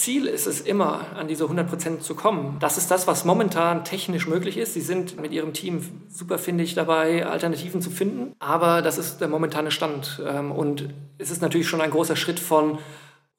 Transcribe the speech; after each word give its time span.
Ziel 0.00 0.26
ist 0.26 0.46
es 0.46 0.60
immer, 0.60 1.06
an 1.14 1.28
diese 1.28 1.44
100 1.44 1.68
Prozent 1.68 2.02
zu 2.02 2.14
kommen. 2.14 2.56
Das 2.58 2.78
ist 2.78 2.90
das, 2.90 3.06
was 3.06 3.24
momentan 3.24 3.84
technisch 3.84 4.26
möglich 4.26 4.56
ist. 4.56 4.74
Sie 4.74 4.80
sind 4.80 5.20
mit 5.20 5.32
ihrem 5.32 5.52
Team 5.52 5.86
super, 6.08 6.38
finde 6.38 6.64
ich, 6.64 6.74
dabei, 6.74 7.26
Alternativen 7.26 7.82
zu 7.82 7.90
finden. 7.90 8.32
Aber 8.38 8.80
das 8.80 8.98
ist 8.98 9.20
der 9.20 9.28
momentane 9.28 9.70
Stand. 9.70 10.22
Ähm, 10.26 10.52
und 10.52 10.88
es 11.18 11.30
ist 11.30 11.42
natürlich 11.42 11.68
schon 11.68 11.82
ein 11.82 11.90
großer 11.90 12.16
Schritt 12.16 12.40
von 12.40 12.78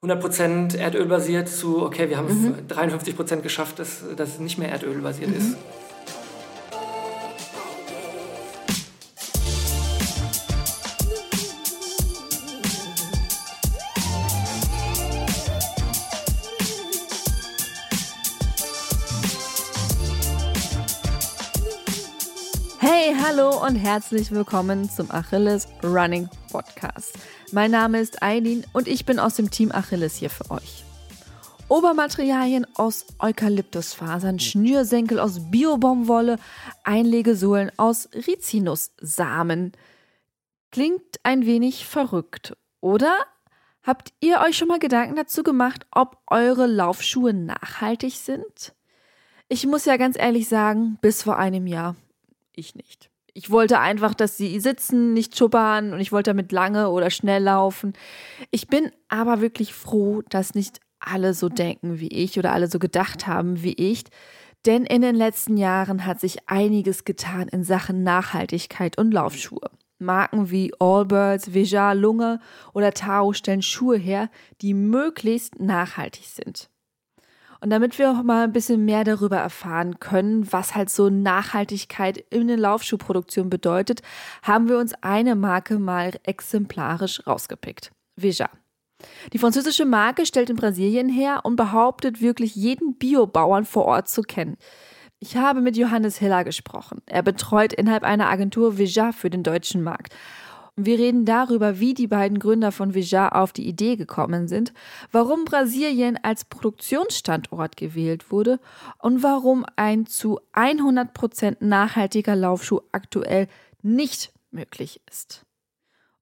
100% 0.03 0.77
Erdöl 0.77 1.05
basiert 1.05 1.49
zu, 1.49 1.83
okay, 1.83 2.09
wir 2.09 2.17
haben 2.17 2.27
mhm. 2.27 2.55
53% 2.67 3.41
geschafft, 3.41 3.79
dass, 3.79 4.03
dass 4.15 4.29
es 4.29 4.39
nicht 4.39 4.57
mehr 4.57 4.69
Erdöl 4.69 5.01
basiert 5.01 5.29
mhm. 5.29 5.37
ist. 5.37 5.57
Hallo 23.41 23.66
und 23.66 23.76
herzlich 23.76 24.31
willkommen 24.31 24.88
zum 24.90 25.09
Achilles 25.09 25.68
Running 25.84 26.30
Podcast. 26.52 27.18
Mein 27.52 27.72
Name 27.72 28.00
ist 28.00 28.22
Eileen 28.22 28.64
und 28.72 28.88
ich 28.88 29.05
bin 29.05 29.17
aus 29.17 29.36
dem 29.36 29.50
Team 29.50 29.72
Achilles 29.72 30.16
hier 30.16 30.30
für 30.30 30.52
euch. 30.52 30.84
Obermaterialien 31.67 32.67
aus 32.76 33.08
Eukalyptusfasern, 33.17 34.38
Schnürsenkel 34.40 35.20
aus 35.20 35.50
Biobaumwolle, 35.50 36.38
Einlegesohlen 36.84 37.72
aus 37.77 38.09
Rizinussamen. 38.14 39.72
Klingt 40.72 41.20
ein 41.23 41.45
wenig 41.48 41.88
verrückt, 41.88 42.55
oder? 42.80 43.16
Habt 43.81 44.14
ihr 44.20 44.42
euch 44.42 44.55
schon 44.55 44.67
mal 44.67 44.80
Gedanken 44.80 45.16
dazu 45.16 45.42
gemacht, 45.42 45.88
ob 45.92 46.17
eure 46.28 46.67
Laufschuhe 46.67 47.34
nachhaltig 47.34 48.14
sind? 48.14 48.76
Ich 49.48 49.66
muss 49.66 49.86
ja 49.86 49.98
ganz 49.98 50.16
ehrlich 50.16 50.47
sagen, 50.47 51.00
bis 51.02 51.23
vor 51.23 51.38
einem 51.38 51.66
Jahr 51.66 51.95
ich 52.53 52.75
nicht. 52.75 53.11
Ich 53.34 53.50
wollte 53.50 53.80
einfach, 53.80 54.14
dass 54.14 54.38
sie 54.38 54.60
sitzen, 54.60 55.14
nicht 55.14 55.38
schuppern 55.38 55.94
und 55.94 56.02
ich 56.02 56.12
wollte 56.12 56.32
damit 56.32 56.52
lange 56.52 56.90
oder 56.90 57.10
schnell 57.10 57.44
laufen. 57.44 57.94
Ich 58.50 58.68
bin 58.68 58.92
aber 59.08 59.40
wirklich 59.40 59.74
froh, 59.74 60.22
dass 60.30 60.54
nicht 60.54 60.80
alle 61.00 61.34
so 61.34 61.48
denken 61.50 62.00
wie 62.00 62.09
ich 62.09 62.38
oder 62.38 62.52
alle 62.52 62.68
so 62.68 62.78
gedacht 62.78 63.28
haben 63.28 63.64
wie 63.64 63.74
ich. 63.74 64.04
Denn 64.66 64.86
in 64.86 65.02
den 65.02 65.16
letzten 65.16 65.58
Jahren 65.58 66.06
hat 66.06 66.20
sich 66.20 66.50
einiges 66.50 67.06
getan 67.06 67.48
in 67.48 67.64
Sachen 67.64 68.04
Nachhaltigkeit 68.04 68.98
und 68.98 69.12
Laufschuhe. 69.12 69.72
Marken 69.98 70.52
wie 70.52 70.74
Allbirds, 70.80 71.54
Veja, 71.54 71.94
Lunge 71.94 72.40
oder 72.74 72.92
Tao 72.92 73.34
stellen 73.34 73.62
Schuhe 73.62 73.98
her, 73.98 74.30
die 74.62 74.74
möglichst 74.74 75.59
nachhaltig 75.59 76.26
sind. 76.26 76.70
Und 77.64 77.70
damit 77.70 78.00
wir 78.00 78.12
auch 78.12 78.23
mal 78.23 78.45
ein 78.45 78.54
bisschen 78.54 78.86
mehr 78.86 79.04
darüber 79.04 79.38
erfahren 79.38 80.00
können, 80.00 80.52
was 80.52 80.73
halt 80.73 80.90
so 80.90 81.09
Nachhaltigkeit 81.09 82.18
in 82.18 82.48
der 82.48 82.58
Laufschuhproduktion 82.58 83.52
bedeutet, 83.52 84.02
haben 84.42 84.68
wir 84.68 84.80
uns 84.80 84.94
eine 85.02 85.36
Marke 85.36 85.78
mal 85.78 86.12
exemplarisch 86.23 87.26
rausgepickt. 87.28 87.92
Veja. 88.16 88.50
Die 89.34 89.38
französische 89.38 89.86
Marke 89.86 90.26
stellt 90.26 90.50
in 90.50 90.56
Brasilien 90.56 91.09
her 91.09 91.42
und 91.44 91.56
behauptet 91.56 92.20
wirklich 92.20 92.56
jeden 92.56 92.95
Biobauern 92.98 93.66
vor 93.66 93.86
Ort 93.86 94.09
zu 94.09 94.23
kennen. 94.23 94.58
Ich 95.20 95.38
habe 95.38 95.62
mit 95.62 95.78
Johannes 95.78 96.18
Hiller 96.18 96.44
gesprochen. 96.44 97.02
Er 97.06 97.22
betreut 97.22 97.73
innerhalb 97.73 98.03
einer 98.03 98.30
Agentur 98.30 98.80
Veja 98.80 99.12
für 99.12 99.30
den 99.30 99.44
deutschen 99.44 99.84
Markt. 99.84 100.16
Wir 100.77 100.97
reden 100.97 101.25
darüber, 101.25 101.80
wie 101.80 101.94
die 101.94 102.08
beiden 102.08 102.39
Gründer 102.39 102.72
von 102.72 102.94
Vijar 102.94 103.36
auf 103.36 103.52
die 103.52 103.67
Idee 103.67 103.97
gekommen 103.97 104.47
sind, 104.47 104.73
warum 105.11 105.44
Brasilien 105.44 106.17
als 106.23 106.45
Produktionsstandort 106.45 107.75
gewählt 107.75 108.31
wurde 108.31 108.59
und 108.97 109.22
warum 109.22 109.66
ein 109.75 110.05
zu 110.05 110.39
100% 110.53 111.58
nachhaltiger 111.59 112.36
Laufschuh 112.36 112.81
aktuell 112.94 113.47
nicht 113.81 114.31
möglich 114.51 115.01
ist. 115.09 115.46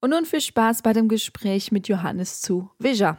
Und 0.02 0.12
nun 0.12 0.26
viel 0.26 0.42
Spaß 0.42 0.82
bei 0.82 0.94
dem 0.94 1.10
Gespräch 1.10 1.72
mit 1.72 1.88
Johannes 1.88 2.42
zu 2.42 2.70
Vijar. 2.80 3.18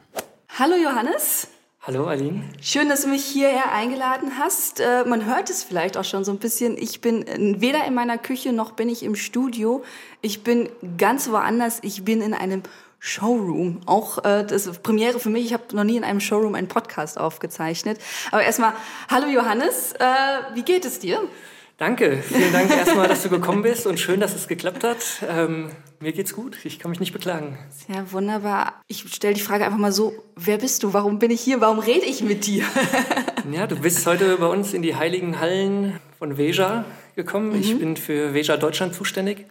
Hallo 0.59 0.75
Johannes. 0.75 1.49
Hallo 1.83 2.07
Aline. 2.09 2.43
Schön, 2.61 2.91
dass 2.91 3.05
du 3.05 3.09
mich 3.09 3.25
hierher 3.25 3.73
eingeladen 3.73 4.33
hast. 4.39 4.81
Äh, 4.81 5.05
man 5.07 5.25
hört 5.25 5.49
es 5.49 5.65
vielleicht 5.65 5.97
auch 5.97 6.05
schon 6.05 6.25
so 6.25 6.31
ein 6.31 6.37
bisschen. 6.37 6.77
Ich 6.77 7.01
bin 7.01 7.27
äh, 7.27 7.59
weder 7.59 7.87
in 7.87 7.95
meiner 7.95 8.19
Küche 8.19 8.53
noch 8.53 8.73
bin 8.73 8.91
ich 8.91 9.03
im 9.03 9.17
Studio. 9.17 9.83
Ich 10.21 10.45
bin 10.45 10.69
ganz 10.99 11.31
woanders. 11.31 11.79
Ich 11.81 12.05
bin 12.05 12.21
in 12.21 12.35
einem 12.35 12.65
Showroom. 12.99 13.81
Auch 13.87 14.19
äh, 14.19 14.45
das 14.45 14.67
ist 14.67 14.83
Premiere 14.83 15.19
für 15.21 15.31
mich. 15.31 15.47
Ich 15.47 15.53
habe 15.55 15.75
noch 15.75 15.85
nie 15.85 15.97
in 15.97 16.05
einem 16.05 16.21
Showroom 16.21 16.55
einen 16.55 16.69
Podcast 16.69 17.17
aufgezeichnet. 17.19 17.99
Aber 18.31 18.43
erstmal, 18.43 18.75
hallo 19.09 19.29
Johannes, 19.29 19.95
wie 20.53 20.62
geht 20.62 20.85
es 20.85 20.99
dir? 20.99 21.23
Danke, 21.81 22.19
vielen 22.19 22.53
Dank 22.53 22.71
erstmal, 22.71 23.09
dass 23.09 23.23
du 23.23 23.31
gekommen 23.31 23.63
bist 23.63 23.87
und 23.87 23.99
schön, 23.99 24.21
dass 24.21 24.35
es 24.37 24.49
geklappt 24.49 24.85
hat. 24.85 24.99
Ähm, 25.27 25.71
mir 25.99 26.13
geht's 26.13 26.35
gut, 26.35 26.59
ich 26.65 26.79
kann 26.79 26.91
mich 26.91 27.01
nicht 27.01 27.15
beklagen. 27.15 27.57
Sehr 27.71 28.13
wunderbar. 28.13 28.83
Ich 28.87 29.11
stelle 29.15 29.33
die 29.33 29.41
Frage 29.41 29.65
einfach 29.65 29.79
mal 29.79 29.91
so, 29.91 30.13
wer 30.37 30.59
bist 30.59 30.83
du? 30.83 30.93
Warum 30.93 31.19
bin 31.19 31.31
ich 31.31 31.41
hier? 31.41 31.63
Warum 31.63 31.79
rede 31.79 32.05
ich 32.05 32.23
mit 32.23 32.45
dir? 32.45 32.65
ja, 33.51 33.67
du 33.67 33.77
bist 33.77 34.07
heute 34.07 34.37
bei 34.37 34.49
uns 34.49 34.75
in 34.75 34.83
die 34.83 34.95
heiligen 34.95 35.41
Hallen 35.41 35.99
von 36.19 36.37
Veja 36.37 36.85
gekommen. 37.17 37.55
Mhm. 37.55 37.61
Ich 37.61 37.79
bin 37.79 37.97
für 37.97 38.35
Veja 38.35 38.59
Deutschland 38.59 38.95
zuständig 38.95 39.47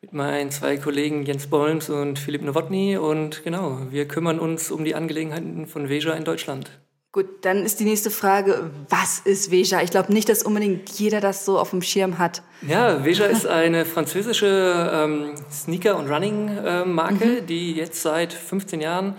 mit 0.00 0.14
meinen 0.14 0.50
zwei 0.50 0.78
Kollegen 0.78 1.24
Jens 1.24 1.46
Bolms 1.48 1.90
und 1.90 2.18
Philipp 2.18 2.40
Nowotny 2.40 2.96
und 2.96 3.44
genau, 3.44 3.82
wir 3.90 4.08
kümmern 4.08 4.38
uns 4.38 4.70
um 4.70 4.82
die 4.86 4.94
Angelegenheiten 4.94 5.66
von 5.66 5.90
Veja 5.90 6.14
in 6.14 6.24
Deutschland. 6.24 6.70
Gut, 7.16 7.46
dann 7.46 7.64
ist 7.64 7.80
die 7.80 7.84
nächste 7.84 8.10
Frage, 8.10 8.70
was 8.90 9.20
ist 9.20 9.50
Veja? 9.50 9.80
Ich 9.80 9.90
glaube 9.90 10.12
nicht, 10.12 10.28
dass 10.28 10.42
unbedingt 10.42 10.90
jeder 10.90 11.22
das 11.22 11.46
so 11.46 11.58
auf 11.58 11.70
dem 11.70 11.80
Schirm 11.80 12.18
hat. 12.18 12.42
Ja, 12.60 13.06
Veja 13.06 13.24
ist 13.24 13.46
eine 13.46 13.86
französische 13.86 14.90
ähm, 14.92 15.30
Sneaker- 15.50 15.96
und 15.96 16.10
Running-Marke, 16.10 17.40
mhm. 17.40 17.46
die 17.46 17.72
jetzt 17.72 18.02
seit 18.02 18.34
15 18.34 18.82
Jahren 18.82 19.14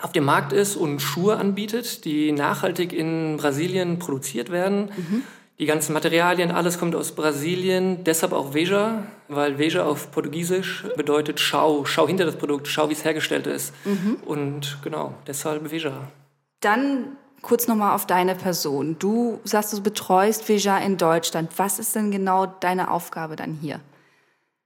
auf 0.00 0.12
dem 0.12 0.24
Markt 0.24 0.54
ist 0.54 0.76
und 0.76 1.00
Schuhe 1.00 1.36
anbietet, 1.36 2.06
die 2.06 2.32
nachhaltig 2.32 2.94
in 2.94 3.36
Brasilien 3.36 3.98
produziert 3.98 4.50
werden. 4.50 4.90
Mhm. 4.96 5.22
Die 5.58 5.66
ganzen 5.66 5.92
Materialien, 5.92 6.50
alles 6.50 6.78
kommt 6.78 6.94
aus 6.94 7.12
Brasilien, 7.12 8.02
deshalb 8.04 8.32
auch 8.32 8.54
Veja, 8.54 9.02
weil 9.28 9.58
Veja 9.58 9.84
auf 9.84 10.10
Portugiesisch 10.10 10.86
bedeutet 10.96 11.38
Schau, 11.38 11.84
schau 11.84 12.06
hinter 12.06 12.24
das 12.24 12.36
Produkt, 12.36 12.66
schau, 12.66 12.88
wie 12.88 12.94
es 12.94 13.04
hergestellt 13.04 13.46
ist. 13.46 13.74
Mhm. 13.84 14.16
Und 14.24 14.78
genau, 14.82 15.12
deshalb 15.26 15.70
Veja. 15.70 16.08
Dann 16.60 17.18
kurz 17.42 17.68
nochmal 17.68 17.94
auf 17.94 18.06
deine 18.06 18.34
Person. 18.34 18.96
Du 18.98 19.40
sagst, 19.44 19.72
du 19.72 19.82
betreust 19.82 20.48
Veja 20.48 20.78
in 20.78 20.96
Deutschland. 20.96 21.50
Was 21.56 21.78
ist 21.78 21.94
denn 21.94 22.10
genau 22.10 22.46
deine 22.46 22.90
Aufgabe 22.90 23.36
dann 23.36 23.58
hier? 23.60 23.80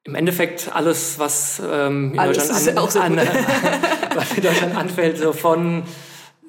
Im 0.05 0.15
Endeffekt 0.15 0.75
alles, 0.75 1.19
was 1.19 1.61
ähm, 1.65 2.15
in, 2.15 2.19
alles 2.19 2.49
Deutschland, 2.75 2.97
an, 2.97 3.19
an, 3.19 3.29
was 4.15 4.33
in 4.33 4.43
Deutschland 4.43 4.77
anfällt, 4.77 5.19
so 5.19 5.33
von 5.33 5.83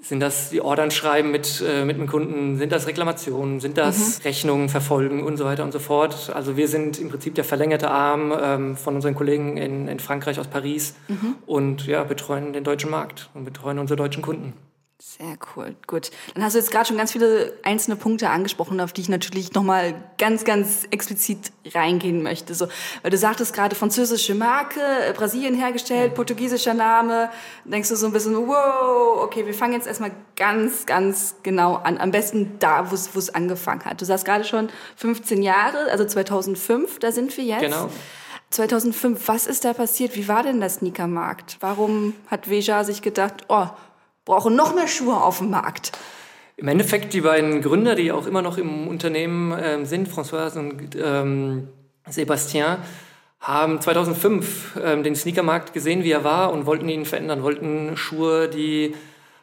sind 0.02 0.20
das 0.20 0.50
die 0.50 0.62
Ordern 0.62 0.90
schreiben 0.90 1.32
mit, 1.32 1.64
äh, 1.66 1.86
mit 1.86 1.98
dem 1.98 2.08
Kunden? 2.08 2.58
Sind 2.58 2.72
das 2.72 2.88
Reklamationen? 2.88 3.60
Sind 3.60 3.78
das 3.78 4.20
mhm. 4.20 4.24
Rechnungen 4.24 4.70
verfolgen 4.70 5.24
und 5.24 5.38
so 5.38 5.46
weiter 5.46 5.64
und 5.64 5.72
so 5.72 5.80
fort? 5.80 6.32
Also 6.34 6.58
wir 6.58 6.68
sind 6.68 7.00
im 7.00 7.10
Prinzip 7.10 7.36
der 7.36 7.44
verlängerte 7.44 7.92
Arm 7.92 8.34
ähm, 8.42 8.76
von 8.76 8.96
unseren 8.96 9.16
Kollegen 9.16 9.58
in, 9.58 9.88
in 9.88 10.00
Frankreich 10.00 10.40
aus 10.40 10.48
Paris 10.48 10.96
mhm. 11.08 11.36
und 11.46 11.86
ja, 11.86 12.04
betreuen 12.04 12.52
den 12.52 12.64
deutschen 12.64 12.90
Markt 12.90 13.30
und 13.34 13.46
betreuen 13.46 13.78
unsere 13.78 13.96
deutschen 13.96 14.24
Kunden. 14.24 14.54
Sehr 15.04 15.36
cool, 15.56 15.76
gut. 15.88 16.12
Dann 16.36 16.44
hast 16.44 16.54
du 16.54 16.60
jetzt 16.60 16.70
gerade 16.70 16.86
schon 16.86 16.98
ganz 16.98 17.12
viele 17.12 17.58
einzelne 17.64 17.96
Punkte 17.96 18.30
angesprochen, 18.30 18.80
auf 18.80 18.94
die 18.94 19.02
ich 19.02 19.10
natürlich 19.10 19.52
nochmal 19.52 19.96
ganz, 20.20 20.44
ganz 20.44 20.86
explizit 20.92 21.52
reingehen 21.74 22.22
möchte. 22.22 22.54
So, 22.54 22.68
weil 23.02 23.10
du 23.10 23.18
sagtest 23.18 23.52
gerade 23.52 23.76
französische 23.76 24.36
Marke, 24.36 24.80
äh, 24.80 25.12
Brasilien 25.14 25.56
hergestellt, 25.56 26.14
portugiesischer 26.14 26.76
Name. 26.76 27.32
Denkst 27.66 27.90
du 27.90 27.96
so 27.96 28.06
ein 28.06 28.12
bisschen, 28.12 28.36
wow, 28.36 29.24
okay, 29.24 29.48
wir 29.48 29.56
fangen 29.56 29.74
jetzt 29.74 29.88
erstmal 29.88 30.12
ganz, 30.36 30.86
ganz 30.86 31.34
genau 31.42 31.78
an. 31.78 31.98
Am 31.98 32.12
besten 32.12 32.60
da, 32.60 32.92
wo 32.92 32.94
es 32.94 33.34
angefangen 33.34 33.84
hat. 33.86 34.00
Du 34.02 34.06
sagst 34.06 34.26
gerade 34.26 34.44
schon 34.44 34.70
15 34.98 35.42
Jahre, 35.42 35.90
also 35.90 36.06
2005, 36.06 37.00
da 37.00 37.12
sind 37.12 37.36
wir 37.38 37.44
jetzt. 37.44 37.62
Genau. 37.62 37.90
2005, 38.52 39.28
was 39.28 39.48
ist 39.48 39.66
da 39.66 39.74
passiert? 39.74 40.16
Wie 40.16 40.28
war 40.28 40.44
denn 40.44 40.60
der 40.60 40.70
Sneakermarkt? 40.70 41.58
Warum 41.60 42.14
hat 42.28 42.52
Veja 42.52 42.84
sich 42.84 43.02
gedacht, 43.02 43.46
oh, 43.48 43.66
brauchen 44.26 44.56
noch 44.56 44.76
mehr 44.76 44.88
Schuhe 44.88 45.16
auf 45.16 45.40
dem 45.40 45.50
Markt. 45.50 45.92
Im 46.58 46.68
Endeffekt 46.68 47.14
die 47.14 47.22
beiden 47.22 47.62
Gründer, 47.62 47.96
die 47.96 48.12
auch 48.12 48.28
immer 48.28 48.42
noch 48.42 48.58
im 48.58 48.88
Unternehmen 48.88 49.52
äh, 49.52 49.86
sind, 49.86 50.08
François 50.08 50.56
und 50.58 50.96
ähm, 50.96 51.68
Sébastien, 52.08 52.78
haben 53.40 53.82
2005 53.82 54.80
ähm, 54.84 55.04
den 55.04 55.16
Sneakermarkt 55.16 55.74
gesehen, 55.74 56.04
wie 56.04 56.12
er 56.12 56.24
war 56.24 56.54
und 56.54 56.68
wollten 56.68 56.88
ihn 56.88 57.06
verändern, 57.06 57.42
wollten 57.42 57.98
Schuhe, 57.98 58.48
die 58.48 58.94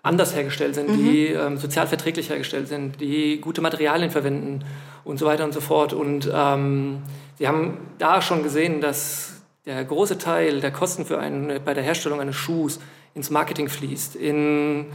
anders 0.02 0.34
hergestellt 0.34 0.76
sind, 0.76 0.90
mhm. 0.90 0.96
die 0.96 1.26
ähm, 1.26 1.58
sozial 1.58 1.88
verträglich 1.88 2.30
hergestellt 2.30 2.68
sind, 2.68 3.00
die 3.00 3.40
gute 3.40 3.60
Materialien 3.60 4.10
verwenden 4.10 4.64
und 5.04 5.18
so 5.18 5.26
weiter 5.26 5.44
und 5.44 5.52
so 5.52 5.60
fort. 5.60 5.92
Und 5.92 6.30
ähm, 6.32 7.02
sie 7.36 7.48
haben 7.48 7.78
da 7.98 8.22
schon 8.22 8.44
gesehen, 8.44 8.80
dass 8.80 9.42
der 9.66 9.84
große 9.84 10.18
Teil 10.18 10.60
der 10.60 10.70
Kosten 10.70 11.04
für 11.04 11.18
einen, 11.18 11.62
bei 11.64 11.74
der 11.74 11.82
Herstellung 11.82 12.20
eines 12.20 12.36
Schuhs 12.36 12.78
ins 13.14 13.30
Marketing 13.30 13.68
fließt, 13.68 14.16
in 14.16 14.86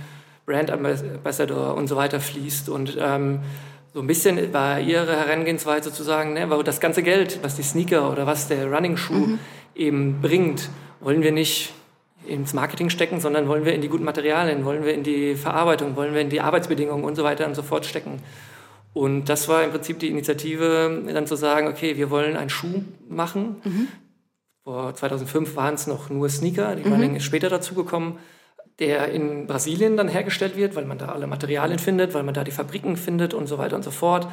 Brand 0.46 0.72
Ambassador 0.72 1.76
und 1.76 1.88
so 1.88 1.96
weiter 1.96 2.20
fließt. 2.20 2.70
Und 2.70 2.98
ähm, 3.00 3.40
so 3.94 4.00
ein 4.00 4.08
bisschen 4.08 4.54
war 4.54 4.80
ihre 4.80 5.16
Herangehensweise 5.16 5.94
zu 5.94 6.04
sagen, 6.04 6.34
ne, 6.34 6.48
das 6.64 6.80
ganze 6.80 7.04
Geld, 7.04 7.40
was 7.44 7.56
die 7.56 7.64
Sneaker 7.64 8.12
oder 8.12 8.26
was 8.26 8.48
der 8.48 8.72
Running 8.72 8.98
Shoe 8.98 9.14
mhm. 9.14 9.40
eben 9.76 10.22
bringt, 10.22 10.70
wollen 11.00 11.22
wir 11.22 11.32
nicht 11.32 11.74
ins 12.26 12.54
Marketing 12.54 12.90
stecken, 12.90 13.20
sondern 13.20 13.48
wollen 13.48 13.66
wir 13.66 13.74
in 13.74 13.82
die 13.82 13.90
guten 13.90 14.06
Materialien, 14.06 14.66
wollen 14.66 14.86
wir 14.86 14.94
in 14.94 15.04
die 15.04 15.36
Verarbeitung, 15.36 15.96
wollen 15.96 16.14
wir 16.14 16.22
in 16.22 16.30
die 16.30 16.42
Arbeitsbedingungen 16.42 17.04
und 17.04 17.16
so 17.16 17.24
weiter 17.24 17.46
und 17.46 17.56
so 17.56 17.64
fort 17.64 17.86
stecken. 17.86 18.22
Und 18.94 19.26
das 19.26 19.48
war 19.50 19.64
im 19.64 19.72
Prinzip 19.72 20.00
die 20.00 20.10
Initiative, 20.10 21.04
dann 21.12 21.28
zu 21.28 21.36
sagen, 21.36 21.68
okay, 21.68 21.98
wir 21.98 22.10
wollen 22.10 22.38
einen 22.38 22.50
Schuh 22.50 22.84
machen. 23.10 23.58
Mhm. 23.64 23.88
Vor 24.64 24.96
2005 24.96 25.56
waren 25.56 25.76
es 25.76 25.88
noch 25.88 26.10
nur 26.10 26.30
Sneaker, 26.30 26.76
die 26.76 26.88
mhm. 26.88 27.16
Ist 27.16 27.24
später 27.24 27.50
dazugekommen 27.50 28.18
der 28.80 29.10
in 29.10 29.46
Brasilien 29.48 29.98
dann 29.98 30.08
hergestellt 30.08 30.58
wird, 30.58 30.76
weil 30.76 30.86
man 30.86 30.98
da 30.98 31.10
alle 31.10 31.28
Materialien 31.28 31.80
findet, 31.80 32.14
weil 32.14 32.24
man 32.24 32.34
da 32.34 32.44
die 32.44 32.52
Fabriken 32.52 32.98
findet 32.98 33.34
und 33.34 33.48
so 33.48 33.58
weiter 33.58 33.76
und 33.76 33.84
so 33.84 33.92
fort. 33.92 34.28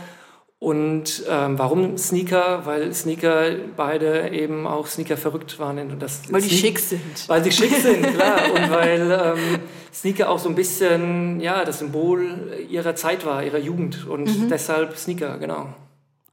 Und 0.58 1.24
ähm, 1.28 1.58
warum 1.58 1.96
Sneaker? 1.96 2.66
Weil 2.66 2.92
Sneaker 2.92 3.52
beide 3.76 4.28
eben 4.28 4.66
auch 4.66 4.86
Sneaker 4.86 5.16
verrückt 5.16 5.58
waren. 5.58 5.78
Und 5.90 6.02
das 6.02 6.30
weil 6.30 6.42
die 6.42 6.50
schick 6.50 6.78
sind. 6.78 7.28
Weil 7.28 7.42
sie 7.42 7.50
schick 7.50 7.74
sind, 7.74 8.02
klar. 8.14 8.40
Und 8.54 8.70
weil 8.70 9.10
ähm, 9.10 9.58
Sneaker 9.92 10.28
auch 10.28 10.38
so 10.38 10.50
ein 10.50 10.54
bisschen 10.54 11.40
ja, 11.40 11.64
das 11.64 11.78
Symbol 11.78 12.52
ihrer 12.68 12.94
Zeit 12.94 13.24
war, 13.24 13.42
ihrer 13.42 13.58
Jugend. 13.58 14.06
Und 14.06 14.24
mhm. 14.24 14.48
deshalb 14.50 14.98
Sneaker, 14.98 15.38
genau. 15.38 15.72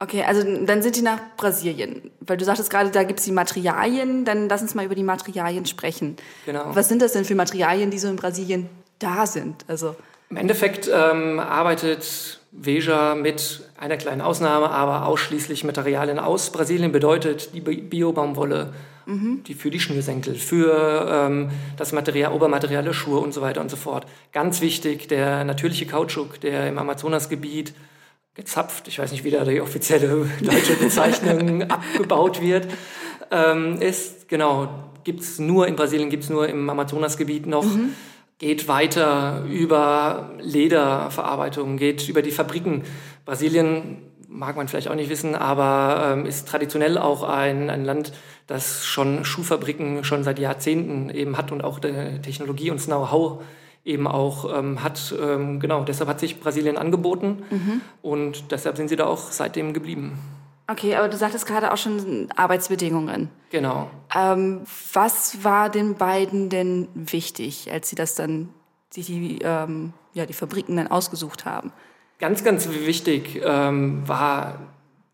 Okay, 0.00 0.22
also 0.22 0.42
dann 0.64 0.80
sind 0.80 0.94
die 0.96 1.02
nach 1.02 1.18
Brasilien. 1.36 2.10
Weil 2.20 2.36
du 2.36 2.44
sagtest 2.44 2.70
gerade, 2.70 2.90
da 2.90 3.02
gibt 3.02 3.18
es 3.18 3.24
die 3.24 3.32
Materialien. 3.32 4.24
Dann 4.24 4.48
lass 4.48 4.62
uns 4.62 4.74
mal 4.74 4.84
über 4.84 4.94
die 4.94 5.02
Materialien 5.02 5.66
sprechen. 5.66 6.16
Genau. 6.46 6.66
Was 6.72 6.88
sind 6.88 7.02
das 7.02 7.12
denn 7.12 7.24
für 7.24 7.34
Materialien, 7.34 7.90
die 7.90 7.98
so 7.98 8.08
in 8.08 8.16
Brasilien 8.16 8.68
da 9.00 9.26
sind? 9.26 9.64
Also 9.66 9.96
Im 10.30 10.36
Endeffekt 10.36 10.88
ähm, 10.92 11.40
arbeitet 11.40 12.40
Veja 12.52 13.16
mit 13.16 13.62
einer 13.76 13.96
kleinen 13.96 14.20
Ausnahme, 14.20 14.70
aber 14.70 15.06
ausschließlich 15.06 15.64
Materialien 15.64 16.20
aus 16.20 16.50
Brasilien. 16.50 16.92
Bedeutet 16.92 17.50
die 17.52 17.60
Biobaumwolle, 17.60 18.72
mhm. 19.06 19.42
die 19.48 19.54
für 19.54 19.70
die 19.70 19.80
Schnürsenkel, 19.80 20.36
für 20.36 21.08
ähm, 21.10 21.50
das 21.76 21.90
Material, 21.90 22.32
Obermaterial 22.32 22.84
der 22.84 22.92
Schuhe 22.92 23.18
und 23.18 23.34
so 23.34 23.42
weiter 23.42 23.60
und 23.60 23.70
so 23.70 23.76
fort. 23.76 24.06
Ganz 24.32 24.60
wichtig, 24.60 25.08
der 25.08 25.42
natürliche 25.42 25.86
Kautschuk, 25.86 26.40
der 26.40 26.68
im 26.68 26.78
Amazonasgebiet 26.78 27.74
gezapft, 28.38 28.86
ich 28.86 29.00
weiß 29.00 29.10
nicht, 29.10 29.24
wie 29.24 29.32
da 29.32 29.44
die 29.44 29.60
offizielle 29.60 30.26
deutsche 30.40 30.74
Bezeichnung 30.74 31.62
abgebaut 31.70 32.40
wird, 32.40 32.68
ähm, 33.32 33.82
ist, 33.82 34.28
genau, 34.28 34.68
gibt 35.02 35.20
es 35.20 35.40
nur 35.40 35.66
in 35.66 35.74
Brasilien, 35.74 36.08
gibt 36.08 36.22
es 36.22 36.30
nur 36.30 36.48
im 36.48 36.70
Amazonasgebiet 36.70 37.46
noch, 37.46 37.64
mhm. 37.64 37.94
geht 38.38 38.68
weiter 38.68 39.44
über 39.50 40.30
Lederverarbeitung, 40.38 41.78
geht 41.78 42.08
über 42.08 42.22
die 42.22 42.30
Fabriken. 42.30 42.84
Brasilien 43.24 43.98
mag 44.28 44.56
man 44.56 44.68
vielleicht 44.68 44.88
auch 44.88 44.94
nicht 44.94 45.10
wissen, 45.10 45.34
aber 45.34 46.12
ähm, 46.12 46.24
ist 46.24 46.46
traditionell 46.46 46.96
auch 46.96 47.24
ein, 47.24 47.70
ein 47.70 47.84
Land, 47.84 48.12
das 48.46 48.86
schon 48.86 49.24
Schuhfabriken 49.24 50.04
schon 50.04 50.22
seit 50.22 50.38
Jahrzehnten 50.38 51.10
eben 51.10 51.36
hat 51.36 51.50
und 51.50 51.64
auch 51.64 51.80
Technologie 51.80 52.70
und 52.70 52.78
das 52.78 52.86
Know-how 52.86 53.42
eben 53.88 54.06
auch 54.06 54.56
ähm, 54.56 54.82
hat. 54.82 55.14
Ähm, 55.20 55.58
genau, 55.58 55.82
deshalb 55.82 56.08
hat 56.08 56.20
sich 56.20 56.38
Brasilien 56.38 56.76
angeboten 56.76 57.42
mhm. 57.50 57.80
und 58.02 58.52
deshalb 58.52 58.76
sind 58.76 58.88
sie 58.88 58.96
da 58.96 59.06
auch 59.06 59.32
seitdem 59.32 59.72
geblieben. 59.72 60.18
Okay, 60.70 60.94
aber 60.94 61.08
du 61.08 61.16
sagtest 61.16 61.46
gerade 61.46 61.72
auch 61.72 61.78
schon 61.78 62.28
Arbeitsbedingungen. 62.36 63.30
Genau. 63.50 63.90
Ähm, 64.14 64.60
was 64.92 65.42
war 65.42 65.70
den 65.70 65.94
beiden 65.94 66.50
denn 66.50 66.88
wichtig, 66.94 67.72
als 67.72 67.88
sie 67.88 67.96
das 67.96 68.14
dann, 68.14 68.50
sich 68.90 69.06
die, 69.06 69.38
ähm, 69.42 69.94
ja, 70.12 70.26
die 70.26 70.34
Fabriken 70.34 70.76
dann 70.76 70.88
ausgesucht 70.88 71.46
haben? 71.46 71.72
Ganz, 72.18 72.44
ganz 72.44 72.68
wichtig 72.68 73.40
ähm, 73.42 74.06
war 74.06 74.58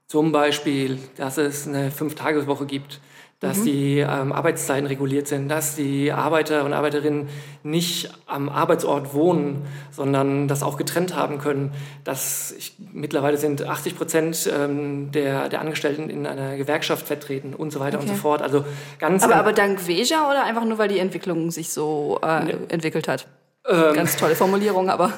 zum 0.08 0.32
Beispiel, 0.32 0.98
dass 1.16 1.38
es 1.38 1.68
eine 1.68 1.92
Fünf-Tages-Woche 1.92 2.66
gibt 2.66 3.00
dass 3.44 3.58
mhm. 3.58 3.64
die 3.64 3.98
ähm, 3.98 4.32
Arbeitszeiten 4.32 4.86
reguliert 4.86 5.28
sind, 5.28 5.48
dass 5.48 5.76
die 5.76 6.10
Arbeiter 6.10 6.64
und 6.64 6.72
Arbeiterinnen 6.72 7.28
nicht 7.62 8.10
am 8.26 8.48
Arbeitsort 8.48 9.14
wohnen, 9.14 9.66
sondern 9.90 10.48
das 10.48 10.62
auch 10.62 10.76
getrennt 10.76 11.14
haben 11.14 11.38
können. 11.38 11.72
Dass 12.04 12.52
ich, 12.56 12.74
mittlerweile 12.92 13.36
sind 13.36 13.66
80 13.66 13.96
Prozent 13.96 14.50
ähm, 14.52 15.12
der, 15.12 15.48
der 15.48 15.60
Angestellten 15.60 16.10
in 16.10 16.26
einer 16.26 16.56
Gewerkschaft 16.56 17.06
vertreten 17.06 17.54
und 17.54 17.70
so 17.70 17.80
weiter 17.80 17.98
okay. 17.98 18.08
und 18.08 18.14
so 18.16 18.20
fort. 18.20 18.42
Also 18.42 18.64
ganz 18.98 19.22
aber, 19.22 19.36
aber 19.36 19.52
dank 19.52 19.86
Veja 19.86 20.28
oder 20.30 20.44
einfach 20.44 20.64
nur, 20.64 20.78
weil 20.78 20.88
die 20.88 20.98
Entwicklung 20.98 21.50
sich 21.50 21.70
so 21.70 22.18
äh, 22.22 22.44
ne. 22.44 22.58
entwickelt 22.68 23.08
hat? 23.08 23.26
Ähm, 23.66 23.94
ganz 23.94 24.16
tolle 24.16 24.34
Formulierung, 24.34 24.90
aber 24.90 25.12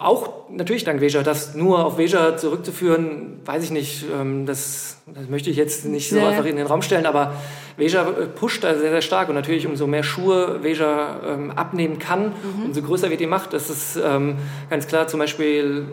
auch 0.00 0.48
natürlich 0.48 0.84
dank 0.84 1.00
Veja. 1.00 1.22
Das 1.22 1.54
nur 1.54 1.84
auf 1.84 1.98
Veja 1.98 2.36
zurückzuführen, 2.36 3.40
weiß 3.44 3.64
ich 3.64 3.70
nicht. 3.70 4.06
Ähm, 4.12 4.46
das, 4.46 5.02
das 5.06 5.28
möchte 5.28 5.50
ich 5.50 5.56
jetzt 5.56 5.84
nicht 5.84 6.08
so 6.08 6.16
ja. 6.16 6.28
einfach 6.28 6.46
in 6.46 6.56
den 6.56 6.66
Raum 6.66 6.82
stellen, 6.82 7.06
aber 7.06 7.34
Veja 7.76 8.08
äh, 8.08 8.26
pusht 8.26 8.64
da 8.64 8.74
sehr, 8.76 8.90
sehr 8.90 9.02
stark. 9.02 9.28
Und 9.28 9.34
natürlich, 9.34 9.66
umso 9.66 9.86
mehr 9.86 10.02
Schuhe 10.02 10.62
Veja 10.62 11.20
ähm, 11.26 11.50
abnehmen 11.50 11.98
kann, 11.98 12.28
mhm. 12.28 12.64
umso 12.66 12.82
größer 12.82 13.10
wird 13.10 13.20
die 13.20 13.26
Macht. 13.26 13.52
Das 13.52 13.68
ist 13.68 13.96
ähm, 14.02 14.36
ganz 14.70 14.86
klar. 14.86 15.06
Zum 15.06 15.20
Beispiel 15.20 15.86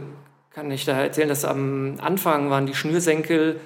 kann 0.52 0.72
ich 0.72 0.86
da 0.86 0.94
erzählen, 1.00 1.30
dass 1.30 1.46
am 1.46 1.96
Anfang 2.00 2.50
waren 2.50 2.66
die 2.66 2.76
Schnürsenkel 2.76 3.60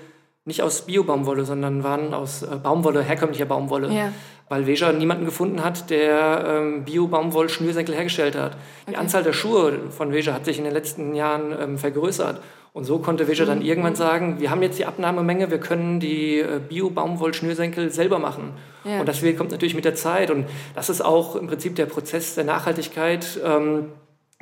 nicht 0.44 0.64
aus 0.64 0.88
Biobaumwolle, 0.88 1.46
sondern 1.46 1.84
waren 1.84 2.14
aus 2.16 2.42
äh, 2.42 2.56
Baumwolle, 2.56 3.04
herkömmlicher 3.04 3.46
Baumwolle. 3.46 3.92
Ja 3.94 4.12
weil 4.52 4.68
Veja 4.68 4.92
niemanden 4.92 5.24
gefunden 5.24 5.64
hat, 5.64 5.90
der 5.90 6.44
ähm, 6.46 6.84
Bio-Baumwoll-Schnürsenkel 6.84 7.96
hergestellt 7.96 8.36
hat. 8.36 8.58
Die 8.90 8.98
Anzahl 8.98 9.24
der 9.24 9.32
Schuhe 9.32 9.80
von 9.92 10.12
Veja 10.12 10.34
hat 10.34 10.44
sich 10.44 10.58
in 10.58 10.66
den 10.66 10.74
letzten 10.74 11.16
Jahren 11.16 11.56
ähm, 11.58 11.78
vergrößert. 11.78 12.42
Und 12.74 12.84
so 12.84 13.00
konnte 13.00 13.30
Veja 13.30 13.46
dann 13.46 13.60
mhm. 13.60 13.66
irgendwann 13.66 13.96
sagen, 13.96 14.42
wir 14.42 14.52
haben 14.52 14.62
jetzt 14.62 14.78
die 14.78 14.86
Abnahmemenge, 14.86 15.52
wir 15.52 15.60
können 15.60 16.02
die 16.02 16.40
äh, 16.40 16.60
Bio-Baumwoll-Schnürsenkel 16.68 17.92
selber 17.92 18.20
machen. 18.20 18.52
Ja. 18.84 19.00
Und 19.00 19.08
das 19.08 19.22
kommt 19.38 19.52
natürlich 19.52 19.74
mit 19.74 19.86
der 19.86 19.96
Zeit. 19.96 20.30
Und 20.30 20.46
das 20.76 20.90
ist 20.90 21.00
auch 21.00 21.38
im 21.38 21.48
Prinzip 21.48 21.78
der 21.78 21.86
Prozess 21.86 22.36
der 22.36 22.44
Nachhaltigkeit, 22.44 23.40
ähm, 23.46 23.86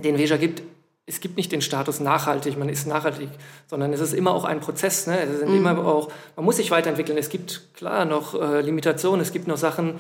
den 0.04 0.18
Veja 0.18 0.38
gibt 0.38 0.64
es 1.10 1.22
gibt 1.22 1.38
nicht 1.38 1.52
den 1.52 1.62
Status 1.62 2.00
nachhaltig, 2.00 2.58
man 2.58 2.70
ist 2.70 2.86
nachhaltig, 2.86 3.30
sondern 3.68 3.92
es 3.92 4.00
ist 4.00 4.14
immer 4.14 4.32
auch 4.32 4.46
ein 4.46 4.60
Prozess. 4.60 5.08
Ne? 5.08 5.20
Es 5.20 5.40
sind 5.40 5.50
mhm. 5.50 5.58
immer 5.58 5.86
auch, 5.86 6.10
man 6.36 6.46
muss 6.46 6.58
sich 6.58 6.70
weiterentwickeln. 6.70 7.18
Es 7.18 7.30
gibt 7.30 7.74
klar 7.74 8.06
noch 8.06 8.40
äh, 8.40 8.62
Limitationen, 8.62 9.20
es 9.20 9.34
gibt 9.34 9.48
noch 9.48 9.58
Sachen, 9.58 9.96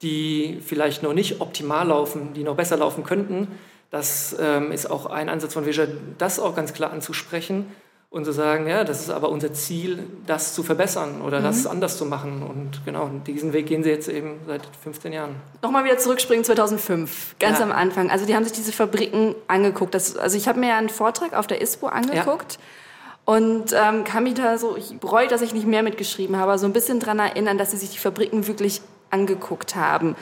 die 0.00 0.60
vielleicht 0.64 1.02
noch 1.02 1.12
nicht 1.12 1.40
optimal 1.40 1.86
laufen, 1.88 2.32
die 2.32 2.44
noch 2.44 2.56
besser 2.56 2.78
laufen 2.78 3.04
könnten. 3.04 3.48
Das 3.90 4.34
ähm, 4.40 4.72
ist 4.72 4.90
auch 4.90 5.06
ein 5.06 5.28
Ansatz 5.28 5.52
von 5.52 5.66
Visual, 5.66 5.88
das 6.18 6.40
auch 6.40 6.56
ganz 6.56 6.72
klar 6.72 6.90
anzusprechen 6.92 7.66
und 8.14 8.24
zu 8.24 8.32
sagen, 8.32 8.68
ja, 8.68 8.84
das 8.84 9.00
ist 9.00 9.10
aber 9.10 9.28
unser 9.28 9.52
Ziel, 9.52 10.04
das 10.24 10.54
zu 10.54 10.62
verbessern 10.62 11.20
oder 11.20 11.40
mhm. 11.40 11.44
das 11.44 11.66
anders 11.66 11.98
zu 11.98 12.06
machen. 12.06 12.44
Und 12.48 12.84
genau, 12.84 13.10
diesen 13.26 13.52
Weg 13.52 13.66
gehen 13.66 13.82
sie 13.82 13.90
jetzt 13.90 14.08
eben 14.08 14.38
seit 14.46 14.62
15 14.84 15.12
Jahren. 15.12 15.34
Nochmal 15.62 15.84
wieder 15.84 15.98
zurückspringen 15.98 16.44
2005, 16.44 17.34
ganz 17.40 17.58
ja. 17.58 17.64
am 17.64 17.72
Anfang. 17.72 18.12
Also 18.12 18.24
die 18.24 18.36
haben 18.36 18.44
sich 18.44 18.52
diese 18.52 18.70
Fabriken 18.70 19.34
angeguckt. 19.48 19.94
Das, 19.94 20.16
also 20.16 20.36
ich 20.36 20.46
habe 20.46 20.60
mir 20.60 20.68
ja 20.68 20.78
einen 20.78 20.90
Vortrag 20.90 21.34
auf 21.34 21.48
der 21.48 21.60
ISPO 21.60 21.88
angeguckt. 21.88 22.52
Ja. 22.52 23.34
Und 23.34 23.72
ähm, 23.72 24.04
kann 24.04 24.22
mich 24.22 24.34
da 24.34 24.58
so, 24.58 24.76
ich 24.76 24.96
bereue, 25.00 25.26
dass 25.26 25.42
ich 25.42 25.52
nicht 25.52 25.66
mehr 25.66 25.82
mitgeschrieben 25.82 26.36
habe, 26.36 26.56
so 26.56 26.66
ein 26.66 26.72
bisschen 26.72 27.00
daran 27.00 27.18
erinnern, 27.18 27.58
dass 27.58 27.72
sie 27.72 27.78
sich 27.78 27.90
die 27.90 27.98
Fabriken 27.98 28.46
wirklich 28.46 28.80
angeguckt 29.10 29.74
haben. 29.74 30.14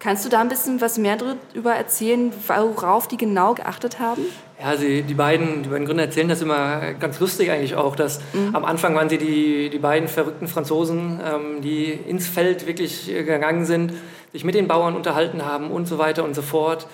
Kannst 0.00 0.26
du 0.26 0.28
da 0.28 0.40
ein 0.40 0.50
bisschen 0.50 0.82
was 0.82 0.98
mehr 0.98 1.16
darüber 1.16 1.72
erzählen, 1.72 2.30
worauf 2.46 3.08
die 3.08 3.16
genau 3.16 3.54
geachtet 3.54 4.00
haben? 4.00 4.26
Ja, 4.60 4.76
sie, 4.76 5.02
die, 5.02 5.14
beiden, 5.14 5.62
die 5.62 5.68
beiden 5.68 5.86
Gründer 5.86 6.02
erzählen 6.02 6.28
das 6.28 6.42
immer 6.42 6.94
ganz 6.94 7.20
lustig 7.20 7.50
eigentlich 7.50 7.76
auch, 7.76 7.94
dass 7.94 8.20
mhm. 8.32 8.56
am 8.56 8.64
Anfang 8.64 8.94
waren 8.96 9.08
sie 9.08 9.18
die, 9.18 9.70
die 9.70 9.78
beiden 9.78 10.08
verrückten 10.08 10.48
Franzosen, 10.48 11.20
ähm, 11.24 11.60
die 11.62 11.92
ins 11.92 12.26
Feld 12.26 12.66
wirklich 12.66 13.06
gegangen 13.06 13.64
sind, 13.64 13.92
sich 14.32 14.42
mit 14.42 14.56
den 14.56 14.66
Bauern 14.66 14.96
unterhalten 14.96 15.44
haben 15.44 15.70
und 15.70 15.86
so 15.86 15.98
weiter 15.98 16.24
und 16.24 16.34
so 16.34 16.42
fort. 16.42 16.88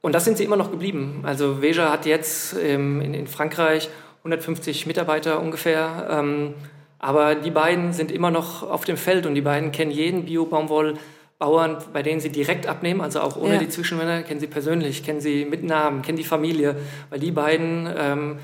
Und 0.00 0.12
das 0.12 0.24
sind 0.24 0.36
sie 0.36 0.44
immer 0.44 0.56
noch 0.56 0.72
geblieben. 0.72 1.20
Also 1.22 1.62
Veja 1.62 1.90
hat 1.90 2.04
jetzt 2.04 2.56
ähm, 2.60 3.00
in, 3.00 3.14
in, 3.14 3.26
Frankreich 3.28 3.88
150 4.18 4.86
Mitarbeiter 4.86 5.40
ungefähr. 5.40 6.08
Ähm, 6.10 6.54
aber 6.98 7.36
die 7.36 7.50
beiden 7.50 7.92
sind 7.92 8.10
immer 8.10 8.30
noch 8.32 8.68
auf 8.68 8.84
dem 8.84 8.96
Feld 8.96 9.24
und 9.24 9.34
die 9.34 9.40
beiden 9.40 9.70
kennen 9.70 9.92
jeden 9.92 10.24
Bio-Baumwoll 10.24 10.94
Bauern, 11.38 11.78
bei 11.92 12.02
denen 12.02 12.20
sie 12.20 12.30
direkt 12.30 12.66
abnehmen, 12.66 13.00
also 13.00 13.20
auch 13.20 13.36
ohne 13.36 13.54
ja. 13.54 13.58
die 13.58 13.68
Zwischenmänner, 13.68 14.22
kennen 14.22 14.40
sie 14.40 14.46
persönlich, 14.46 15.02
kennen 15.02 15.20
sie 15.20 15.44
mit 15.44 15.64
Namen, 15.64 16.02
kennen 16.02 16.18
die 16.18 16.24
Familie, 16.24 16.76
weil 17.10 17.18
die 17.18 17.32
beiden 17.32 17.88
ähm, 17.96 18.38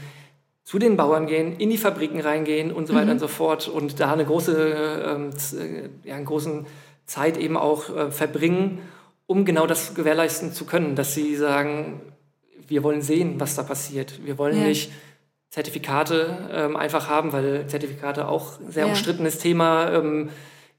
zu 0.65 0.79
den 0.79 0.97
Bauern 0.97 1.27
gehen, 1.27 1.57
in 1.57 1.71
die 1.71 1.79
Fabriken 1.79 2.21
reingehen 2.21 2.73
und 2.73 2.87
so 2.87 2.95
weiter 2.95 3.07
mhm. 3.07 3.13
und 3.13 3.19
so 3.19 3.29
fort 3.29 3.69
und 3.69 4.01
da 4.01 4.13
eine 4.13 4.25
große, 4.25 5.05
ähm, 5.07 5.31
äh, 5.59 6.09
ja, 6.09 6.17
einen 6.17 6.25
großen 6.25 6.67
Zeit 7.07 7.37
eben 7.37 7.57
auch 7.57 7.95
äh, 7.95 8.11
verbringen, 8.11 8.81
um 9.27 9.45
genau 9.45 9.67
das 9.67 9.95
gewährleisten 9.95 10.53
zu 10.53 10.65
können, 10.65 10.95
dass 10.97 11.15
sie 11.15 11.37
sagen, 11.37 12.01
wir 12.67 12.83
wollen 12.83 13.03
sehen, 13.03 13.41
was 13.41 13.57
da 13.57 13.63
passiert. 13.63 14.25
Wir 14.25 14.39
wollen 14.39 14.57
ja. 14.57 14.65
nicht 14.65 14.93
Zertifikate 15.51 16.49
ähm, 16.53 16.77
einfach 16.77 17.09
haben, 17.09 17.33
weil 17.33 17.67
Zertifikate 17.67 18.29
auch 18.29 18.61
ein 18.61 18.71
sehr 18.71 18.85
ja. 18.85 18.91
umstrittenes 18.91 19.39
Thema 19.39 19.93
ähm, 19.93 20.29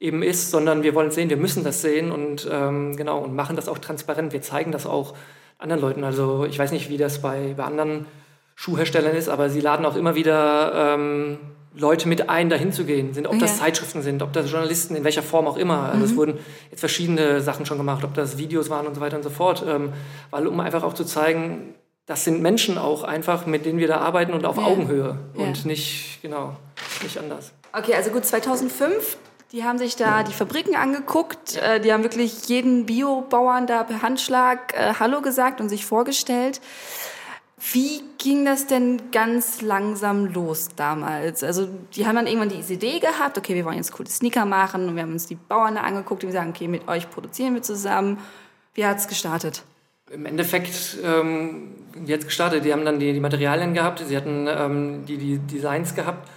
eben 0.01 0.23
ist, 0.23 0.51
sondern 0.51 0.83
wir 0.83 0.93
wollen 0.95 1.11
sehen, 1.11 1.29
wir 1.29 1.37
müssen 1.37 1.63
das 1.63 1.81
sehen 1.81 2.11
und 2.11 2.49
ähm, 2.51 2.97
genau 2.97 3.19
und 3.19 3.33
machen 3.35 3.55
das 3.55 3.69
auch 3.69 3.77
transparent. 3.77 4.33
Wir 4.33 4.41
zeigen 4.41 4.71
das 4.73 4.85
auch 4.85 5.13
anderen 5.59 5.81
Leuten. 5.81 6.03
Also 6.03 6.43
ich 6.45 6.57
weiß 6.59 6.71
nicht, 6.71 6.89
wie 6.89 6.97
das 6.97 7.21
bei, 7.21 7.53
bei 7.55 7.63
anderen 7.63 8.07
Schuhherstellern 8.55 9.15
ist, 9.15 9.29
aber 9.29 9.49
sie 9.49 9.61
laden 9.61 9.85
auch 9.85 9.95
immer 9.95 10.15
wieder 10.15 10.95
ähm, 10.95 11.37
Leute 11.75 12.07
mit 12.09 12.29
ein, 12.29 12.49
dahin 12.49 12.73
zu 12.73 12.83
gehen. 12.83 13.13
Sind, 13.13 13.27
ob 13.27 13.37
das 13.39 13.51
Ja. 13.59 13.65
Zeitschriften 13.65 14.01
sind, 14.01 14.21
ob 14.23 14.33
das 14.33 14.51
Journalisten, 14.51 14.95
in 14.95 15.03
welcher 15.03 15.23
Form 15.23 15.47
auch 15.47 15.55
immer. 15.57 15.83
Also 15.85 15.97
Mhm. 15.99 16.03
es 16.03 16.15
wurden 16.15 16.39
jetzt 16.71 16.79
verschiedene 16.79 17.39
Sachen 17.41 17.65
schon 17.67 17.77
gemacht, 17.77 18.03
ob 18.03 18.13
das 18.15 18.37
Videos 18.39 18.69
waren 18.71 18.87
und 18.87 18.95
so 18.95 19.01
weiter 19.01 19.17
und 19.17 19.23
so 19.23 19.29
fort. 19.29 19.63
Ähm, 19.67 19.93
weil 20.31 20.47
um 20.47 20.59
einfach 20.59 20.83
auch 20.83 20.93
zu 20.95 21.05
zeigen, 21.05 21.75
das 22.07 22.23
sind 22.25 22.41
Menschen 22.41 22.77
auch 22.79 23.03
einfach, 23.03 23.45
mit 23.45 23.65
denen 23.65 23.77
wir 23.79 23.87
da 23.87 23.97
arbeiten 23.97 24.33
und 24.33 24.45
auf 24.45 24.57
Ja. 24.57 24.63
Augenhöhe. 24.63 25.17
Ja. 25.37 25.43
Und 25.45 25.65
nicht, 25.65 26.19
genau, 26.23 26.55
nicht 27.03 27.17
anders. 27.19 27.51
Okay, 27.71 27.93
also 27.93 28.09
gut, 28.09 28.25
2005, 28.25 29.17
die 29.51 29.65
haben 29.65 29.77
sich 29.77 29.95
da 29.97 30.23
die 30.23 30.31
Fabriken 30.31 30.75
angeguckt, 30.75 31.57
äh, 31.57 31.81
die 31.81 31.91
haben 31.91 32.03
wirklich 32.03 32.47
jeden 32.47 32.85
Biobauern 32.85 33.67
da 33.67 33.83
per 33.83 34.01
Handschlag 34.01 34.73
äh, 34.73 34.93
Hallo 34.99 35.21
gesagt 35.21 35.59
und 35.59 35.69
sich 35.69 35.85
vorgestellt. 35.85 36.61
Wie 37.73 38.01
ging 38.17 38.45
das 38.45 38.65
denn 38.65 39.11
ganz 39.11 39.61
langsam 39.61 40.33
los 40.33 40.69
damals? 40.75 41.43
Also 41.43 41.67
die 41.95 42.07
haben 42.07 42.15
dann 42.15 42.25
irgendwann 42.25 42.49
die 42.49 42.73
Idee 42.73 42.99
gehabt, 42.99 43.37
okay, 43.37 43.53
wir 43.53 43.65
wollen 43.65 43.77
jetzt 43.77 43.91
coole 43.91 44.09
Sneaker 44.09 44.45
machen 44.45 44.87
und 44.87 44.95
wir 44.95 45.03
haben 45.03 45.11
uns 45.11 45.27
die 45.27 45.35
Bauern 45.35 45.75
da 45.75 45.81
angeguckt 45.81 46.23
und 46.23 46.29
wir 46.29 46.39
sagen, 46.39 46.51
okay, 46.51 46.67
mit 46.67 46.87
euch 46.87 47.09
produzieren 47.11 47.53
wir 47.53 47.61
zusammen. 47.61 48.19
Wie 48.73 48.85
hat's 48.85 49.07
gestartet? 49.07 49.63
Im 50.09 50.25
Endeffekt, 50.25 50.97
ähm, 51.03 51.75
hat's 52.09 52.25
gestartet? 52.25 52.65
Die 52.65 52.73
haben 52.73 52.85
dann 52.85 52.99
die, 52.99 53.13
die 53.13 53.19
Materialien 53.19 53.73
gehabt, 53.73 53.99
sie 53.99 54.17
hatten 54.17 54.47
ähm, 54.49 55.05
die, 55.05 55.17
die 55.17 55.37
Designs 55.37 55.93
gehabt 55.93 56.27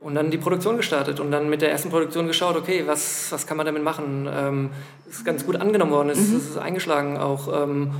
und 0.00 0.14
dann 0.14 0.30
die 0.30 0.38
Produktion 0.38 0.76
gestartet 0.76 1.20
und 1.20 1.30
dann 1.30 1.50
mit 1.50 1.60
der 1.62 1.70
ersten 1.70 1.90
Produktion 1.90 2.26
geschaut, 2.26 2.56
okay, 2.56 2.84
was, 2.86 3.30
was 3.30 3.46
kann 3.46 3.56
man 3.56 3.66
damit 3.66 3.84
machen? 3.84 4.28
Ähm, 4.32 4.70
ist 5.08 5.24
ganz 5.24 5.44
gut 5.44 5.56
angenommen 5.56 5.92
worden, 5.92 6.08
ist, 6.10 6.32
ist 6.32 6.56
eingeschlagen 6.58 7.18
auch. 7.18 7.62
Ähm, 7.64 7.90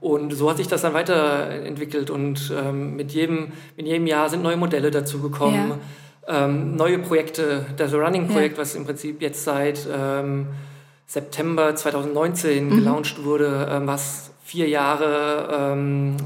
und 0.00 0.32
so 0.32 0.48
hat 0.48 0.58
sich 0.58 0.68
das 0.68 0.82
dann 0.82 0.94
weiterentwickelt 0.94 2.10
und 2.10 2.52
ähm, 2.56 2.94
mit, 2.94 3.10
jedem, 3.10 3.52
mit 3.76 3.86
jedem 3.86 4.06
Jahr 4.06 4.28
sind 4.28 4.42
neue 4.44 4.56
Modelle 4.56 4.92
dazugekommen, 4.92 5.72
ähm, 6.28 6.76
neue 6.76 7.00
Projekte. 7.00 7.66
Das 7.76 7.92
Running-Projekt, 7.92 8.58
was 8.58 8.76
im 8.76 8.84
Prinzip 8.84 9.20
jetzt 9.20 9.42
seit 9.42 9.88
ähm, 9.92 10.46
September 11.06 11.74
2019 11.74 12.70
gelauncht 12.70 13.24
wurde, 13.24 13.66
ähm, 13.70 13.86
was 13.88 14.30
vier 14.44 14.68
Jahre 14.68 15.74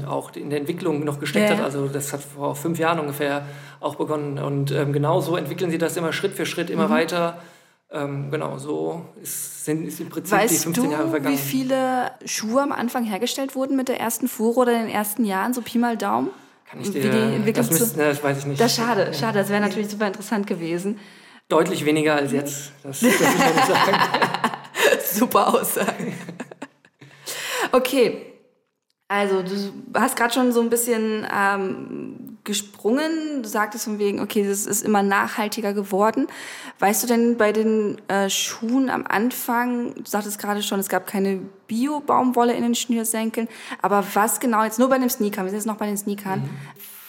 auch 0.07 0.33
in 0.35 0.49
der 0.49 0.59
Entwicklung 0.59 1.03
noch 1.03 1.19
gesteckt 1.19 1.49
Ja. 1.49 1.57
hat. 1.57 1.65
Also 1.65 1.87
das 1.87 2.13
hat 2.13 2.21
vor 2.21 2.55
fünf 2.55 2.79
Jahren 2.79 2.99
ungefähr 2.99 3.45
auch 3.83 3.95
begonnen. 3.95 4.39
Und 4.39 4.71
ähm, 4.71 4.93
genau 4.93 5.21
so 5.21 5.35
entwickeln 5.35 5.71
sie 5.71 5.77
das 5.77 5.97
immer 5.97 6.13
Schritt 6.13 6.33
für 6.33 6.45
Schritt 6.45 6.69
immer 6.69 6.89
weiter. 6.89 7.39
Ähm, 7.91 8.31
genau, 8.31 8.57
so 8.57 9.05
ist, 9.21 9.65
sind, 9.65 9.85
ist 9.85 9.99
im 9.99 10.09
Prinzip 10.09 10.35
die 10.35 10.43
Weißt 10.43 10.63
15 10.63 10.83
du, 10.83 10.91
Jahre 10.91 11.09
vergangen. 11.09 11.35
wie 11.35 11.39
viele 11.39 12.11
Schuhe 12.25 12.61
am 12.61 12.71
Anfang 12.71 13.03
hergestellt 13.03 13.55
wurden 13.55 13.75
mit 13.75 13.87
der 13.87 13.99
ersten 13.99 14.27
Fuhre 14.27 14.61
oder 14.61 14.73
in 14.73 14.87
den 14.87 14.89
ersten 14.89 15.25
Jahren, 15.25 15.53
so 15.53 15.61
Pi 15.61 15.77
mal 15.77 15.95
Daumen? 15.95 16.29
Kann 16.67 16.81
ich 16.81 16.87
wie 16.87 17.01
dir, 17.01 17.11
die 17.11 17.35
Entwicklung 17.35 17.67
das, 17.67 17.79
müsste, 17.79 17.99
ne, 17.99 18.05
das 18.05 18.23
weiß 18.23 18.39
ich 18.39 18.45
nicht. 18.47 18.59
Das 18.59 18.71
ist 18.71 18.77
schade, 18.77 19.13
schade. 19.13 19.37
Das 19.37 19.49
wäre 19.49 19.61
natürlich 19.61 19.89
super 19.89 20.07
interessant 20.07 20.47
gewesen. 20.47 20.97
Deutlich 21.49 21.85
weniger 21.85 22.15
als 22.15 22.31
jetzt. 22.31 22.71
Das, 22.81 22.99
das 22.99 23.11
muss 23.11 23.67
sagen. 23.67 23.97
Super 25.13 25.53
Aussage. 25.53 26.13
Okay, 27.71 28.32
also 29.13 29.43
du 29.43 29.53
hast 29.93 30.15
gerade 30.15 30.33
schon 30.33 30.51
so 30.51 30.59
ein 30.59 30.71
bisschen 30.71 31.27
ähm, 31.31 32.39
gesprungen. 32.43 33.43
Du 33.43 33.47
sagtest 33.47 33.83
von 33.83 33.99
wegen, 33.99 34.19
okay, 34.19 34.43
das 34.43 34.65
ist 34.65 34.83
immer 34.83 35.03
nachhaltiger 35.03 35.73
geworden. 35.73 36.25
Weißt 36.79 37.03
du 37.03 37.07
denn 37.07 37.37
bei 37.37 37.51
den 37.51 38.01
äh, 38.07 38.27
Schuhen 38.31 38.89
am 38.89 39.05
Anfang, 39.07 39.93
du 39.93 40.03
sagtest 40.05 40.39
gerade 40.39 40.63
schon, 40.63 40.79
es 40.79 40.89
gab 40.89 41.05
keine 41.05 41.41
Bio-Baumwolle 41.67 42.53
in 42.53 42.63
den 42.63 42.73
Schnürsenkeln, 42.73 43.47
aber 43.83 44.03
was 44.15 44.39
genau 44.39 44.63
jetzt, 44.63 44.79
nur 44.79 44.89
bei 44.89 44.97
den 44.97 45.11
Sneakern, 45.11 45.45
wir 45.45 45.51
sind 45.51 45.59
jetzt 45.59 45.67
noch 45.67 45.77
bei 45.77 45.85
den 45.85 45.97
Sneakern, 45.97 46.49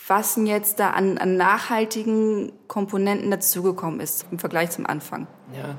was 0.07 0.35
denn 0.35 0.47
jetzt 0.47 0.81
da 0.81 0.91
an, 0.91 1.17
an 1.17 1.39
nachhaltigen 1.39 2.53
Komponenten 2.69 3.31
dazugekommen 3.31 4.01
ist 4.01 4.27
im 4.31 4.39
Vergleich 4.39 4.71
zum 4.73 4.85
Anfang? 4.85 5.27
Ja, 5.57 5.79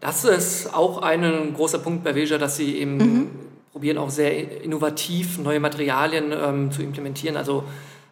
das 0.00 0.24
ist 0.24 0.74
auch 0.74 1.00
ein 1.02 1.54
großer 1.54 1.78
Punkt 1.78 2.02
bei 2.02 2.16
Veja, 2.16 2.38
dass 2.38 2.56
sie 2.56 2.76
eben 2.76 2.96
Mhm. 2.96 3.49
Probieren, 3.72 3.98
auch 3.98 4.10
sehr 4.10 4.62
innovativ 4.62 5.38
neue 5.38 5.60
Materialien 5.60 6.32
ähm, 6.32 6.72
zu 6.72 6.82
implementieren. 6.82 7.36
Also 7.36 7.64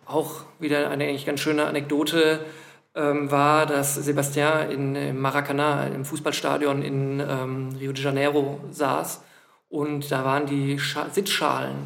auch 0.07 0.43
wieder 0.59 0.91
eine 0.91 1.05
eigentlich 1.05 1.27
ganz 1.27 1.41
schöne 1.41 1.67
Anekdote 1.67 2.41
ähm, 2.95 3.31
war, 3.31 3.67
dass 3.67 3.95
Sebastian 3.95 4.71
in, 4.71 4.95
im 4.97 5.21
Maracanã, 5.21 5.87
im 5.87 6.05
Fußballstadion 6.05 6.83
in 6.83 7.21
ähm, 7.21 7.77
Rio 7.79 7.93
de 7.93 8.03
Janeiro 8.03 8.61
saß 8.71 9.23
und 9.69 10.11
da 10.11 10.25
waren 10.25 10.47
die 10.47 10.79
Scha 10.79 11.09
Sitzschalen 11.11 11.77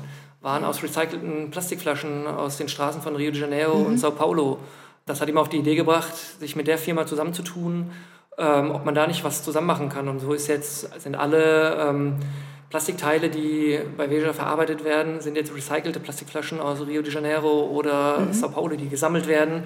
waren 0.43 0.65
aus 0.65 0.83
recycelten 0.83 1.51
Plastikflaschen 1.51 2.27
aus 2.27 2.57
den 2.57 2.69
Straßen 2.69 3.01
von 3.01 3.15
Rio 3.17 3.31
de 3.31 3.41
Janeiro 3.41 3.75
und 3.75 3.99
Sao 3.99 4.11
Paulo. 4.11 4.59
Das 5.07 5.21
hat 5.21 5.29
ihm 5.29 5.39
auf 5.39 5.49
die 5.49 5.59
Idee 5.59 5.77
gebracht, 5.77 6.15
sich 6.41 6.57
mit 6.57 6.67
der 6.67 6.79
Firma 6.79 7.07
zusammenzutun, 7.07 7.93
ähm, 8.39 8.71
ob 8.73 8.85
man 8.85 8.95
da 8.95 9.07
nicht 9.07 9.25
was 9.25 9.45
zusammen 9.45 9.69
machen 9.69 9.89
kann. 9.89 10.09
Und 10.09 10.21
so 10.21 10.33
ist 10.33 10.49
jetzt, 10.49 11.01
sind 11.01 11.15
alle 11.15 11.77
ähm, 11.77 12.17
Plastikteile, 12.73 13.29
die 13.29 13.79
bei 13.99 14.09
Veja 14.09 14.33
verarbeitet 14.33 14.83
werden, 14.83 15.21
sind 15.21 15.37
jetzt 15.37 15.55
recycelte 15.55 16.01
Plastikflaschen 16.01 16.59
aus 16.59 16.81
Rio 16.87 17.03
de 17.03 17.13
Janeiro 17.13 17.67
oder 17.67 18.29
Sao 18.31 18.49
Paulo, 18.49 18.77
die 18.77 18.89
gesammelt 18.89 19.29
werden. 19.29 19.65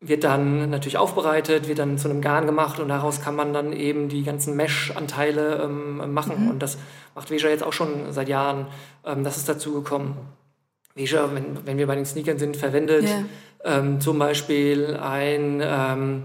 Wird 0.00 0.24
dann 0.24 0.68
natürlich 0.68 0.98
aufbereitet, 0.98 1.68
wird 1.68 1.78
dann 1.78 1.96
zu 1.96 2.10
einem 2.10 2.20
Garn 2.20 2.46
gemacht 2.46 2.80
und 2.80 2.88
daraus 2.88 3.20
kann 3.20 3.36
man 3.36 3.52
dann 3.52 3.72
eben 3.72 4.08
die 4.08 4.24
ganzen 4.24 4.56
Mesh-Anteile 4.56 5.62
ähm, 5.62 6.12
machen. 6.12 6.50
Und 6.50 6.60
das 6.60 6.76
macht 7.14 7.30
Veja 7.30 7.50
jetzt 7.50 7.62
auch 7.62 7.72
schon 7.72 8.12
seit 8.12 8.28
Jahren. 8.28 8.66
Ähm, 9.06 9.22
das 9.22 9.36
ist 9.36 9.48
dazu 9.48 9.72
gekommen. 9.72 10.16
Veja, 10.96 11.32
wenn, 11.32 11.64
wenn 11.66 11.78
wir 11.78 11.86
bei 11.86 11.94
den 11.94 12.04
Sneakern 12.04 12.38
sind, 12.38 12.56
verwendet 12.56 13.04
Ja. 13.04 13.78
ähm, 13.78 14.00
zum 14.00 14.18
Beispiel 14.18 14.98
ein 15.00 15.60
ähm, 15.62 16.24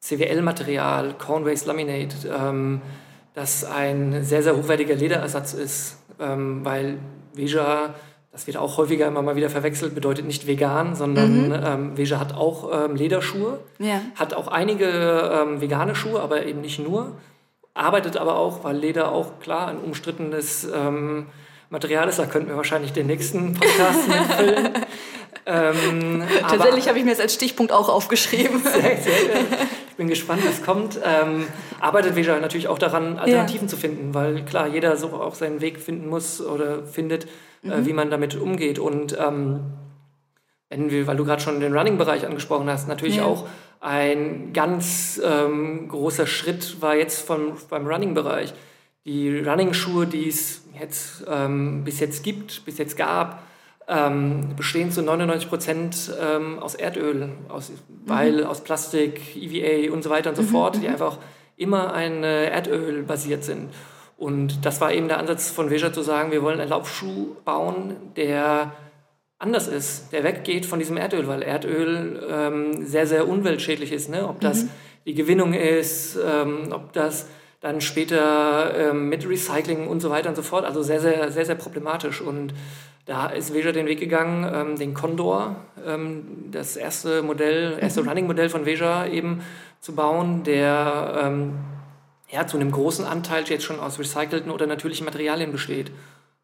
CWL-Material, 0.00 1.14
Corn 1.18 1.44
Waste 1.46 1.68
Laminate, 1.68 2.16
ähm, 2.36 2.80
das 3.40 3.64
ein 3.64 4.22
sehr, 4.22 4.42
sehr 4.42 4.54
hochwertiger 4.56 4.94
Lederersatz 4.94 5.54
ist, 5.54 5.96
ähm, 6.20 6.62
weil 6.64 6.98
Veja, 7.32 7.94
das 8.32 8.46
wird 8.46 8.58
auch 8.58 8.76
häufiger 8.76 9.06
immer 9.06 9.22
mal 9.22 9.34
wieder 9.34 9.48
verwechselt, 9.48 9.94
bedeutet 9.94 10.26
nicht 10.26 10.46
vegan, 10.46 10.94
sondern 10.94 11.52
ähm, 11.64 11.96
Veja 11.96 12.20
hat 12.20 12.34
auch 12.34 12.70
ähm, 12.84 12.96
Lederschuhe, 12.96 13.58
Ja. 13.78 14.02
hat 14.14 14.34
auch 14.34 14.48
einige 14.48 14.86
ähm, 14.86 15.60
vegane 15.60 15.94
Schuhe, 15.94 16.20
aber 16.20 16.44
eben 16.44 16.60
nicht 16.60 16.78
nur, 16.80 17.12
arbeitet 17.72 18.18
aber 18.18 18.36
auch, 18.36 18.62
weil 18.62 18.76
Leder 18.76 19.10
auch 19.12 19.40
klar 19.40 19.68
ein 19.68 19.78
umstrittenes 19.78 20.68
ähm, 20.74 21.26
Material 21.70 22.08
ist, 22.08 22.18
da 22.18 22.26
könnten 22.26 22.48
wir 22.50 22.56
wahrscheinlich 22.56 22.92
den 22.92 23.06
nächsten 23.06 23.54
Podcast 23.54 24.06
mitfüllen. 24.08 24.68
ähm, 25.46 26.22
Tatsächlich 26.48 26.88
habe 26.88 26.98
ich 26.98 27.04
mir 27.04 27.12
das 27.12 27.20
als 27.20 27.32
Stichpunkt 27.34 27.72
auch 27.72 27.88
aufgeschrieben. 27.88 28.60
sehr, 28.62 28.96
sehr 28.98 28.98
bin 30.00 30.08
gespannt, 30.08 30.40
was 30.46 30.62
kommt. 30.62 30.98
Ähm, 31.04 31.46
arbeitet 31.78 32.16
Veja 32.16 32.40
natürlich 32.40 32.68
auch 32.68 32.78
daran, 32.78 33.18
Alternativen 33.18 33.68
zu 33.68 33.76
finden, 33.76 34.14
weil 34.14 34.42
klar, 34.46 34.66
jeder 34.66 34.96
so 34.96 35.08
auch 35.08 35.34
seinen 35.34 35.60
Weg 35.60 35.78
finden 35.78 36.08
muss 36.08 36.40
oder 36.40 36.84
findet, 36.84 37.24
äh, 37.62 37.84
wie 37.84 37.92
man 37.92 38.10
damit 38.10 38.34
umgeht. 38.34 38.78
Und 38.78 39.14
ähm, 39.20 39.60
wenn 40.70 40.90
wir, 40.90 41.06
weil 41.06 41.18
du 41.18 41.26
gerade 41.26 41.42
schon 41.42 41.60
den 41.60 41.76
Running-Bereich 41.76 42.24
angesprochen 42.24 42.70
hast, 42.70 42.88
natürlich 42.88 43.16
Ja. 43.16 43.26
auch 43.26 43.46
ein 43.80 44.54
ganz 44.54 45.20
ähm, 45.22 45.88
großer 45.88 46.26
Schritt 46.26 46.80
war 46.80 46.96
jetzt 46.96 47.26
vom, 47.26 47.58
beim 47.68 47.86
Running-Bereich. 47.86 48.54
Die 49.04 49.38
Running-Schuhe, 49.40 50.06
die 50.06 50.28
es 50.28 50.64
jetzt, 50.80 51.24
ähm, 51.28 51.84
bis 51.84 52.00
jetzt 52.00 52.24
gibt, 52.24 52.64
bis 52.64 52.78
jetzt 52.78 52.96
gab, 52.96 53.42
ähm, 53.88 54.54
bestehen 54.56 54.90
zu 54.92 55.02
99 55.02 55.48
Prozent 55.48 56.12
ähm, 56.20 56.58
aus 56.58 56.74
Erdöl, 56.74 57.30
aus, 57.48 57.72
weil 58.06 58.44
aus 58.44 58.62
Plastik, 58.62 59.36
EVA 59.36 59.92
und 59.92 60.02
so 60.02 60.10
weiter 60.10 60.30
und 60.30 60.36
so 60.36 60.42
fort, 60.42 60.78
die 60.80 60.88
einfach 60.88 61.18
immer 61.56 61.92
ein 61.92 62.24
äh, 62.24 62.46
Erdöl 62.50 63.02
basiert 63.02 63.44
sind. 63.44 63.70
Und 64.16 64.66
das 64.66 64.80
war 64.80 64.92
eben 64.92 65.08
der 65.08 65.18
Ansatz 65.18 65.50
von 65.50 65.70
Veja 65.70 65.92
zu 65.92 66.02
sagen, 66.02 66.30
wir 66.30 66.42
wollen 66.42 66.60
einen 66.60 66.70
Laufschuh 66.70 67.36
bauen, 67.44 67.96
der 68.16 68.72
anders 69.38 69.66
ist, 69.66 70.12
der 70.12 70.22
weggeht 70.24 70.66
von 70.66 70.78
diesem 70.78 70.98
Erdöl, 70.98 71.26
weil 71.26 71.42
Erdöl 71.42 72.22
ähm, 72.30 72.86
sehr, 72.86 73.06
sehr 73.06 73.26
umweltschädlich 73.26 73.92
ist. 73.92 74.10
Ne? 74.10 74.28
Ob 74.28 74.40
das 74.40 74.66
die 75.06 75.14
Gewinnung 75.14 75.54
ist, 75.54 76.18
ähm, 76.22 76.68
ob 76.70 76.92
das 76.92 77.26
dann 77.60 77.80
später 77.80 78.74
ähm, 78.76 79.08
mit 79.08 79.28
Recycling 79.28 79.86
und 79.86 80.00
so 80.00 80.10
weiter 80.10 80.28
und 80.28 80.34
so 80.34 80.42
fort. 80.42 80.64
Also 80.64 80.82
sehr, 80.82 81.00
sehr, 81.00 81.30
sehr, 81.30 81.46
sehr 81.46 81.54
problematisch. 81.54 82.20
Und 82.20 82.54
da 83.10 83.26
ist 83.26 83.52
Veja 83.52 83.72
den 83.72 83.86
Weg 83.86 83.98
gegangen, 83.98 84.48
ähm, 84.54 84.78
den 84.78 84.94
Condor, 84.94 85.56
ähm, 85.84 86.48
das 86.52 86.76
erste 86.76 87.22
Modell, 87.22 87.76
erste 87.80 88.04
Running-Modell 88.06 88.48
von 88.48 88.66
Veja 88.66 89.04
eben 89.04 89.40
zu 89.80 89.96
bauen, 89.96 90.44
der 90.44 91.20
ähm, 91.20 91.54
ja, 92.30 92.46
zu 92.46 92.56
einem 92.56 92.70
großen 92.70 93.04
Anteil 93.04 93.42
jetzt 93.48 93.64
schon 93.64 93.80
aus 93.80 93.98
recycelten 93.98 94.52
oder 94.52 94.68
natürlichen 94.68 95.04
Materialien 95.04 95.50
besteht. 95.50 95.90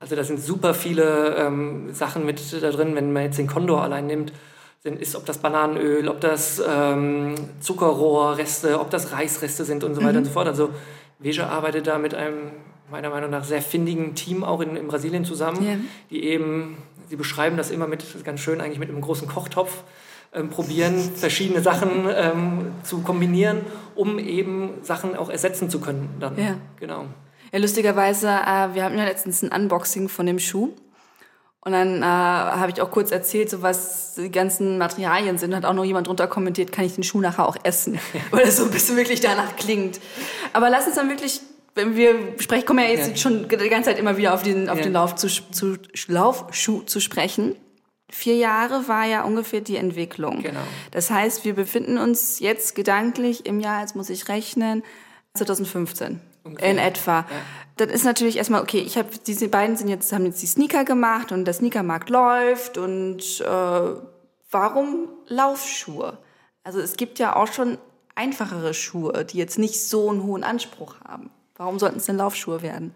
Also 0.00 0.16
da 0.16 0.24
sind 0.24 0.40
super 0.40 0.74
viele 0.74 1.50
Sachen 1.92 2.26
mit 2.26 2.40
da 2.52 2.70
drin, 2.70 2.96
wenn 2.96 3.12
man 3.12 3.22
jetzt 3.22 3.38
den 3.38 3.46
Condor 3.46 3.82
allein 3.82 4.08
nimmt, 4.08 4.32
sind, 4.80 5.00
ist 5.00 5.14
ob 5.14 5.24
das 5.24 5.38
Bananenöl, 5.38 6.08
ob 6.08 6.20
das 6.20 6.60
ähm, 6.68 7.34
Zuckerrohrreste, 7.60 8.78
ob 8.80 8.90
das 8.90 9.12
Reisreste 9.12 9.64
sind 9.64 9.84
und 9.84 9.94
so 9.94 10.02
weiter 10.02 10.18
und 10.18 10.24
so 10.24 10.32
fort. 10.32 10.48
Also 10.48 10.70
Veja 11.20 11.48
arbeitet 11.48 11.86
da 11.86 11.98
mit 11.98 12.14
einem 12.14 12.50
meiner 12.90 13.10
Meinung 13.10 13.30
nach 13.30 13.44
sehr 13.44 13.62
findigen 13.62 14.14
Team 14.14 14.44
auch 14.44 14.60
in, 14.60 14.76
in 14.76 14.86
Brasilien 14.88 15.24
zusammen, 15.24 15.62
Ja. 15.66 15.76
die 16.10 16.24
eben, 16.24 16.76
sie 17.08 17.16
beschreiben 17.16 17.56
das 17.56 17.70
immer 17.70 17.86
mit, 17.86 18.04
das 18.14 18.24
ganz 18.24 18.40
schön 18.40 18.60
eigentlich 18.60 18.78
mit 18.78 18.88
einem 18.88 19.00
großen 19.00 19.28
Kochtopf, 19.28 19.82
ähm, 20.32 20.50
probieren, 20.50 20.98
verschiedene 21.14 21.62
Sachen 21.62 22.06
ähm, 22.14 22.72
zu 22.82 23.00
kombinieren, 23.00 23.60
um 23.94 24.18
eben 24.18 24.70
Sachen 24.82 25.16
auch 25.16 25.30
ersetzen 25.30 25.70
zu 25.70 25.80
können 25.80 26.10
dann. 26.20 26.36
Ja. 26.38 26.56
Genau. 26.80 27.06
Ja, 27.52 27.58
lustigerweise, 27.60 28.28
äh, 28.28 28.74
wir 28.74 28.84
hatten 28.84 28.98
ja 28.98 29.04
letztens 29.04 29.42
ein 29.42 29.50
Unboxing 29.52 30.08
von 30.08 30.26
dem 30.26 30.38
Schuh. 30.38 30.70
Und 31.60 31.72
dann 31.72 32.00
äh, 32.02 32.04
habe 32.04 32.70
ich 32.72 32.80
auch 32.80 32.92
kurz 32.92 33.10
erzählt, 33.10 33.50
so 33.50 33.60
was 33.60 34.14
die 34.14 34.30
ganzen 34.30 34.78
Materialien 34.78 35.36
sind. 35.36 35.52
Hat 35.54 35.64
auch 35.64 35.72
noch 35.74 35.84
jemand 35.84 36.06
drunter 36.06 36.28
kommentiert, 36.28 36.70
kann 36.70 36.84
ich 36.84 36.94
den 36.94 37.02
Schuh 37.02 37.20
nachher 37.20 37.48
auch 37.48 37.56
essen? 37.64 37.98
Weil 38.30 38.42
es 38.46 38.58
so 38.58 38.64
ein 38.66 38.70
bisschen 38.70 38.96
wirklich 38.96 39.20
danach 39.20 39.56
klingt. 39.56 39.98
Aber 40.52 40.70
lass 40.70 40.86
uns 40.86 40.94
dann 40.94 41.08
wirklich, 41.08 41.40
wenn 41.76 41.94
wir 41.94 42.14
sprechen, 42.38 42.66
kommen 42.66 42.80
ja 42.84 42.90
jetzt 42.90 43.08
Ja. 43.10 43.16
schon 43.16 43.48
die 43.48 43.56
ganze 43.68 43.90
Zeit 43.90 43.98
immer 43.98 44.16
wieder 44.16 44.34
auf 44.34 44.42
den, 44.42 44.68
auf 44.68 44.78
Ja. 44.78 44.84
den 44.84 44.92
Lauf 44.92 45.14
zu, 45.14 45.28
zu, 45.28 45.76
Laufschuh 46.08 46.82
zu 46.82 47.00
sprechen. 47.00 47.54
Vier 48.10 48.36
Jahre 48.36 48.88
war 48.88 49.04
ja 49.04 49.22
ungefähr 49.24 49.60
die 49.60 49.76
Entwicklung. 49.76 50.42
Genau. 50.42 50.60
Das 50.92 51.10
heißt, 51.10 51.44
wir 51.44 51.54
befinden 51.54 51.98
uns 51.98 52.38
jetzt 52.40 52.74
gedanklich 52.74 53.46
im 53.46 53.60
Jahr, 53.60 53.80
jetzt 53.82 53.96
muss 53.96 54.10
ich 54.10 54.28
rechnen, 54.28 54.82
2015 55.34 56.20
Ungefähr. 56.44 56.70
in 56.70 56.78
etwa. 56.78 57.26
Das 57.76 57.88
ist 57.90 58.04
natürlich 58.04 58.36
erstmal 58.38 58.62
okay. 58.62 58.78
Ich 58.78 58.96
habe 58.96 59.08
diese 59.26 59.48
beiden 59.48 59.76
sind 59.76 59.88
jetzt 59.88 60.12
haben 60.12 60.24
jetzt 60.24 60.40
die 60.40 60.46
Sneaker 60.46 60.84
gemacht 60.84 61.30
und 61.32 61.44
der 61.44 61.52
Sneakermarkt 61.54 62.08
läuft 62.08 62.78
und 62.78 63.40
äh, 63.40 63.80
warum 64.50 65.08
Laufschuhe? 65.26 66.18
Also 66.64 66.80
es 66.80 66.96
gibt 66.96 67.18
ja 67.18 67.36
auch 67.36 67.52
schon 67.52 67.76
einfachere 68.14 68.72
Schuhe, 68.72 69.24
die 69.24 69.36
jetzt 69.38 69.58
nicht 69.58 69.80
so 69.84 70.08
einen 70.10 70.22
hohen 70.22 70.42
Anspruch 70.44 70.96
haben. 71.06 71.30
Warum 71.56 71.78
sollten 71.78 71.98
es 71.98 72.06
denn 72.06 72.16
Laufschuhe 72.16 72.62
werden? 72.62 72.92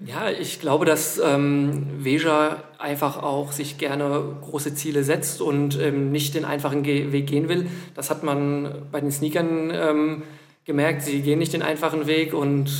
Ja, 0.00 0.28
ich 0.28 0.60
glaube, 0.60 0.84
dass 0.84 1.18
ähm, 1.18 1.86
Veja 1.98 2.64
einfach 2.78 3.22
auch 3.22 3.52
sich 3.52 3.78
gerne 3.78 4.36
große 4.42 4.74
Ziele 4.74 5.04
setzt 5.04 5.40
und 5.40 5.78
ähm, 5.80 6.10
nicht 6.10 6.34
den 6.34 6.44
einfachen 6.44 6.82
Ge 6.82 7.12
Weg 7.12 7.28
gehen 7.28 7.48
will. 7.48 7.68
Das 7.94 8.10
hat 8.10 8.22
man 8.24 8.86
bei 8.90 9.00
den 9.00 9.12
Sneakern 9.12 9.70
ähm, 9.72 10.22
gemerkt. 10.64 11.02
Sie 11.02 11.22
gehen 11.22 11.38
nicht 11.38 11.52
den 11.52 11.62
einfachen 11.62 12.06
Weg 12.06 12.34
und 12.34 12.70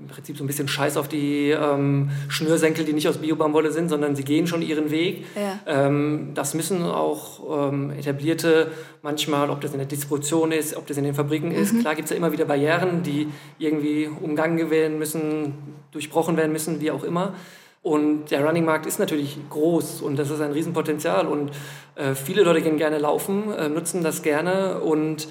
im 0.00 0.08
Prinzip 0.08 0.36
so 0.36 0.44
ein 0.44 0.46
bisschen 0.46 0.68
Scheiß 0.68 0.96
auf 0.96 1.08
die 1.08 1.50
ähm, 1.50 2.10
Schnürsenkel, 2.28 2.84
die 2.84 2.92
nicht 2.92 3.08
aus 3.08 3.18
Biobaumwolle 3.18 3.70
sind, 3.70 3.88
sondern 3.88 4.16
sie 4.16 4.24
gehen 4.24 4.46
schon 4.46 4.62
ihren 4.62 4.90
Weg. 4.90 5.26
Ja. 5.36 5.86
Ähm, 5.86 6.30
das 6.34 6.54
müssen 6.54 6.82
auch 6.82 7.68
ähm, 7.68 7.90
etablierte, 7.90 8.70
manchmal, 9.02 9.50
ob 9.50 9.60
das 9.60 9.72
in 9.72 9.78
der 9.78 9.86
Distribution 9.86 10.52
ist, 10.52 10.76
ob 10.76 10.86
das 10.86 10.96
in 10.96 11.04
den 11.04 11.14
Fabriken 11.14 11.52
ist. 11.52 11.78
Klar 11.80 11.94
gibt 11.94 12.06
es 12.06 12.10
ja 12.10 12.16
immer 12.16 12.32
wieder 12.32 12.44
Barrieren, 12.44 13.02
die 13.02 13.28
irgendwie 13.58 14.08
umgangen 14.08 14.70
werden 14.70 14.98
müssen, 14.98 15.54
durchbrochen 15.92 16.36
werden 16.36 16.52
müssen, 16.52 16.80
wie 16.80 16.90
auch 16.90 17.04
immer. 17.04 17.34
Und 17.82 18.30
der 18.30 18.44
Running-Markt 18.44 18.84
ist 18.84 18.98
natürlich 18.98 19.38
groß 19.48 20.02
und 20.02 20.18
das 20.18 20.30
ist 20.30 20.40
ein 20.40 20.52
Riesenpotenzial. 20.52 21.26
Und 21.26 21.50
äh, 21.94 22.14
viele 22.14 22.42
Leute 22.42 22.60
gehen 22.60 22.76
gerne 22.76 22.98
laufen, 22.98 23.52
äh, 23.52 23.68
nutzen 23.68 24.02
das 24.02 24.22
gerne. 24.22 24.80
Und 24.80 25.28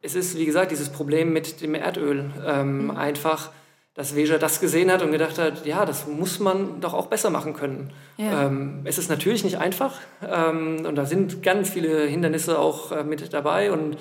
es 0.00 0.16
ist, 0.16 0.36
wie 0.36 0.44
gesagt, 0.44 0.72
dieses 0.72 0.88
Problem 0.88 1.32
mit 1.32 1.60
dem 1.60 1.76
Erdöl. 1.76 2.30
Ähm, 2.44 2.90
Einfach, 2.90 3.52
dass 3.94 4.16
Veja 4.16 4.38
das 4.38 4.60
gesehen 4.60 4.90
hat 4.90 5.02
und 5.02 5.12
gedacht 5.12 5.38
hat, 5.38 5.66
ja, 5.66 5.84
das 5.84 6.06
muss 6.06 6.40
man 6.40 6.80
doch 6.80 6.94
auch 6.94 7.06
besser 7.06 7.28
machen 7.28 7.52
können. 7.52 7.92
Ja. 8.16 8.46
Ähm, 8.46 8.80
es 8.84 8.96
ist 8.96 9.10
natürlich 9.10 9.44
nicht 9.44 9.58
einfach 9.58 9.94
ähm, 10.26 10.84
und 10.86 10.96
da 10.96 11.04
sind 11.04 11.42
ganz 11.42 11.70
viele 11.70 12.06
Hindernisse 12.06 12.58
auch 12.58 12.92
äh, 12.92 13.04
mit 13.04 13.32
dabei 13.34 13.70
und 13.70 13.98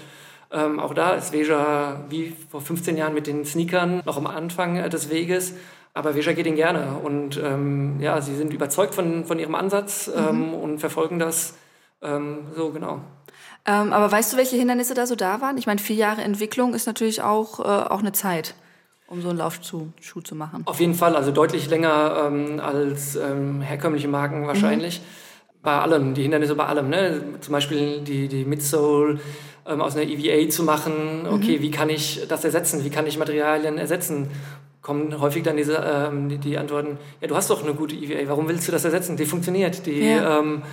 ähm, 0.53 0.79
auch 0.79 0.93
da 0.93 1.11
ist 1.13 1.33
Veja 1.33 2.05
wie 2.09 2.35
vor 2.49 2.61
15 2.61 2.95
Jahren 2.95 3.13
mit 3.13 3.27
den 3.27 3.45
Sneakern 3.45 4.01
noch 4.05 4.17
am 4.17 4.27
Anfang 4.27 4.77
äh, 4.77 4.89
des 4.89 5.09
Weges. 5.09 5.53
Aber 5.93 6.15
Veja 6.15 6.31
geht 6.31 6.47
ihn 6.47 6.55
gerne 6.55 6.99
und 7.03 7.37
ähm, 7.43 7.99
ja, 7.99 8.21
sie 8.21 8.35
sind 8.35 8.53
überzeugt 8.53 8.95
von, 8.95 9.25
von 9.25 9.39
ihrem 9.39 9.55
Ansatz 9.55 10.09
ähm, 10.15 10.53
und 10.53 10.79
verfolgen 10.79 11.19
das 11.19 11.55
ähm, 12.01 12.47
so 12.55 12.71
genau. 12.71 13.01
Aber 13.63 14.11
weißt 14.11 14.33
du, 14.33 14.37
welche 14.37 14.55
Hindernisse 14.55 14.95
da 14.95 15.05
so 15.05 15.15
da 15.15 15.39
waren? 15.39 15.55
Ich 15.59 15.67
meine, 15.67 15.79
vier 15.79 15.95
Jahre 15.95 16.21
Entwicklung 16.21 16.73
ist 16.73 16.87
natürlich 16.87 17.21
auch, 17.21 17.59
äh, 17.59 17.63
auch 17.63 17.99
eine 17.99 18.11
Zeit, 18.11 18.55
um 19.11 19.21
so 19.21 19.29
einen 19.29 19.37
Laufschuh 19.39 19.87
Schuh 19.99 20.21
zu 20.21 20.35
machen. 20.35 20.63
Auf 20.65 20.79
jeden 20.79 20.93
Fall, 20.95 21.15
also 21.15 21.31
deutlich 21.31 21.69
länger 21.69 22.23
ähm, 22.27 22.59
als 22.61 23.15
ähm, 23.17 23.61
herkömmliche 23.61 24.07
Marken 24.07 24.47
wahrscheinlich. 24.47 25.01
Bei 25.61 25.79
allem, 25.79 26.13
die 26.13 26.23
Hindernisse 26.23 26.55
bei 26.55 26.65
allem. 26.65 26.89
Ne? 26.89 27.21
Zum 27.41 27.51
Beispiel 27.51 28.01
die, 28.01 28.27
die 28.27 28.45
Midsole 28.45 29.19
ähm, 29.67 29.81
aus 29.81 29.95
einer 29.95 30.09
EVA 30.09 30.49
zu 30.49 30.63
machen. 30.63 31.27
Okay, 31.29 31.61
wie 31.61 31.69
kann 31.71 31.89
ich 31.89 32.25
das 32.27 32.43
ersetzen? 32.45 32.83
Wie 32.85 32.89
kann 32.89 33.05
ich 33.05 33.17
Materialien 33.19 33.77
ersetzen? 33.77 34.29
Kommen 34.81 35.19
häufig 35.21 35.43
dann 35.43 35.57
diese 35.57 35.75
ähm, 35.75 36.29
die, 36.29 36.39
die 36.39 36.57
Antworten, 36.57 36.97
ja, 37.19 37.27
du 37.27 37.35
hast 37.35 37.49
doch 37.51 37.63
eine 37.63 37.75
gute 37.75 37.95
EVA, 37.95 38.27
warum 38.29 38.47
willst 38.47 38.67
du 38.67 38.71
das 38.71 38.83
ersetzen? 38.83 39.15
Die 39.17 39.25
funktioniert, 39.25 39.85
die, 39.85 39.99
Ja. 40.09 40.39
ähm, 40.39 40.63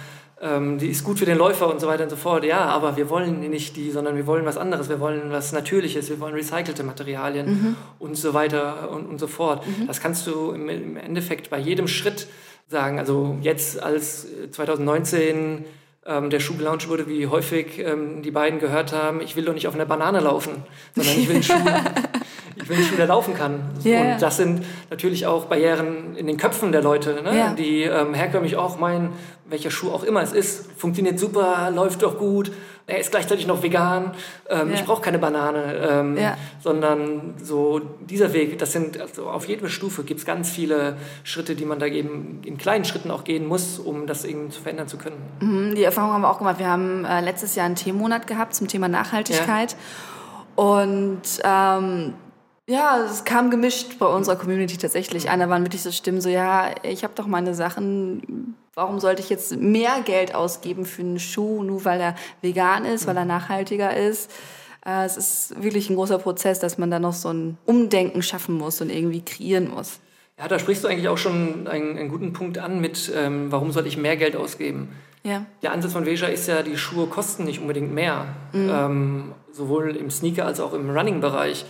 ähm, 0.40 0.79
die 0.79 0.88
ist 0.88 1.05
gut 1.05 1.18
für 1.18 1.24
den 1.24 1.38
Läufer 1.38 1.68
und 1.68 1.81
so 1.81 1.87
weiter 1.87 2.05
und 2.05 2.11
so 2.11 2.16
fort. 2.16 2.44
Ja, 2.44 2.61
aber 2.66 2.96
wir 2.96 3.11
wollen 3.11 3.40
nicht 3.40 3.77
die, 3.77 3.90
sondern 3.90 4.16
wir 4.16 4.27
wollen 4.27 4.44
was 4.44 4.57
anderes. 4.57 4.88
Wir 4.88 5.01
wollen 5.01 5.31
was 5.31 5.53
Natürliches, 5.53 6.09
wir 6.11 6.20
wollen 6.20 6.35
recycelte 6.35 6.85
Materialien 6.85 7.77
und 7.98 8.16
so 8.16 8.35
weiter 8.35 8.90
und, 8.90 9.07
und 9.07 9.18
so 9.18 9.27
fort. 9.27 9.64
Das 9.87 10.01
kannst 10.01 10.27
du 10.27 10.53
im, 10.53 10.68
im 10.68 10.96
Endeffekt 10.96 11.51
bei 11.51 11.59
jedem 11.59 11.88
Schritt 11.88 12.29
sagen. 12.68 12.98
Also 12.98 13.37
jetzt 13.40 13.83
als 13.83 14.27
äh, 14.27 14.51
2019 14.51 15.64
ähm, 16.07 16.31
der 16.31 16.40
Schuh 16.40 16.57
gelauncht 16.57 16.88
wurde, 16.88 17.09
wie 17.09 17.27
häufig 17.27 17.79
ähm, 17.79 18.22
die 18.22 18.31
beiden 18.31 18.61
gehört 18.61 18.92
haben, 18.92 19.20
ich 19.20 19.37
will 19.37 19.44
doch 19.44 19.55
nicht 19.55 19.68
auf 19.68 19.74
einer 19.74 19.87
Banane 19.87 20.20
laufen, 20.20 20.62
sondern 20.94 21.18
ich 21.18 21.29
will 21.29 21.37
einen 21.37 21.42
Schuh, 21.44 21.55
ich 22.62 22.68
will 22.68 22.77
einen 22.77 22.87
Schuh, 22.87 22.97
der 22.97 23.07
laufen 23.07 23.35
kann. 23.35 23.61
Ja. 23.85 24.14
Und 24.14 24.23
das 24.23 24.37
sind 24.37 24.64
natürlich 24.90 25.27
auch 25.27 25.47
Barrieren 25.47 26.16
in 26.16 26.27
den 26.27 26.37
Köpfen 26.37 26.73
der 26.73 26.83
Leute, 26.83 27.23
ne? 27.23 27.37
Ja. 27.37 27.55
die 27.55 27.83
ähm, 27.83 28.14
herkömmlich 28.14 28.57
auch 28.57 28.79
meinen, 28.79 29.12
welcher 29.49 29.71
Schuh 29.71 29.90
auch 29.90 30.03
immer 30.05 30.23
es 30.23 30.33
ist, 30.33 30.71
funktioniert 30.77 31.18
super, 31.18 31.71
läuft 31.75 32.03
doch 32.03 32.18
gut, 32.18 32.51
er 32.87 32.99
ist 33.01 33.11
gleichzeitig 33.11 33.47
noch 33.47 33.62
vegan, 33.62 34.12
ähm, 34.49 34.68
Ja. 34.71 34.75
ich 34.75 34.85
brauche 34.85 35.01
keine 35.03 35.18
Banane, 35.18 35.75
ähm, 35.90 36.18
sondern 36.62 37.35
so 37.42 37.81
dieser 38.01 38.33
Weg, 38.33 38.59
das 38.59 38.73
sind 38.73 39.01
also 39.01 39.29
auf 39.29 39.47
jeder 39.47 39.68
Stufe 39.68 40.05
gibt 40.05 40.21
es 40.21 40.27
ganz 40.27 40.51
viele 40.51 40.97
Schritte, 41.25 41.55
die 41.55 41.64
man 41.64 41.79
da 41.79 41.87
eben 41.87 42.40
in 42.44 42.57
kleinen 42.59 42.85
Schritten 42.85 43.11
auch 43.11 43.25
gehen 43.25 43.47
muss, 43.47 43.79
um 43.79 44.07
das 44.07 44.25
eben 44.25 44.51
zu 44.51 44.61
verändern 44.61 44.88
zu 44.88 44.97
können. 44.99 45.16
Mhm, 45.40 45.75
Die 45.75 45.85
Erfahrung 45.85 46.12
haben 46.12 46.23
wir 46.23 46.31
auch 46.31 46.38
gemacht. 46.38 46.59
Wir 46.59 46.68
haben 46.68 47.05
äh, 47.05 47.21
letztes 47.21 47.55
Jahr 47.55 47.66
einen 47.66 47.75
Themenmonat 47.77 48.27
gehabt 48.27 48.55
zum 48.55 48.68
Thema 48.68 48.88
Nachhaltigkeit. 48.88 49.77
Und 50.57 51.23
ähm, 51.44 52.14
ja, 52.69 53.03
es 53.03 53.25
kam 53.25 53.51
gemischt 53.51 53.99
bei 53.99 54.07
unserer 54.07 54.37
Community 54.37 54.77
tatsächlich. 54.77 55.31
Einer 55.31 55.49
waren 55.49 55.65
wirklich 55.65 55.83
so 55.83 55.91
Stimmen, 55.91 56.21
so 56.21 56.29
ja, 56.29 56.71
ich 56.83 57.03
habe 57.03 57.15
doch 57.17 57.27
meine 57.27 57.55
Sachen, 57.55 58.55
warum 58.75 59.01
sollte 59.01 59.23
ich 59.23 59.31
jetzt 59.31 59.57
mehr 59.57 60.03
Geld 60.05 60.35
ausgeben 60.35 60.85
für 60.85 61.01
einen 61.01 61.19
Schuh, 61.19 61.63
nur 61.63 61.87
weil 61.87 61.99
er 61.99 62.15
vegan 62.43 62.85
ist, 62.85 63.07
weil 63.07 63.17
er 63.17 63.25
nachhaltiger 63.25 63.97
ist? 63.97 64.31
Äh, 64.85 65.07
es 65.07 65.17
ist 65.17 65.63
wirklich 65.63 65.89
ein 65.89 65.97
großer 65.97 66.19
Prozess, 66.19 66.61
dass 66.61 66.77
man 66.77 66.91
da 66.91 66.99
noch 66.99 67.15
so 67.15 67.31
ein 67.31 67.57
Umdenken 67.65 68.23
schaffen 68.23 68.55
muss 68.55 68.83
und 68.83 68.91
irgendwie 68.91 69.23
kreieren 69.23 69.71
muss. 69.71 69.99
Ja, 70.39 70.47
da 70.47 70.59
sprichst 70.59 70.85
du 70.85 70.89
eigentlich 70.89 71.09
auch 71.09 71.19
schon 71.19 71.67
einen, 71.67 71.97
einen 71.97 72.11
guten 72.11 72.35
Punkt 72.35 72.59
an 72.59 72.81
mit, 72.83 73.11
ähm, 73.17 73.51
warum 73.51 73.73
soll 73.73 73.87
ich 73.87 73.97
mehr 73.97 74.19
Geld 74.19 74.37
ausgeben? 74.37 74.91
Ja. 75.25 75.47
Der 75.63 75.73
Ansatz 75.73 75.95
von 75.95 76.05
Veja 76.05 76.29
ist 76.29 76.47
ja, 76.47 76.63
die 76.63 76.77
Schuhe 76.77 77.07
kosten 77.07 77.45
nicht 77.45 77.61
unbedingt 77.61 77.93
mehr. 77.93 78.27
Ähm, 78.55 79.33
sowohl 79.51 79.97
im 79.97 80.11
Sneaker- 80.11 80.47
als 80.47 80.61
auch 80.61 80.75
im 80.75 80.91
Running-Bereich. 80.91 81.65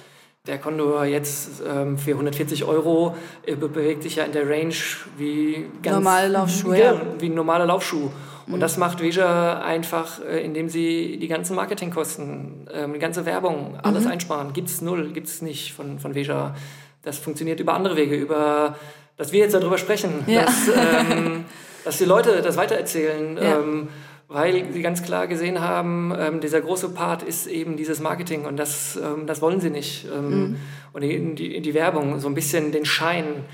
Der 0.49 0.59
Condor 0.59 1.05
jetzt 1.05 1.63
ähm, 1.69 1.97
für 1.99 2.13
140 2.13 2.65
Euro 2.65 3.15
äh, 3.47 3.55
be- 3.55 3.69
bewegt 3.69 4.03
sich 4.03 4.17
ja 4.17 4.25
in 4.25 4.33
der 4.33 4.49
Range 4.49 4.75
wie 5.17 5.67
ganz 5.83 5.95
Normale 5.95 6.29
Laufschuhe, 6.37 6.79
ja, 6.81 7.01
wie 7.21 7.27
ein 7.29 7.35
normaler 7.35 7.67
Laufschuh. 7.67 8.11
Und 8.51 8.61
das 8.61 8.79
macht 8.79 9.01
Veja 9.03 9.61
einfach, 9.61 10.25
äh, 10.25 10.43
indem 10.43 10.71
sie 10.71 11.19
die 11.21 11.29
ganzen 11.29 11.55
Marketingkosten, 11.55 12.67
ähm, 12.73 12.95
die 12.95 12.99
ganze 12.99 13.27
Werbung, 13.27 13.79
alles 13.83 14.07
einsparen. 14.07 14.55
Gibt's 14.55 14.81
null, 14.81 15.11
gibt's 15.13 15.43
nicht 15.43 15.75
von, 15.75 15.99
von 15.99 16.15
Veja. 16.15 16.55
Das 17.03 17.19
funktioniert 17.19 17.61
über 17.61 17.75
andere 17.75 17.97
Wege, 17.97 18.17
über, 18.17 18.75
dass 19.19 19.33
wir 19.33 19.41
jetzt 19.41 19.53
darüber 19.55 19.77
sprechen, 19.77 20.25
Ja. 20.27 20.47
dass, 20.47 20.69
ähm, 20.69 21.45
dass 21.85 21.99
die 21.99 22.07
Leute 22.07 22.41
das 22.41 22.57
weitererzählen. 22.57 23.37
Ja. 23.37 23.59
Ähm, 23.59 23.89
weil 24.29 24.71
sie 24.73 24.83
ganz 24.83 25.03
klar 25.03 25.27
gesehen 25.27 25.61
haben, 25.61 26.13
ähm, 26.19 26.41
dieser 26.41 26.61
große 26.61 26.91
Part 26.91 27.23
ist 27.23 27.47
eben 27.47 27.77
dieses 27.77 27.99
Marketing 28.01 28.45
und 28.45 28.57
das, 28.59 28.97
ähm, 28.97 29.27
das 29.27 29.41
wollen 29.43 29.61
sie 29.61 29.71
nicht. 29.71 30.07
Ähm, 30.07 30.57
Und 30.93 31.03
die, 31.03 31.35
die, 31.35 31.61
die 31.61 31.75
Werbung, 31.75 32.19
so 32.21 32.29
ein 32.29 32.35
bisschen 32.35 32.73
den 32.73 32.85
Schein. 32.85 33.45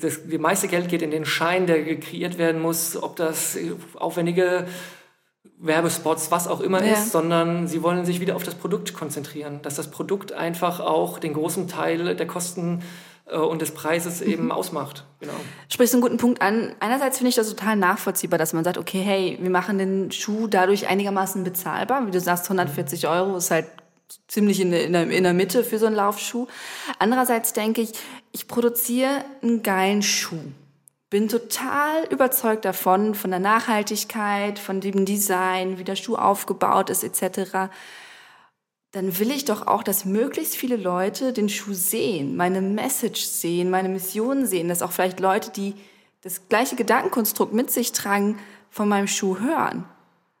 Das, 0.00 0.26
die 0.26 0.38
meiste 0.38 0.68
Geld 0.68 0.88
geht 0.88 1.02
in 1.02 1.10
den 1.10 1.24
Schein, 1.24 1.66
der 1.66 1.82
kreiert 1.98 2.38
werden 2.38 2.60
muss, 2.60 2.96
ob 3.00 3.16
das 3.16 3.56
aufwendige 3.94 4.66
Werbespots, 5.58 6.30
was 6.30 6.46
auch 6.46 6.60
immer 6.60 6.84
Ja. 6.84 6.92
ist, 6.92 7.10
sondern 7.12 7.66
sie 7.66 7.82
wollen 7.82 8.04
sich 8.04 8.20
wieder 8.20 8.36
auf 8.36 8.42
das 8.44 8.54
Produkt 8.54 8.94
konzentrieren, 8.94 9.60
dass 9.62 9.76
das 9.76 9.90
Produkt 9.90 10.32
einfach 10.32 10.80
auch 10.80 11.18
den 11.18 11.32
großen 11.32 11.68
Teil 11.68 12.14
der 12.14 12.26
Kosten 12.26 12.80
äh, 12.80 13.13
und 13.30 13.62
des 13.62 13.72
Preises 13.72 14.20
eben 14.22 14.52
ausmacht. 14.52 15.04
Genau. 15.20 15.32
sprichst 15.72 15.94
einen 15.94 16.02
guten 16.02 16.18
Punkt 16.18 16.42
an. 16.42 16.74
Einerseits 16.80 17.18
finde 17.18 17.30
ich 17.30 17.36
das 17.36 17.48
total 17.48 17.76
nachvollziehbar, 17.76 18.38
dass 18.38 18.52
man 18.52 18.64
sagt, 18.64 18.78
okay, 18.78 19.00
hey, 19.00 19.38
wir 19.40 19.50
machen 19.50 19.78
den 19.78 20.12
Schuh 20.12 20.46
dadurch 20.46 20.86
einigermaßen 20.86 21.44
bezahlbar. 21.44 22.06
Wie 22.06 22.10
du 22.10 22.20
sagst, 22.20 22.44
140 22.44 23.08
Euro 23.08 23.36
ist 23.36 23.50
halt 23.50 23.66
ziemlich 24.28 24.60
in 24.60 24.70
der, 24.70 25.10
in 25.10 25.22
der 25.22 25.32
Mitte 25.32 25.64
für 25.64 25.78
so 25.78 25.86
einen 25.86 25.96
Laufschuh. 25.96 26.46
Andererseits 26.98 27.52
denke 27.52 27.80
ich, 27.80 27.92
ich 28.32 28.48
produziere 28.48 29.24
einen 29.42 29.62
geilen 29.62 30.02
Schuh. 30.02 30.52
Bin 31.10 31.28
total 31.28 32.04
überzeugt 32.10 32.64
davon, 32.64 33.14
von 33.14 33.30
der 33.30 33.40
Nachhaltigkeit, 33.40 34.58
von 34.58 34.80
dem 34.80 35.04
Design, 35.04 35.78
wie 35.78 35.84
der 35.84 35.96
Schuh 35.96 36.16
aufgebaut 36.16 36.90
ist, 36.90 37.04
etc. 37.04 37.70
Dann 38.94 39.18
will 39.18 39.32
ich 39.32 39.44
doch 39.44 39.66
auch, 39.66 39.82
dass 39.82 40.04
möglichst 40.04 40.54
viele 40.54 40.76
Leute 40.76 41.32
den 41.32 41.48
Schuh 41.48 41.72
sehen, 41.72 42.36
meine 42.36 42.60
Message 42.60 43.22
sehen, 43.22 43.68
meine 43.68 43.88
Mission 43.88 44.46
sehen, 44.46 44.68
dass 44.68 44.82
auch 44.82 44.92
vielleicht 44.92 45.18
Leute, 45.18 45.50
die 45.50 45.74
das 46.22 46.48
gleiche 46.48 46.76
Gedankenkonstrukt 46.76 47.52
mit 47.52 47.72
sich 47.72 47.90
tragen, 47.90 48.38
von 48.70 48.88
meinem 48.88 49.08
Schuh 49.08 49.40
hören. 49.40 49.84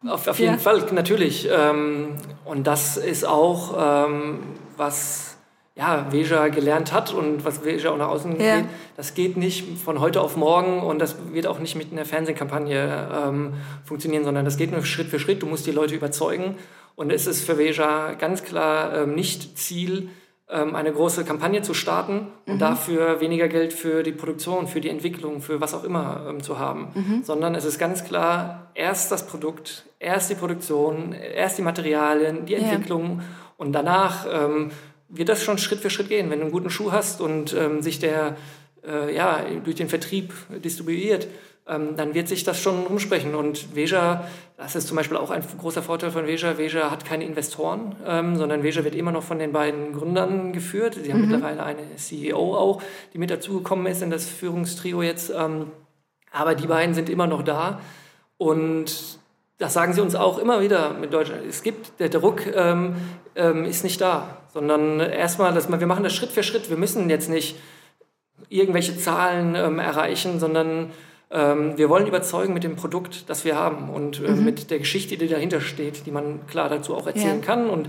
Auf, 0.06 0.28
auf 0.28 0.38
jeden 0.38 0.52
ja. 0.52 0.58
Fall, 0.58 0.86
natürlich. 0.92 1.48
Ähm, 1.50 2.16
und 2.44 2.68
das 2.68 2.96
ist 2.96 3.26
auch, 3.26 4.06
ähm, 4.06 4.44
was 4.76 5.36
ja, 5.74 6.06
Veja 6.12 6.46
gelernt 6.46 6.92
hat 6.92 7.12
und 7.12 7.44
was 7.44 7.64
Veja 7.64 7.90
auch 7.90 7.96
nach 7.96 8.08
außen 8.08 8.38
ja. 8.40 8.58
geht, 8.58 8.66
das 8.96 9.14
geht 9.14 9.36
nicht 9.36 9.78
von 9.84 9.98
heute 9.98 10.20
auf 10.20 10.36
morgen 10.36 10.80
und 10.80 11.00
das 11.00 11.16
wird 11.32 11.48
auch 11.48 11.58
nicht 11.58 11.74
mit 11.74 11.90
einer 11.90 12.04
Fernsehkampagne 12.04 13.08
ähm, 13.12 13.54
funktionieren, 13.84 14.22
sondern 14.22 14.44
das 14.44 14.56
geht 14.56 14.70
nur 14.70 14.84
Schritt 14.84 15.08
für 15.08 15.18
Schritt. 15.18 15.42
Du 15.42 15.46
musst 15.46 15.66
die 15.66 15.72
Leute 15.72 15.96
überzeugen 15.96 16.54
und 16.96 17.12
es 17.12 17.26
ist 17.26 17.44
für 17.44 17.58
Veja 17.58 18.14
ganz 18.14 18.42
klar 18.42 18.96
ähm, 18.96 19.14
nicht 19.14 19.58
Ziel, 19.58 20.10
ähm, 20.48 20.74
eine 20.74 20.92
große 20.92 21.24
Kampagne 21.24 21.62
zu 21.62 21.74
starten 21.74 22.28
und 22.46 22.54
mhm. 22.54 22.58
dafür 22.58 23.20
weniger 23.20 23.48
Geld 23.48 23.72
für 23.72 24.02
die 24.02 24.12
Produktion, 24.12 24.66
für 24.66 24.80
die 24.80 24.90
Entwicklung, 24.90 25.40
für 25.40 25.60
was 25.60 25.74
auch 25.74 25.84
immer 25.84 26.26
ähm, 26.28 26.42
zu 26.42 26.58
haben, 26.58 26.92
mhm. 26.94 27.22
sondern 27.24 27.54
es 27.54 27.64
ist 27.64 27.78
ganz 27.78 28.04
klar 28.04 28.70
erst 28.74 29.10
das 29.10 29.26
Produkt, 29.26 29.86
erst 29.98 30.30
die 30.30 30.34
Produktion, 30.34 31.12
erst 31.12 31.58
die 31.58 31.62
Materialien, 31.62 32.46
die 32.46 32.54
Entwicklung 32.54 33.20
ja. 33.20 33.24
und 33.56 33.72
danach 33.72 34.26
ähm, 34.30 34.70
wird 35.08 35.28
das 35.28 35.42
schon 35.42 35.58
Schritt 35.58 35.80
für 35.80 35.90
Schritt 35.90 36.08
gehen. 36.08 36.30
Wenn 36.30 36.40
du 36.40 36.44
einen 36.44 36.52
guten 36.52 36.70
Schuh 36.70 36.92
hast 36.92 37.20
und 37.20 37.54
ähm, 37.54 37.82
sich 37.82 37.98
der 37.98 38.36
äh, 38.86 39.14
ja, 39.14 39.40
durch 39.62 39.76
den 39.76 39.88
Vertrieb 39.88 40.32
distribuiert, 40.62 41.28
ähm, 41.66 41.96
dann 41.96 42.14
wird 42.14 42.28
sich 42.28 42.44
das 42.44 42.60
schon 42.60 42.84
rumsprechen. 42.86 43.34
Und 43.34 43.74
Veja, 43.74 44.28
das 44.56 44.76
ist 44.76 44.86
zum 44.86 44.96
Beispiel 44.96 45.16
auch 45.16 45.30
ein 45.30 45.42
großer 45.58 45.82
Vorteil 45.82 46.10
von 46.10 46.26
Veja. 46.26 46.58
Veja 46.58 46.90
hat 46.90 47.04
keine 47.04 47.24
Investoren, 47.24 47.96
ähm, 48.06 48.36
sondern 48.36 48.62
Veja 48.62 48.84
wird 48.84 48.94
immer 48.94 49.12
noch 49.12 49.22
von 49.22 49.38
den 49.38 49.52
beiden 49.52 49.92
Gründern 49.92 50.52
geführt. 50.52 50.98
Sie 51.02 51.12
haben 51.12 51.22
mhm. 51.22 51.30
mittlerweile 51.30 51.62
eine 51.62 51.96
CEO 51.96 52.54
auch, 52.54 52.82
die 53.12 53.18
mit 53.18 53.30
dazugekommen 53.30 53.86
ist 53.86 54.02
in 54.02 54.10
das 54.10 54.26
Führungstrio 54.26 55.02
jetzt. 55.02 55.30
Ähm, 55.30 55.70
aber 56.30 56.54
die 56.54 56.66
beiden 56.66 56.94
sind 56.94 57.08
immer 57.08 57.26
noch 57.26 57.42
da. 57.42 57.80
Und 58.36 59.18
das 59.58 59.72
sagen 59.72 59.92
sie 59.92 60.00
uns 60.00 60.14
auch 60.14 60.38
immer 60.38 60.60
wieder 60.60 60.90
mit 60.94 61.14
Deutschland. 61.14 61.46
Es 61.48 61.62
gibt, 61.62 61.98
der 62.00 62.08
Druck 62.08 62.42
ähm, 62.54 62.96
ähm, 63.36 63.64
ist 63.64 63.84
nicht 63.84 64.00
da, 64.00 64.38
sondern 64.52 65.00
erstmal, 65.00 65.54
dass 65.54 65.70
wir 65.70 65.86
machen 65.86 66.04
das 66.04 66.14
Schritt 66.14 66.30
für 66.30 66.42
Schritt. 66.42 66.68
Wir 66.68 66.76
müssen 66.76 67.08
jetzt 67.08 67.30
nicht 67.30 67.56
irgendwelche 68.48 68.98
Zahlen 68.98 69.54
ähm, 69.54 69.78
erreichen, 69.78 70.40
sondern 70.40 70.90
wir 71.34 71.88
wollen 71.88 72.06
überzeugen 72.06 72.54
mit 72.54 72.62
dem 72.62 72.76
Produkt, 72.76 73.28
das 73.28 73.44
wir 73.44 73.56
haben 73.56 73.90
und 73.90 74.20
äh, 74.20 74.30
mhm. 74.30 74.44
mit 74.44 74.70
der 74.70 74.78
Geschichte, 74.78 75.16
die 75.16 75.26
dahinter 75.26 75.60
steht, 75.60 76.06
die 76.06 76.10
man 76.10 76.46
klar 76.46 76.68
dazu 76.68 76.94
auch 76.94 77.06
erzählen 77.06 77.40
ja. 77.40 77.44
kann 77.44 77.68
und 77.68 77.88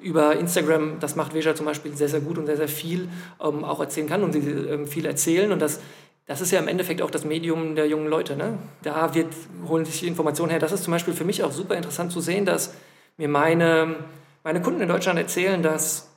über 0.00 0.36
Instagram, 0.36 1.00
das 1.00 1.16
macht 1.16 1.34
Veja 1.34 1.54
zum 1.54 1.66
Beispiel 1.66 1.96
sehr, 1.96 2.08
sehr 2.08 2.20
gut 2.20 2.38
und 2.38 2.46
sehr, 2.46 2.58
sehr 2.58 2.68
viel 2.68 3.08
ähm, 3.42 3.64
auch 3.64 3.80
erzählen 3.80 4.06
kann 4.06 4.22
und 4.22 4.34
sie 4.34 4.40
ähm, 4.40 4.86
viel 4.86 5.06
erzählen 5.06 5.50
und 5.50 5.60
das 5.60 5.80
das 6.26 6.40
ist 6.40 6.50
ja 6.52 6.58
im 6.58 6.68
Endeffekt 6.68 7.02
auch 7.02 7.10
das 7.10 7.24
Medium 7.24 7.74
der 7.74 7.86
jungen 7.86 8.08
Leute. 8.08 8.34
Ne? 8.36 8.58
Da 8.82 9.14
wird, 9.14 9.28
holen 9.68 9.84
sich 9.84 10.00
die 10.00 10.06
Informationen 10.06 10.50
her. 10.50 10.58
Das 10.58 10.72
ist 10.72 10.84
zum 10.84 10.92
Beispiel 10.92 11.12
für 11.12 11.24
mich 11.24 11.42
auch 11.42 11.52
super 11.52 11.76
interessant 11.76 12.12
zu 12.12 12.20
sehen, 12.20 12.46
dass 12.46 12.74
mir 13.18 13.28
meine, 13.28 13.96
meine 14.42 14.62
Kunden 14.62 14.80
in 14.80 14.88
Deutschland 14.88 15.18
erzählen, 15.18 15.62
dass 15.62 16.13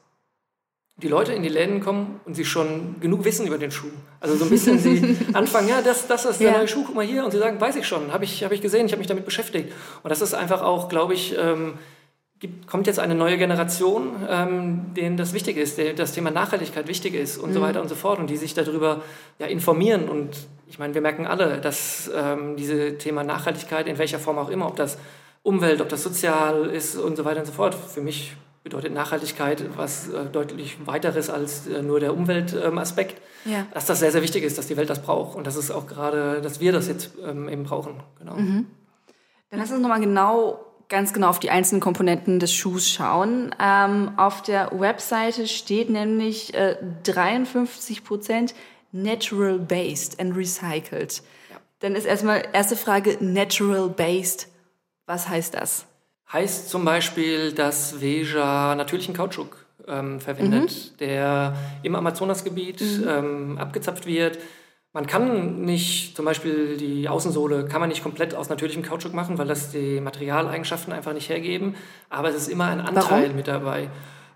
die 0.98 1.08
Leute 1.08 1.32
in 1.34 1.44
die 1.44 1.50
Läden 1.50 1.80
kommen 1.80 2.20
und 2.26 2.34
sie 2.34 2.44
schon 2.44 2.96
genug 3.00 3.24
wissen 3.24 3.46
über 3.46 3.60
den 3.60 3.70
Schuh. 3.70 3.92
Also 4.20 4.36
so 4.36 4.46
ein 4.46 4.50
bisschen 4.50 4.80
sie 4.80 5.16
anfangen, 5.34 5.70
ja, 5.70 5.82
das, 5.82 6.08
das 6.08 6.26
ist 6.26 6.40
der 6.40 6.52
ja. 6.52 6.58
neue 6.58 6.68
Schuh, 6.68 6.84
guck 6.86 6.96
mal 6.96 7.06
hier. 7.06 7.24
Und 7.24 7.32
sie 7.32 7.38
sagen, 7.38 7.62
weiß 7.62 7.76
ich 7.76 7.88
schon, 7.88 8.12
habe 8.12 8.24
ich, 8.24 8.44
hab 8.44 8.52
ich 8.52 8.62
gesehen, 8.62 8.88
ich 8.88 8.92
habe 8.94 9.00
mich 9.00 9.08
damit 9.08 9.24
beschäftigt. 9.24 9.72
Und 10.02 10.10
das 10.10 10.22
ist 10.22 10.34
einfach 10.34 10.64
auch, 10.64 10.90
glaube 10.90 11.14
ich, 11.14 11.38
ähm, 11.38 11.74
gibt, 12.40 12.66
kommt 12.68 12.88
jetzt 12.88 12.98
eine 12.98 13.14
neue 13.14 13.38
Generation, 13.38 14.16
ähm, 14.28 14.94
denen 14.96 15.18
das 15.18 15.34
wichtig 15.34 15.58
ist, 15.58 15.78
der, 15.78 15.94
das 15.94 16.14
Thema 16.14 16.32
Nachhaltigkeit 16.32 16.88
wichtig 16.88 17.14
ist 17.14 17.38
und 17.38 17.52
mhm. 17.52 17.54
so 17.54 17.62
weiter 17.62 17.82
und 17.82 17.90
so 17.90 17.96
fort 17.96 18.18
und 18.18 18.30
die 18.32 18.38
sich 18.38 18.56
darüber 18.56 19.02
ja, 19.38 19.46
informieren. 19.46 20.10
Und 20.10 20.48
ich 20.68 20.80
meine, 20.80 20.96
wir 20.96 21.02
merken 21.02 21.28
alle, 21.28 21.62
dass 21.62 22.10
ähm, 22.16 22.56
dieses 22.56 22.98
Thema 22.98 23.24
Nachhaltigkeit 23.24 23.88
in 23.88 24.00
welcher 24.00 24.18
Form 24.18 24.40
auch 24.40 24.50
immer, 24.50 24.68
ob 24.68 24.76
das 24.76 24.98
Umwelt, 25.44 25.80
ob 25.80 25.90
das 25.90 26.02
sozial 26.02 26.66
ist 26.72 26.96
und 26.96 27.16
so 27.16 27.24
weiter 27.24 27.42
und 27.42 27.46
so 27.46 27.54
fort, 27.54 27.76
für 27.76 28.02
mich 28.02 28.36
bedeutet 28.64 28.94
Nachhaltigkeit 28.94 29.64
was 29.78 30.10
äh, 30.10 30.26
deutlich 30.26 30.78
weiteres 30.86 31.30
als 31.30 31.68
äh, 31.68 31.82
nur 31.82 32.00
der 32.00 32.14
Umweltaspekt. 32.14 33.22
Ähm, 33.46 33.52
ja. 33.54 33.68
Dass 33.74 33.86
das 33.86 34.00
sehr, 34.00 34.12
sehr 34.12 34.22
wichtig 34.22 34.44
ist, 34.44 34.58
dass 34.58 34.68
die 34.68 34.78
Welt 34.78 34.90
das 34.90 35.02
braucht 35.02 35.36
und 35.36 35.48
dass 35.48 35.56
es 35.56 35.72
auch 35.72 35.88
gerade, 35.88 36.42
dass 36.42 36.60
wir 36.60 36.72
das 36.72 36.88
jetzt 36.88 37.12
ähm, 37.26 37.50
eben 37.50 37.64
brauchen. 37.64 38.02
Genau. 38.20 38.36
Mhm. 38.36 38.68
Dann 39.50 39.60
lass 39.60 39.72
uns 39.72 39.82
nochmal 39.82 40.02
genau 40.02 40.60
ganz 40.90 41.14
genau 41.14 41.30
auf 41.30 41.40
die 41.40 41.50
einzelnen 41.50 41.82
Komponenten 41.82 42.40
des 42.40 42.54
Schuhs 42.54 42.90
schauen. 42.90 43.54
Ähm, 43.60 44.12
auf 44.18 44.42
der 44.42 44.72
Webseite 44.78 45.48
steht 45.48 45.90
nämlich 45.90 46.54
äh, 46.54 46.78
53 47.04 48.04
Prozent 48.04 48.56
natural 48.92 49.60
based 49.60 50.20
and 50.20 50.36
recycled. 50.36 51.22
Ja. 51.52 51.58
Dann 51.80 51.96
ist 51.96 52.06
erstmal 52.06 52.44
erste 52.54 52.76
Frage 52.76 53.18
natural 53.20 53.90
based. 53.90 54.48
Was 55.06 55.28
heißt 55.28 55.54
das? 55.54 55.87
Heißt 56.32 56.70
zum 56.70 56.84
Beispiel, 56.84 57.54
dass 57.54 58.02
Veja 58.02 58.76
natürlichen 58.76 59.16
Kautschuk 59.16 59.66
ähm, 59.88 60.20
verwendet, 60.20 60.72
mhm. 60.72 60.98
der 61.00 61.56
im 61.84 61.96
Amazonasgebiet 61.96 62.82
mhm. 62.82 63.08
ähm, 63.08 63.58
abgezapft 63.58 64.06
wird 64.06 64.38
man 64.98 65.06
kann 65.06 65.62
nicht, 65.62 66.16
zum 66.16 66.26
Beispiel 66.26 66.76
die 66.76 67.08
Außensohle 67.08 67.66
kann 67.66 67.82
man 67.82 67.90
nicht 67.90 68.02
komplett 68.02 68.34
aus 68.34 68.50
natürlichem 68.50 68.82
Kautschuk 68.82 69.14
machen, 69.14 69.38
weil 69.38 69.46
das 69.46 69.70
die 69.70 70.02
Materialeigenschaften 70.02 70.92
einfach 70.92 71.14
nicht 71.14 71.30
hergeben. 71.30 71.76
Aber 72.10 72.30
es 72.30 72.36
ist 72.36 72.48
immer 72.48 72.66
ein 72.66 72.82
Anteil 72.82 73.26
Warum? 73.26 73.36
mit 73.36 73.48
dabei. 73.48 73.90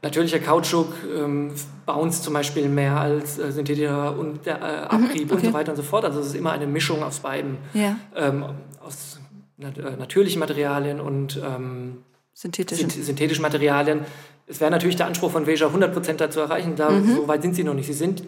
Natürlicher 0.03 0.37
Kautschuk 0.37 0.93
ähm, 1.17 1.51
bounce 1.87 2.21
zum 2.21 2.35
Beispiel 2.35 2.69
mehr 2.69 2.99
als 2.99 3.39
äh, 3.39 3.51
synthetischer 3.51 4.15
und 4.15 4.45
der 4.45 4.61
äh, 4.61 4.65
Abrieb 4.83 5.31
mhm, 5.31 5.31
okay. 5.31 5.33
und 5.33 5.45
so 5.45 5.53
weiter 5.53 5.71
und 5.71 5.77
so 5.77 5.83
fort. 5.83 6.05
Also 6.05 6.19
es 6.19 6.27
ist 6.27 6.35
immer 6.35 6.51
eine 6.51 6.67
Mischung 6.67 7.01
aus 7.01 7.21
beiden. 7.21 7.57
Ja. 7.73 7.95
Ähm, 8.15 8.45
aus 8.85 9.19
natürlichen 9.61 10.39
Materialien 10.39 10.99
und 10.99 11.41
ähm, 11.43 12.03
synthetischen. 12.33 12.89
synthetischen 12.89 13.41
Materialien. 13.41 14.01
Es 14.47 14.59
wäre 14.59 14.71
natürlich 14.71 14.95
der 14.95 15.05
Anspruch 15.05 15.31
von 15.31 15.47
Veja 15.47 15.67
100% 15.67 16.13
dazu 16.13 16.39
erreichen. 16.39 16.75
Da, 16.75 16.89
mhm. 16.89 17.15
So 17.15 17.27
weit 17.27 17.41
sind 17.41 17.55
sie 17.55 17.63
noch 17.63 17.73
nicht. 17.73 17.87
Sie 17.87 17.93
sind 17.93 18.23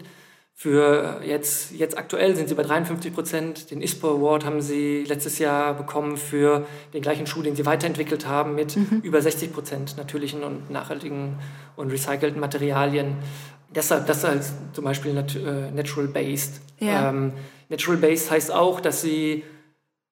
für 0.56 1.20
jetzt, 1.26 1.72
jetzt 1.72 1.98
aktuell 1.98 2.36
sind 2.36 2.48
sie 2.48 2.54
bei 2.54 2.62
53 2.62 3.12
Prozent. 3.12 3.70
Den 3.70 3.82
ISPO 3.82 4.18
Award 4.18 4.44
haben 4.44 4.60
sie 4.60 5.04
letztes 5.04 5.38
Jahr 5.40 5.74
bekommen 5.74 6.16
für 6.16 6.64
den 6.92 7.02
gleichen 7.02 7.26
Schuh, 7.26 7.42
den 7.42 7.56
sie 7.56 7.66
weiterentwickelt 7.66 8.26
haben, 8.26 8.54
mit 8.54 8.76
mhm. 8.76 9.00
über 9.02 9.20
60 9.20 9.52
Prozent 9.52 9.96
natürlichen 9.96 10.44
und 10.44 10.70
nachhaltigen 10.70 11.38
und 11.76 11.90
recycelten 11.90 12.40
Materialien. 12.40 13.16
Deshalb, 13.74 14.06
das 14.06 14.24
als 14.24 14.52
zum 14.72 14.84
Beispiel 14.84 15.12
nat 15.12 15.34
äh, 15.34 15.72
natural 15.72 16.06
based. 16.06 16.60
Ja. 16.78 17.08
Ähm, 17.08 17.32
natural 17.68 17.96
based 17.98 18.30
heißt 18.30 18.52
auch, 18.52 18.80
dass 18.80 19.02
sie 19.02 19.42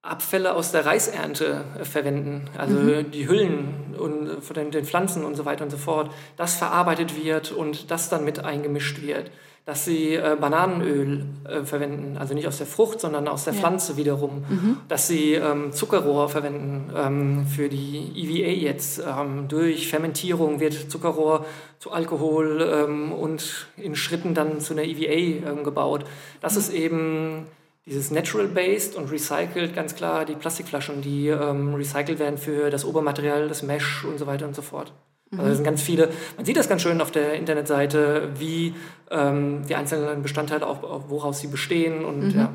Abfälle 0.03 0.55
aus 0.55 0.73
der 0.73 0.85
Reisernte 0.85 1.65
äh, 1.79 1.85
verwenden, 1.85 2.51
also 2.59 2.75
mhm. 2.75 3.11
die 3.11 3.29
Hüllen 3.29 3.95
und 3.99 4.43
von 4.43 4.55
den, 4.55 4.71
den 4.71 4.85
Pflanzen 4.85 5.25
und 5.25 5.37
so 5.37 5.45
weiter 5.45 5.65
und 5.65 5.71
so 5.71 5.79
fort, 5.79 6.11
das 6.37 6.57
verarbeitet 6.57 7.23
wird 7.23 7.53
und 7.53 7.91
das 7.91 8.09
dann 8.09 8.25
mit 8.25 8.45
eingemischt 8.45 9.01
wird 9.03 9.31
dass 9.65 9.85
sie 9.85 10.15
äh, 10.15 10.37
Bananenöl 10.41 11.25
äh, 11.45 11.63
verwenden, 11.63 12.17
also 12.19 12.35
nicht 12.35 12.49
aus 12.49 12.59
der 12.59 12.67
Frucht, 12.67 13.01
sondern 13.01 13.29
aus 13.29 13.45
der 13.45 13.55
ja. 13.55 13.61
Pflanze 13.61 13.97
wiederum, 13.97 14.45
mhm. 14.49 14.77
dass 14.89 15.07
sie 15.07 15.35
ähm, 15.35 15.73
Zuckerrohr 15.73 16.29
verwenden 16.29 16.93
ähm, 16.97 17.47
für 17.47 17.69
die 17.69 18.11
EVA 18.17 18.51
jetzt. 18.51 19.01
Ähm, 19.07 19.47
durch 19.47 19.89
Fermentierung 19.89 20.59
wird 20.59 20.91
Zuckerrohr 20.91 21.47
zu 21.79 21.93
Alkohol 21.93 22.61
ähm, 22.61 23.13
und 23.13 23.69
in 23.77 23.95
Schritten 23.95 24.35
dann 24.35 24.59
zu 24.59 24.73
einer 24.73 24.83
EVA 24.83 25.51
ähm, 25.51 25.63
gebaut. 25.63 26.07
Das 26.41 26.55
mhm. 26.55 26.59
ist 26.59 26.73
eben 26.73 27.47
dieses 27.87 28.11
Natural-Based 28.11 28.95
und 28.97 29.11
Recycled, 29.11 29.75
ganz 29.75 29.95
klar 29.95 30.25
die 30.25 30.35
Plastikflaschen, 30.35 31.03
die 31.03 31.29
ähm, 31.29 31.75
recycelt 31.75 32.19
werden 32.19 32.39
für 32.39 32.71
das 32.71 32.85
Obermaterial, 32.85 33.49
das 33.49 33.63
Mesh 33.63 34.05
und 34.05 34.19
so 34.19 34.27
weiter 34.27 34.47
und 34.47 34.55
so 34.55 34.63
fort. 34.63 34.93
Also 35.37 35.51
es 35.51 35.57
sind 35.57 35.65
ganz 35.65 35.81
viele, 35.81 36.11
man 36.37 36.45
sieht 36.45 36.59
das 36.59 36.69
ganz 36.69 36.83
schön 36.83 37.01
auf 37.01 37.11
der 37.11 37.35
Internetseite, 37.35 38.31
wie 38.37 38.75
ähm, 39.11 39.63
die 39.67 39.75
einzelnen 39.75 40.23
Bestandteile, 40.23 40.67
auch, 40.67 40.83
auch, 40.83 41.09
woraus 41.09 41.41
sie 41.41 41.47
bestehen 41.47 42.05
und 42.05 42.35
mhm. 42.35 42.39
ja. 42.39 42.53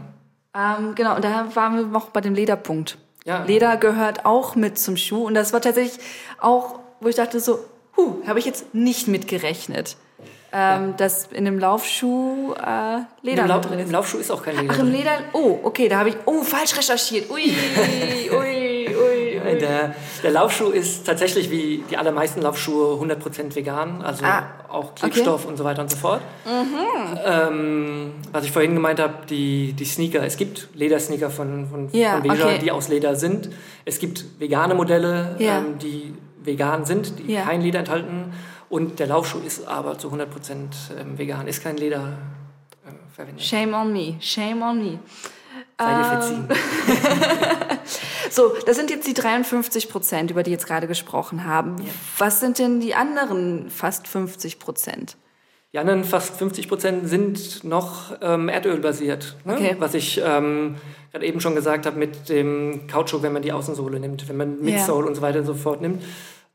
Ähm, 0.56 0.94
genau, 0.94 1.16
und 1.16 1.24
da 1.24 1.48
waren 1.56 1.76
wir 1.76 1.84
noch 1.88 2.10
bei 2.10 2.22
dem 2.22 2.36
Lederpunkt. 2.36 3.00
Ja. 3.26 3.44
Leder 3.46 3.78
gehört 3.78 4.26
auch 4.26 4.56
mit 4.56 4.78
zum 4.78 4.96
Schuh 4.96 5.26
und 5.26 5.34
das 5.34 5.54
war 5.54 5.62
tatsächlich 5.62 6.00
auch, 6.40 6.80
wo 7.02 7.08
ich 7.08 7.16
dachte 7.16 7.40
so, 7.40 7.60
huh, 7.98 8.18
habe 8.28 8.38
ich 8.38 8.46
jetzt 8.46 8.74
nicht 8.76 9.08
mitgerechnet. 9.08 9.98
Ähm, 10.54 10.90
ja. 10.90 10.94
dass 10.98 11.28
in 11.34 11.44
dem 11.46 11.60
Laufschuh 11.60 12.54
äh, 12.54 13.00
Leder 13.22 13.42
in 13.44 13.48
Lau 13.50 13.60
drin 13.60 13.80
ist. 13.80 13.88
Im 13.88 13.92
Laufschuh 13.92 14.18
ist 14.18 14.32
auch 14.32 14.42
kein 14.42 14.56
Leder. 14.58 14.74
Ach, 14.74 14.80
im 14.80 14.92
Leder. 14.92 15.12
Oh, 15.34 15.60
okay, 15.64 15.90
da 15.90 16.00
habe 16.00 16.10
ich 16.10 16.16
oh 16.26 16.42
falsch 16.42 16.78
recherchiert. 16.78 17.30
Ui, 17.30 17.54
ui, 18.32 18.88
ui. 18.96 19.58
der, 19.60 19.94
der 20.24 20.32
Laufschuh 20.32 20.70
ist 20.70 21.06
tatsächlich 21.06 21.52
wie 21.52 21.84
die 21.90 21.98
allermeisten 21.98 22.42
Laufschuhe 22.42 22.96
100% 22.96 23.56
vegan, 23.56 24.02
also 24.02 24.24
Ah, 24.24 24.44
auch 24.70 24.96
Klebstoff 24.96 25.46
und 25.46 25.58
so 25.58 25.64
weiter 25.66 25.82
und 25.82 25.92
so 25.92 25.98
fort. 25.98 26.22
Ähm, 27.26 28.14
was 28.32 28.46
ich 28.46 28.52
vorhin 28.52 28.74
gemeint 28.74 29.00
habe, 29.00 29.14
die, 29.30 29.74
die 29.74 29.86
Sneaker. 29.86 30.24
Es 30.24 30.38
gibt 30.38 30.70
Ledersneaker 30.74 31.30
von, 31.30 31.68
von, 31.70 31.90
Ja, 31.92 32.14
von 32.22 32.24
Veja, 32.24 32.46
okay. 32.46 32.60
die 32.62 32.72
aus 32.72 32.88
Leder 32.88 33.16
sind. 33.16 33.50
Es 33.86 34.00
gibt 34.00 34.26
vegane 34.40 34.76
Modelle, 34.76 35.36
Ja. 35.40 35.58
ähm, 35.60 35.78
die 35.80 36.14
vegan 36.44 36.86
sind, 36.86 37.20
die 37.20 37.36
kein 37.36 37.62
Leder 37.62 37.80
enthalten. 37.80 38.34
Und 38.70 39.00
der 39.00 39.08
Laufschuh 39.08 39.40
ist 39.40 39.68
aber 39.68 39.98
zu 39.98 40.10
100% 40.10 40.26
ähm, 41.00 41.18
vegan, 41.18 41.48
ist 41.48 41.64
kein 41.64 41.78
Leder 41.78 42.18
äh, 42.86 42.92
verwendet. 43.16 43.44
Shame 43.44 43.74
on 43.74 43.94
me, 43.94 44.16
shame 44.20 44.62
on 44.62 44.78
me. 44.78 45.00
Sei 45.80 45.86
dir 45.86 46.00
Ähm, 46.00 46.48
verziehen. 46.48 46.48
So, 48.30 48.54
das 48.66 48.76
sind 48.76 48.90
jetzt 48.90 49.08
die 49.08 49.14
53 49.14 49.90
Prozent, 49.90 50.32
über 50.32 50.44
die 50.44 50.52
jetzt 50.52 50.68
gerade 50.68 50.86
gesprochen 50.88 51.46
haben. 51.46 51.78
Was 52.18 52.40
sind 52.40 52.60
denn 52.60 52.80
die 52.80 52.94
anderen 52.94 53.70
fast 53.70 54.08
50 54.08 54.60
Prozent? 54.60 55.18
Die 55.74 55.80
anderen 55.80 56.04
fast 56.04 56.36
50 56.36 56.68
Prozent 56.68 57.10
sind 57.10 57.64
noch 57.64 58.16
ähm, 58.22 58.50
erdölbasiert. 58.50 59.38
Ne? 59.46 59.54
Okay. 59.54 59.76
Was 59.80 59.94
ich 59.94 60.22
ähm, 60.24 60.76
gerade 61.12 61.26
eben 61.26 61.42
schon 61.42 61.56
gesagt 61.56 61.86
habe 61.86 61.98
mit 61.98 62.30
dem 62.30 62.88
Kautschuk, 62.88 63.22
wenn 63.22 63.34
man 63.34 63.42
die 63.42 63.52
Außensohle 63.52 64.00
nimmt, 64.00 64.28
wenn 64.30 64.38
man 64.38 64.62
Midsole 64.62 65.08
und 65.08 65.16
so 65.16 65.22
weiter 65.22 65.40
und 65.40 65.46
so 65.46 65.54
fort 65.54 65.82
nimmt. 65.82 66.04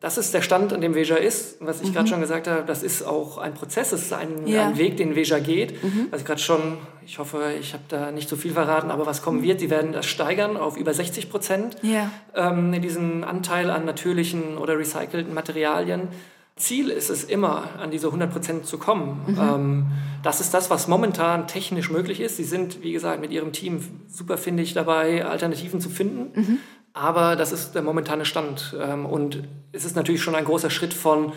Das 0.02 0.18
ist 0.18 0.34
der 0.34 0.42
Stand, 0.42 0.72
an 0.72 0.80
dem 0.80 0.94
Veja 0.94 1.16
ist. 1.16 1.60
Und 1.60 1.68
Was 1.68 1.80
ich 1.80 1.92
gerade 1.94 2.08
schon 2.08 2.20
gesagt 2.20 2.48
habe, 2.48 2.64
das 2.66 2.82
ist 2.82 3.02
auch 3.06 3.38
ein 3.38 3.54
Prozess, 3.54 3.90
das 3.90 4.02
ist 4.02 4.12
ein, 4.12 4.42
Mhm. 4.42 4.46
Ja. 4.48 4.64
Mhm. 4.64 4.72
ein 4.72 4.78
Weg, 4.78 4.96
den 4.98 5.14
Veja 5.16 5.38
geht. 5.38 5.76
Was 6.10 6.20
ich 6.20 6.26
gerade 6.26 6.40
schon, 6.40 6.78
ich 7.06 7.18
hoffe, 7.18 7.38
ich 7.58 7.72
habe 7.72 7.84
da 7.88 8.10
nicht 8.10 8.28
so 8.28 8.36
viel 8.36 8.50
verraten, 8.52 8.90
aber 8.90 9.06
was 9.06 9.22
kommen 9.22 9.42
wird, 9.42 9.60
sie 9.60 9.70
werden 9.70 9.92
das 9.92 10.06
steigern 10.06 10.56
auf 10.56 10.76
über 10.76 10.92
60 10.92 11.30
Prozent 11.30 11.76
Ja. 11.82 12.10
ähm, 12.34 12.78
diesen 12.82 13.24
Anteil 13.24 13.70
an 13.70 13.84
natürlichen 13.84 14.58
oder 14.58 14.76
recycelten 14.78 15.32
Materialien. 15.34 16.08
Ziel 16.56 16.90
ist 16.90 17.08
es 17.08 17.24
immer, 17.24 17.70
an 17.80 17.90
diese 17.90 18.08
100% 18.08 18.64
zu 18.64 18.76
kommen. 18.76 19.36
Ähm, 19.40 19.86
das 20.22 20.40
ist 20.40 20.52
das, 20.52 20.68
was 20.68 20.86
momentan 20.86 21.46
technisch 21.48 21.90
möglich 21.90 22.20
ist. 22.20 22.36
Sie 22.36 22.44
sind, 22.44 22.82
wie 22.82 22.92
gesagt, 22.92 23.20
mit 23.22 23.32
ihrem 23.32 23.52
Team 23.52 23.80
super 24.06 24.36
findig 24.36 24.74
dabei, 24.74 25.24
Alternativen 25.24 25.80
zu 25.80 25.88
finden. 25.88 26.58
Aber 26.94 27.37
das 27.37 27.52
ist 27.52 27.74
der 27.74 27.83
momentane 27.83 28.24
Stand. 28.24 28.76
Ähm, 28.81 29.07
und 29.07 29.44
es 29.72 29.85
ist 29.85 29.96
natürlich 29.96 30.22
schon 30.22 30.35
ein 30.35 30.44
großer 30.44 30.70
Schritt 30.70 30.94
von 30.94 31.33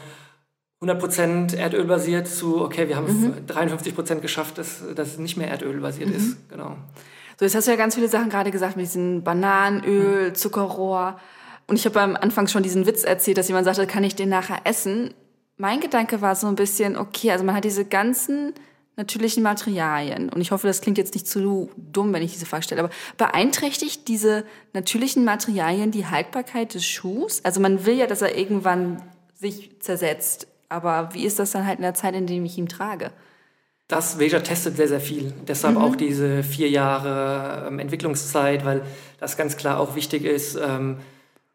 100% 0.82 1.56
erdölbasiert 1.56 2.28
zu, 2.28 2.62
okay, 2.62 2.88
wir 2.88 2.98
haben 2.98 3.34
53% 3.48 4.20
geschafft, 4.20 4.58
dass 4.58 4.84
das 4.94 5.18
nicht 5.18 5.38
mehr 5.38 5.50
erdölbasiert 5.50 6.10
ist. 6.10 6.50
Genau. 6.50 6.76
So, 7.40 7.46
jetzt 7.46 7.56
hast 7.56 7.68
du 7.68 7.72
ja 7.72 7.78
ganz 7.78 7.96
viele 7.96 8.08
Sachen 8.08 8.30
gerade 8.30 8.52
gesagt 8.52 8.76
mit 8.76 8.86
diesen 8.86 9.24
Bananenöl, 9.24 10.34
Zuckerrohr. 10.34 11.20
Und 11.68 11.78
ich 11.78 11.86
habe 11.86 12.02
am 12.02 12.16
Anfang 12.16 12.48
schon 12.48 12.64
diesen 12.64 12.86
Witz 12.86 13.04
erzählt, 13.04 13.38
dass 13.38 13.48
jemand 13.48 13.66
sagte, 13.66 13.88
kann 13.88 14.04
ich 14.04 14.16
den 14.16 14.30
nachher 14.30 14.60
essen? 14.66 15.14
Mein 15.58 15.80
Gedanke 15.80 16.22
war 16.22 16.36
so 16.36 16.48
ein 16.48 16.56
bisschen, 16.56 16.98
okay, 16.98 17.32
also 17.32 17.44
man 17.44 17.56
hat 17.56 17.64
diese 17.64 17.86
ganzen 17.86 18.54
natürlichen 18.98 19.44
Materialien. 19.44 20.30
Und 20.30 20.42
ich 20.42 20.52
hoffe, 20.52 20.68
das 20.68 20.82
klingt 20.82 20.98
jetzt 20.98 21.14
nicht 21.14 21.28
zu 21.28 21.70
dumm, 21.76 22.14
wenn 22.14 22.24
ich 22.24 22.34
diese 22.34 22.46
Frage 22.46 22.64
stelle. 22.64 22.84
Aber 22.84 22.94
beeinträchtigt 23.18 24.08
diese 24.08 24.46
natürlichen 24.74 25.26
Materialien 25.26 25.92
die 25.92 26.06
Haltbarkeit 26.06 26.74
des 26.74 26.86
Schuhs? 26.86 27.44
Also 27.44 27.60
man 27.60 27.86
will 27.86 27.96
ja, 27.96 28.08
dass 28.08 28.22
er 28.22 28.38
irgendwann 28.38 29.02
sich 29.34 29.80
zersetzt. 29.82 30.48
Aber 30.70 31.10
wie 31.14 31.26
ist 31.26 31.40
das 31.40 31.52
dann 31.52 31.66
halt 31.66 31.78
in 31.78 31.84
der 31.84 31.94
Zeit, 31.94 32.16
in 32.16 32.28
der 32.28 32.38
ich 32.38 32.58
ihn 32.58 32.68
trage? 32.68 33.12
Das 33.88 34.18
Veja 34.18 34.40
testet 34.40 34.78
sehr, 34.78 34.88
sehr 34.88 35.00
viel. 35.00 35.32
Deshalb 35.48 35.78
auch 35.78 35.96
diese 35.96 36.42
vier 36.42 36.70
Jahre 36.70 37.68
ähm, 37.68 37.78
Entwicklungszeit, 37.78 38.66
weil 38.66 38.82
das 39.20 39.38
ganz 39.38 39.58
klar 39.58 39.80
auch 39.80 39.96
wichtig 39.96 40.26
ist. 40.26 40.56
Ähm, 40.56 40.98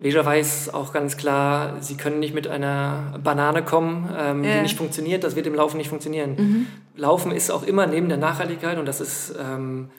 Veja 0.02 0.24
weiß 0.24 0.72
auch 0.72 0.94
ganz 0.94 1.18
klar, 1.18 1.76
sie 1.80 1.94
können 1.96 2.20
nicht 2.20 2.34
mit 2.34 2.48
einer 2.48 3.18
Banane 3.22 3.62
kommen, 3.62 4.08
ähm, 4.18 4.42
Ja. 4.44 4.56
die 4.56 4.62
nicht 4.62 4.76
funktioniert. 4.78 5.22
Das 5.24 5.36
wird 5.36 5.46
im 5.46 5.54
Laufen 5.54 5.76
nicht 5.76 5.90
funktionieren. 5.90 6.66
Laufen 6.96 7.32
ist 7.32 7.50
auch 7.50 7.62
immer 7.62 7.86
neben 7.86 8.08
der 8.08 8.16
Nachhaltigkeit 8.18 8.78
und 8.78 8.86
das 8.86 9.00
ist 9.02 9.34
ähm, 9.38 9.90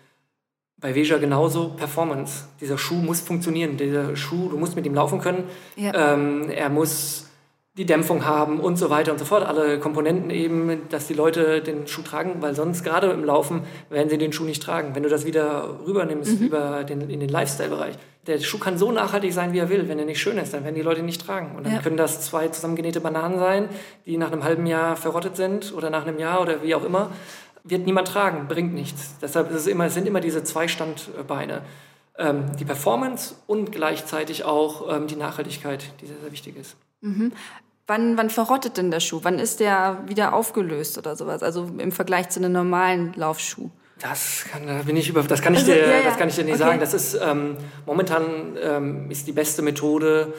bei 0.79 0.95
Veja 0.95 1.19
genauso 1.19 1.69
Performance. 1.69 2.45
Dieser 2.59 2.79
Schuh 2.79 2.95
muss 2.95 3.21
funktionieren. 3.21 3.77
Dieser 3.77 4.15
Schuh, 4.15 4.49
du 4.49 4.57
musst 4.57 4.75
mit 4.75 4.87
ihm 4.87 4.95
laufen 4.95 5.21
können. 5.21 5.43
Ja. 5.75 6.13
Ähm, 6.13 6.49
er 6.49 6.69
muss 6.69 7.27
die 7.77 7.85
Dämpfung 7.85 8.25
haben 8.25 8.59
und 8.59 8.75
so 8.75 8.89
weiter 8.89 9.13
und 9.13 9.17
so 9.17 9.23
fort. 9.23 9.43
Alle 9.45 9.79
Komponenten 9.79 10.29
eben, 10.29 10.89
dass 10.89 11.07
die 11.07 11.13
Leute 11.13 11.61
den 11.61 11.87
Schuh 11.87 12.01
tragen, 12.01 12.41
weil 12.41 12.53
sonst 12.53 12.83
gerade 12.83 13.11
im 13.11 13.23
Laufen 13.23 13.63
werden 13.89 14.09
sie 14.09 14.17
den 14.17 14.33
Schuh 14.33 14.43
nicht 14.43 14.61
tragen. 14.61 14.93
Wenn 14.93 15.03
du 15.03 15.09
das 15.09 15.25
wieder 15.25 15.79
rübernimmst 15.85 16.41
über 16.41 16.83
den, 16.83 17.09
in 17.09 17.21
den 17.21 17.29
Lifestyle-Bereich. 17.29 17.95
Der 18.27 18.39
Schuh 18.39 18.59
kann 18.59 18.77
so 18.77 18.91
nachhaltig 18.91 19.33
sein, 19.33 19.53
wie 19.53 19.59
er 19.59 19.69
will. 19.69 19.87
Wenn 19.87 19.97
er 19.97 20.05
nicht 20.05 20.19
schön 20.21 20.37
ist, 20.37 20.53
dann 20.53 20.63
werden 20.65 20.75
die 20.75 20.81
Leute 20.81 20.99
ihn 20.99 21.05
nicht 21.05 21.25
tragen. 21.25 21.55
Und 21.55 21.65
dann 21.65 21.73
Ja. 21.73 21.79
können 21.81 21.97
das 21.97 22.21
zwei 22.21 22.49
zusammengenähte 22.49 22.99
Bananen 22.99 23.39
sein, 23.39 23.69
die 24.05 24.17
nach 24.17 24.31
einem 24.31 24.43
halben 24.43 24.65
Jahr 24.67 24.97
verrottet 24.97 25.37
sind 25.37 25.73
oder 25.73 25.89
nach 25.89 26.05
einem 26.05 26.19
Jahr 26.19 26.41
oder 26.41 26.61
wie 26.61 26.75
auch 26.75 26.83
immer. 26.83 27.09
Wird 27.63 27.85
niemand 27.85 28.09
tragen, 28.09 28.47
bringt 28.47 28.73
nichts. 28.73 29.15
Deshalb 29.21 29.49
ist 29.49 29.55
es 29.61 29.67
immer, 29.67 29.85
es 29.85 29.93
sind 29.93 30.07
immer 30.07 30.19
diese 30.19 30.43
zwei 30.43 30.67
Standbeine. 30.67 31.61
Ähm, 32.17 32.43
die 32.59 32.65
Performance 32.65 33.35
und 33.47 33.71
gleichzeitig 33.71 34.43
auch 34.43 34.93
ähm, 34.93 35.07
die 35.07 35.15
Nachhaltigkeit, 35.15 35.85
die 36.01 36.07
sehr, 36.07 36.17
sehr 36.21 36.31
wichtig 36.31 36.57
ist. 36.57 36.75
Wann, 37.87 38.17
wann 38.17 38.29
verrottet 38.29 38.77
denn 38.77 38.91
der 38.91 38.99
Schuh? 38.99 39.19
Wann 39.23 39.39
ist 39.39 39.59
der 39.59 40.03
wieder 40.07 40.33
aufgelöst 40.33 40.97
oder 40.97 41.15
sowas? 41.15 41.43
Also 41.43 41.69
im 41.77 41.91
Vergleich 41.91 42.29
zu 42.29 42.39
einem 42.39 42.53
normalen 42.53 43.13
Laufschuh. 43.15 43.69
Das 43.99 44.45
kann, 44.51 44.65
da 44.65 44.81
bin 44.83 44.95
ich 44.97 45.09
über, 45.09 45.21
das 45.23 45.41
kann 45.41 45.53
ich 45.53 45.59
Also, 45.59 45.73
dir, 45.73 45.79
ja, 45.85 45.97
ja. 45.99 46.03
das 46.05 46.17
kann 46.17 46.29
ich 46.29 46.35
dir 46.35 46.43
nicht 46.43 46.55
Okay. 46.55 46.63
sagen. 46.63 46.79
Das 46.79 46.93
ist 46.93 47.19
ähm, 47.21 47.57
momentan 47.85 48.55
ähm, 48.61 49.11
ist 49.11 49.27
die 49.27 49.31
beste 49.31 49.61
Methode 49.61 50.33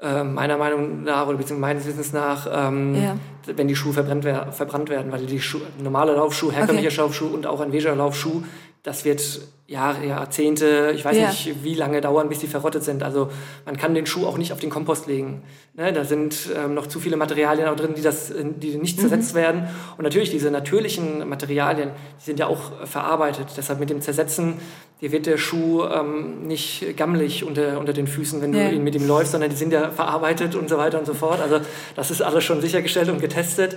äh, 0.00 0.22
meiner 0.22 0.56
Meinung 0.56 1.02
nach 1.02 1.26
oder 1.26 1.36
beziehungsweise 1.38 1.60
meines 1.60 1.86
Wissens 1.86 2.12
nach, 2.12 2.46
ähm, 2.52 2.94
Ja. 2.94 3.16
wenn 3.46 3.66
die 3.66 3.74
Schuhe 3.74 3.92
verbrannt, 3.92 4.24
verbrannt 4.54 4.88
werden, 4.88 5.10
weil 5.10 5.26
die 5.26 5.40
Schuh, 5.40 5.60
normale 5.82 6.14
Laufschuh, 6.14 6.52
herkömmlicher 6.52 7.02
Laufschuh 7.02 7.26
und 7.26 7.46
auch 7.46 7.60
ein 7.60 7.72
Veja 7.72 7.94
Laufschuh, 7.94 8.42
das 8.88 9.04
wird 9.04 9.20
Jahre, 9.66 10.06
Jahrzehnte, 10.06 10.92
ich 10.94 11.04
weiß 11.04 11.14
Ja. 11.18 11.28
nicht, 11.28 11.62
wie 11.62 11.74
lange 11.74 12.00
dauern, 12.00 12.30
bis 12.30 12.38
die 12.38 12.46
verrottet 12.46 12.82
sind. 12.84 13.02
Also 13.02 13.28
man 13.66 13.76
kann 13.76 13.94
den 13.94 14.06
Schuh 14.06 14.24
auch 14.26 14.38
nicht 14.38 14.50
auf 14.50 14.60
den 14.60 14.70
Kompost 14.70 15.06
legen. 15.06 15.42
Ne? 15.74 15.92
Da 15.92 16.04
sind 16.04 16.48
ähm, 16.56 16.72
noch 16.72 16.86
zu 16.86 16.98
viele 17.00 17.18
Materialien 17.18 17.68
auch 17.68 17.76
drin, 17.76 17.92
die, 17.94 18.00
das, 18.00 18.32
die 18.34 18.70
Mhm. 18.76 18.80
nicht 18.80 18.98
zersetzt 18.98 19.34
werden. 19.34 19.68
Und 19.98 20.04
natürlich 20.04 20.30
diese 20.30 20.50
natürlichen 20.50 21.28
Materialien, 21.28 21.90
die 22.18 22.24
sind 22.24 22.38
ja 22.40 22.46
auch 22.46 22.86
verarbeitet. 22.86 23.48
Deshalb 23.58 23.78
mit 23.78 23.90
dem 23.90 24.00
Zersetzen, 24.00 24.54
dir 25.02 25.12
wird 25.12 25.26
der 25.26 25.36
Schuh 25.36 25.82
ähm, 25.84 26.46
nicht 26.46 26.96
gammelig 26.96 27.44
unter, 27.44 27.78
unter 27.78 27.92
den 27.92 28.06
Füßen, 28.06 28.40
wenn 28.40 28.54
Ja. 28.54 28.70
du 28.70 28.74
ihn 28.74 28.84
mit 28.84 28.94
ihm 28.94 29.06
läufst, 29.06 29.32
sondern 29.32 29.50
die 29.50 29.56
sind 29.56 29.70
ja 29.74 29.90
verarbeitet 29.90 30.54
und 30.54 30.70
so 30.70 30.78
weiter 30.78 30.98
und 30.98 31.04
so 31.04 31.12
fort. 31.12 31.42
Also 31.42 31.60
das 31.94 32.10
ist 32.10 32.22
alles 32.22 32.42
schon 32.42 32.62
sichergestellt 32.62 33.10
und 33.10 33.20
getestet. 33.20 33.76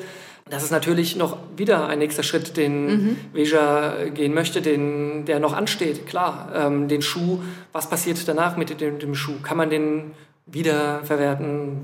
Das 0.51 0.63
ist 0.63 0.71
natürlich 0.71 1.15
noch 1.15 1.37
wieder 1.55 1.87
ein 1.87 1.99
nächster 1.99 2.23
Schritt, 2.23 2.57
den 2.57 2.85
Mhm. 2.85 3.17
Veja 3.33 4.09
gehen 4.13 4.33
möchte, 4.33 4.61
den, 4.61 5.25
der 5.25 5.39
noch 5.39 5.53
ansteht. 5.53 6.05
Klar, 6.05 6.51
ähm, 6.53 6.89
den 6.89 7.01
Schuh, 7.01 7.39
was 7.71 7.89
passiert 7.89 8.27
danach 8.27 8.57
mit 8.57 8.81
dem, 8.81 8.99
dem 8.99 9.15
Schuh? 9.15 9.39
Kann 9.41 9.55
man 9.55 9.69
den 9.69 10.11
wiederverwerten, 10.45 11.79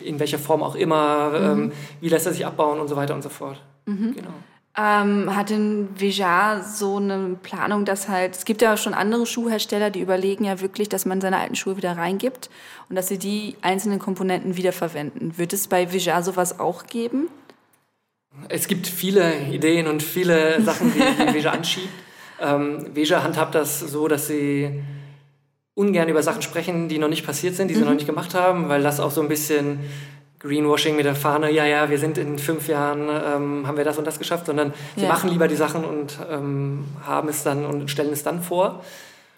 in 0.00 0.18
welcher 0.18 0.38
Form 0.38 0.62
auch 0.62 0.74
immer? 0.74 1.28
Mhm. 1.28 1.62
Ähm, 1.62 1.72
wie 2.00 2.08
lässt 2.08 2.26
er 2.26 2.32
sich 2.32 2.46
abbauen 2.46 2.80
und 2.80 2.88
so 2.88 2.96
weiter 2.96 3.14
und 3.14 3.22
so 3.22 3.28
fort? 3.28 3.60
Genau. 3.84 4.32
Ähm, 4.78 5.34
hat 5.34 5.50
denn 5.50 5.88
Veja 5.96 6.62
so 6.62 6.96
eine 6.96 7.36
Planung, 7.42 7.84
dass 7.84 8.08
halt, 8.08 8.34
es 8.34 8.44
gibt 8.44 8.60
ja 8.60 8.76
schon 8.76 8.92
andere 8.92 9.24
Schuhhersteller, 9.24 9.90
die 9.90 10.00
überlegen 10.00 10.44
ja 10.44 10.60
wirklich, 10.60 10.88
dass 10.88 11.06
man 11.06 11.20
seine 11.20 11.38
alten 11.38 11.54
Schuhe 11.54 11.76
wieder 11.78 11.96
reingibt 11.96 12.50
und 12.88 12.96
dass 12.96 13.08
sie 13.08 13.18
die 13.18 13.56
einzelnen 13.62 13.98
Komponenten 13.98 14.56
wiederverwenden. 14.56 15.38
Wird 15.38 15.52
es 15.52 15.68
bei 15.68 15.92
Veja 15.92 16.22
sowas 16.22 16.60
auch 16.60 16.86
geben? 16.86 17.28
Es 18.48 18.68
gibt 18.68 18.86
viele 18.86 19.38
Ideen 19.50 19.86
und 19.86 20.02
viele 20.02 20.60
Sachen, 20.62 20.92
die, 20.92 21.00
die 21.26 21.34
Veja 21.34 21.50
anschiebt. 21.52 21.88
Ähm, 22.40 22.86
Veja 22.94 23.22
handhabt 23.22 23.54
das 23.54 23.80
so, 23.80 24.08
dass 24.08 24.26
sie 24.28 24.82
ungern 25.74 26.08
über 26.08 26.22
Sachen 26.22 26.42
sprechen, 26.42 26.88
die 26.88 26.98
noch 26.98 27.08
nicht 27.08 27.24
passiert 27.26 27.54
sind, 27.54 27.68
die 27.68 27.74
sie 27.74 27.82
noch 27.84 27.94
nicht 27.94 28.06
gemacht 28.06 28.34
haben, 28.34 28.68
weil 28.68 28.82
das 28.82 28.98
auch 29.00 29.10
so 29.10 29.20
ein 29.20 29.28
bisschen 29.28 29.80
Greenwashing 30.38 30.96
mit 30.96 31.04
der 31.06 31.14
Fahne, 31.14 31.50
ja, 31.50 31.64
ja, 31.66 31.90
wir 31.90 31.98
sind 31.98 32.18
in 32.18 32.38
fünf 32.38 32.68
Jahren, 32.68 33.08
ähm, 33.08 33.66
haben 33.66 33.76
wir 33.76 33.84
das 33.84 33.98
und 33.98 34.06
das 34.06 34.18
geschafft, 34.18 34.46
sondern 34.46 34.72
sie 34.96 35.02
Ja. 35.02 35.08
machen 35.08 35.30
lieber 35.30 35.48
die 35.48 35.56
Sachen 35.56 35.84
und 35.84 36.18
ähm, 36.30 36.84
haben 37.04 37.28
es 37.28 37.42
dann 37.42 37.64
und 37.64 37.90
stellen 37.90 38.12
es 38.12 38.22
dann 38.22 38.42
vor. 38.42 38.84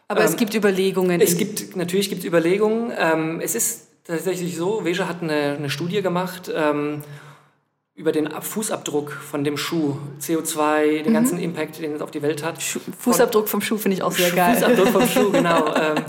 Aber 0.09 0.23
es 0.25 0.33
Ähm, 0.33 0.37
gibt 0.39 0.55
Überlegungen. 0.55 1.21
Es 1.21 1.37
gibt, 1.37 1.77
natürlich 1.77 2.09
gibt 2.09 2.21
es 2.23 2.27
Überlegungen. 2.27 2.93
Ähm, 2.99 3.41
es 3.41 3.55
ist 3.55 3.89
tatsächlich 4.05 4.57
so, 4.57 4.85
Veja 4.85 5.07
hat 5.09 5.23
eine, 5.23 5.57
eine 5.59 5.71
Studie 5.71 6.03
gemacht 6.03 6.51
ähm, 6.55 7.03
über 7.99 8.13
den 8.13 8.29
Ab- 8.29 8.45
Fußabdruck 8.45 9.11
von 9.13 9.43
dem 9.45 9.57
Schuh, 9.57 9.97
CO2, 10.21 11.03
den 11.03 11.13
ganzen 11.13 11.39
Impact, 11.39 11.83
den 11.83 11.93
es 11.95 12.01
auf 12.01 12.11
die 12.13 12.23
Welt 12.23 12.45
hat. 12.45 12.63
Fußabdruck 12.63 13.49
vom 13.49 13.61
Schuh 13.61 13.77
finde 13.77 13.97
ich 13.97 14.03
auch 14.03 14.13
sehr 14.13 14.31
geil. 14.31 14.55
Fußabdruck 14.55 14.89
vom 14.89 15.07
Schuh, 15.09 15.31
genau. 15.33 15.67
ähm, 15.75 16.05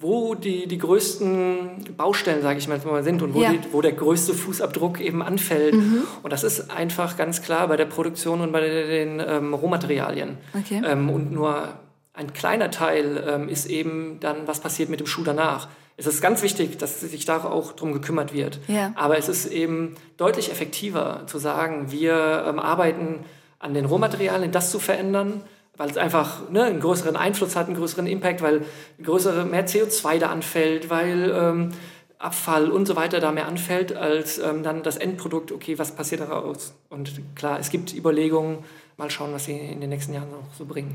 wo 0.00 0.34
die, 0.34 0.66
die 0.68 0.78
größten 0.78 1.94
Baustellen, 1.96 2.42
sage 2.42 2.58
ich 2.58 2.68
mal, 2.68 3.02
sind 3.02 3.22
und 3.22 3.34
wo, 3.34 3.40
Ja. 3.42 3.50
die, 3.52 3.60
wo 3.72 3.80
der 3.80 3.92
größte 3.92 4.34
Fußabdruck 4.34 5.00
eben 5.00 5.20
anfällt. 5.22 5.74
Und 6.22 6.32
das 6.32 6.42
ist 6.44 6.70
einfach 6.70 7.16
ganz 7.16 7.42
klar 7.42 7.66
bei 7.68 7.76
der 7.76 7.86
Produktion 7.86 8.40
und 8.40 8.52
bei 8.52 8.60
den 8.60 9.20
ähm, 9.24 9.52
Rohmaterialien. 9.54 10.38
Okay. 10.58 10.80
Ähm, 10.84 11.10
und 11.10 11.32
nur 11.32 11.68
ein 12.14 12.32
kleiner 12.32 12.70
Teil 12.70 13.22
ähm, 13.28 13.48
ist 13.48 13.66
eben 13.66 14.18
dann, 14.20 14.46
was 14.46 14.60
passiert 14.60 14.88
mit 14.90 15.00
dem 15.00 15.06
Schuh 15.06 15.22
danach. 15.24 15.68
Es 15.96 16.06
ist 16.06 16.20
ganz 16.20 16.42
wichtig, 16.42 16.78
dass 16.78 17.00
sich 17.00 17.24
da 17.24 17.44
auch 17.44 17.72
drum 17.72 17.92
gekümmert 17.92 18.32
wird. 18.32 18.60
Ja. 18.66 18.92
Aber 18.96 19.18
es 19.18 19.28
ist 19.28 19.46
eben 19.46 19.94
deutlich 20.16 20.50
effektiver 20.50 21.22
zu 21.26 21.38
sagen, 21.38 21.92
wir 21.92 22.44
ähm, 22.48 22.58
arbeiten 22.58 23.24
an 23.58 23.74
den 23.74 23.84
Rohmaterialien, 23.84 24.52
das 24.52 24.70
zu 24.70 24.78
verändern, 24.78 25.42
weil 25.76 25.90
es 25.90 25.96
einfach 25.96 26.48
ne, 26.50 26.64
einen 26.64 26.80
größeren 26.80 27.16
Einfluss 27.16 27.56
hat, 27.56 27.66
einen 27.66 27.76
größeren 27.76 28.06
Impact, 28.06 28.42
weil 28.42 28.64
größere, 29.02 29.44
mehr 29.44 29.66
CO2 29.66 30.18
da 30.18 30.30
anfällt, 30.30 30.90
weil 30.90 31.32
ähm, 31.34 31.72
Abfall 32.18 32.70
und 32.70 32.86
so 32.86 32.96
weiter 32.96 33.20
da 33.20 33.32
mehr 33.32 33.48
anfällt, 33.48 33.96
als 33.96 34.38
ähm, 34.38 34.62
dann 34.62 34.82
das 34.82 34.96
Endprodukt, 34.96 35.52
okay, 35.52 35.78
was 35.78 35.92
passiert 35.92 36.20
daraus? 36.20 36.74
Und 36.88 37.12
klar, 37.34 37.58
es 37.58 37.70
gibt 37.70 37.94
Überlegungen, 37.94 38.58
mal 38.96 39.10
schauen, 39.10 39.32
was 39.32 39.46
sie 39.46 39.58
in 39.58 39.80
den 39.80 39.90
nächsten 39.90 40.14
Jahren 40.14 40.30
noch 40.30 40.54
so 40.56 40.64
bringen. 40.64 40.94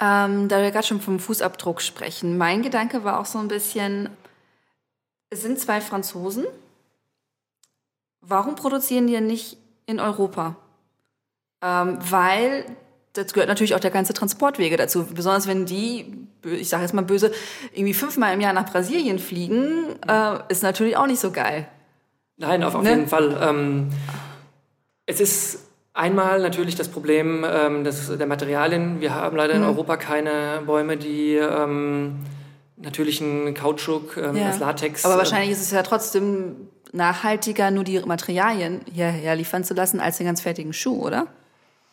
Ähm, 0.00 0.48
da 0.48 0.60
wir 0.60 0.70
gerade 0.70 0.86
schon 0.86 1.00
vom 1.00 1.18
Fußabdruck 1.18 1.80
sprechen, 1.80 2.36
mein 2.36 2.62
Gedanke 2.62 3.04
war 3.04 3.18
auch 3.20 3.24
so 3.24 3.38
ein 3.38 3.48
bisschen, 3.48 4.10
es 5.36 5.42
sind 5.42 5.58
zwei 5.60 5.80
Franzosen, 5.82 6.46
warum 8.22 8.54
produzieren 8.54 9.06
die 9.06 9.20
nicht 9.20 9.58
in 9.86 10.00
Europa? 10.00 10.56
Ähm, 11.62 11.98
weil 12.10 12.64
das 13.12 13.32
gehört 13.32 13.48
natürlich 13.48 13.74
auch 13.74 13.80
der 13.80 13.90
ganze 13.90 14.12
Transportwege 14.14 14.76
dazu. 14.76 15.04
Besonders 15.06 15.46
wenn 15.46 15.64
die, 15.66 16.26
ich 16.44 16.68
sage 16.68 16.82
jetzt 16.82 16.92
mal 16.92 17.02
böse, 17.04 17.32
irgendwie 17.72 17.94
fünfmal 17.94 18.34
im 18.34 18.40
Jahr 18.40 18.52
nach 18.52 18.70
Brasilien 18.70 19.18
fliegen, 19.18 19.96
äh, 20.06 20.38
ist 20.48 20.62
natürlich 20.62 20.96
auch 20.96 21.06
nicht 21.06 21.20
so 21.20 21.30
geil. 21.30 21.66
Nein, 22.36 22.62
auf, 22.62 22.74
auf 22.74 22.82
Ne? 22.82 22.90
jeden 22.90 23.08
Fall. 23.08 23.38
Ähm, 23.40 23.90
es 25.06 25.20
ist 25.20 25.60
einmal 25.94 26.40
natürlich 26.42 26.74
das 26.76 26.88
Problem 26.88 27.44
ähm, 27.46 27.84
des, 27.84 28.16
der 28.18 28.26
Materialien. 28.26 29.00
Wir 29.00 29.14
haben 29.14 29.36
leider 29.36 29.54
in 29.54 29.62
Mhm. 29.62 29.68
Europa 29.68 29.96
keine 29.96 30.62
Bäume, 30.66 30.96
die 30.98 31.36
ähm, 31.36 32.16
natürlichen 32.76 33.54
Kautschuk, 33.54 34.16
ähm, 34.16 34.36
das 34.36 34.58
Latex. 34.58 35.04
Aber 35.04 35.14
äh, 35.14 35.18
wahrscheinlich 35.18 35.50
ist 35.50 35.60
es 35.60 35.70
ja 35.70 35.82
trotzdem 35.82 36.68
nachhaltiger, 36.92 37.70
nur 37.70 37.84
die 37.84 37.98
Materialien 38.00 38.80
hierher 38.92 39.36
liefern 39.36 39.64
zu 39.64 39.74
lassen, 39.74 40.00
als 40.00 40.18
den 40.18 40.26
ganz 40.26 40.40
fertigen 40.40 40.72
Schuh, 40.72 41.02
oder? 41.02 41.26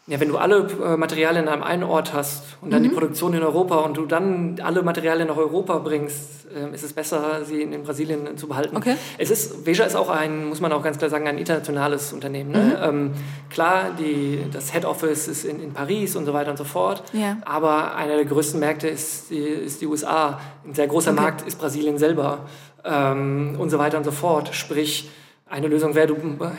Ja, 0.05 0.19
wenn 0.19 0.27
du 0.27 0.37
alle 0.37 0.67
äh, 0.83 0.97
Materialien 0.97 1.47
an 1.47 1.63
einem 1.63 1.87
Ort 1.89 2.13
hast 2.13 2.43
und 2.59 2.73
dann 2.73 2.81
Mhm. 2.81 2.89
die 2.89 2.93
Produktion 2.93 3.33
in 3.33 3.41
Europa 3.41 3.77
und 3.77 3.95
du 3.95 4.05
dann 4.05 4.59
alle 4.61 4.83
Materialien 4.83 5.29
nach 5.29 5.37
Europa 5.37 5.77
bringst, 5.77 6.45
äh, 6.53 6.75
ist 6.75 6.83
es 6.83 6.91
besser, 6.91 7.45
sie 7.45 7.61
in, 7.61 7.83
Brasilien 7.83 8.35
zu 8.35 8.49
behalten. 8.49 8.75
Okay. 8.75 8.95
Es 9.17 9.31
ist, 9.31 9.65
Veja 9.65 9.85
ist 9.85 9.95
auch 9.95 10.09
ein, 10.09 10.49
muss 10.49 10.59
man 10.59 10.73
auch 10.73 10.83
ganz 10.83 10.97
klar 10.97 11.09
sagen, 11.09 11.25
ein 11.25 11.37
internationales 11.37 12.11
Unternehmen. 12.11 12.49
Mhm. 12.49 12.55
Ne? 12.57 12.81
Ähm, 12.83 13.11
klar, 13.49 13.91
die, 13.97 14.43
das 14.51 14.73
Head 14.73 14.83
Office 14.83 15.29
ist 15.29 15.45
in, 15.45 15.61
in 15.63 15.71
Paris 15.71 16.17
und 16.17 16.25
so 16.25 16.33
weiter 16.33 16.51
und 16.51 16.57
so 16.57 16.65
fort. 16.65 17.01
Ja. 17.13 17.37
Aber 17.45 17.95
einer 17.95 18.17
der 18.17 18.25
größten 18.25 18.59
Märkte 18.59 18.89
ist 18.89 19.29
die, 19.29 19.37
ist 19.37 19.79
die 19.79 19.87
USA. 19.87 20.37
Ein 20.67 20.73
sehr 20.73 20.87
großer 20.87 21.11
Okay. 21.11 21.21
Markt 21.21 21.47
ist 21.47 21.57
Brasilien 21.59 21.97
selber 21.97 22.39
ähm, 22.83 23.55
und 23.57 23.69
so 23.69 23.79
weiter 23.79 23.97
und 23.99 24.03
so 24.03 24.11
fort. 24.11 24.53
Sprich, 24.53 25.09
eine 25.53 25.67
Lösung 25.67 25.93
wäre, 25.93 26.07
du 26.07 26.15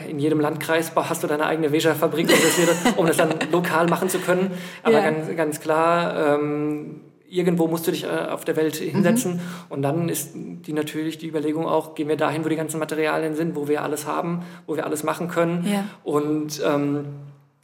in 0.09 0.19
jedem 0.19 0.39
Landkreis 0.39 0.93
hast 0.95 1.21
du 1.21 1.27
deine 1.27 1.45
eigene 1.45 1.73
Veja-Fabrik, 1.73 2.29
um 2.95 3.05
das, 3.05 3.17
dann 3.17 3.33
lokal 3.51 3.87
machen 3.87 4.07
zu 4.07 4.19
können. 4.19 4.51
Aber 4.83 4.93
Ja. 4.93 5.03
ganz, 5.11 5.35
ganz 5.35 5.59
klar, 5.59 6.35
ähm, 6.39 7.01
irgendwo 7.29 7.67
musst 7.67 7.85
du 7.87 7.91
dich 7.91 8.05
äh, 8.05 8.07
auf 8.07 8.45
der 8.45 8.55
Welt 8.55 8.77
hinsetzen. 8.77 9.41
Und 9.67 9.81
dann 9.81 10.07
ist 10.07 10.31
die 10.33 10.71
natürlich 10.71 11.17
die 11.17 11.27
Überlegung 11.27 11.65
auch, 11.65 11.93
gehen 11.95 12.07
wir 12.07 12.15
dahin, 12.15 12.45
wo 12.45 12.49
die 12.49 12.55
ganzen 12.55 12.79
Materialien 12.79 13.35
sind, 13.35 13.57
wo 13.57 13.67
wir 13.67 13.83
alles 13.83 14.07
haben, 14.07 14.43
wo 14.65 14.77
wir 14.77 14.85
alles 14.85 15.03
machen 15.03 15.27
können. 15.27 15.67
Ja. 15.69 15.83
Und 16.05 16.61
ähm, 16.65 17.05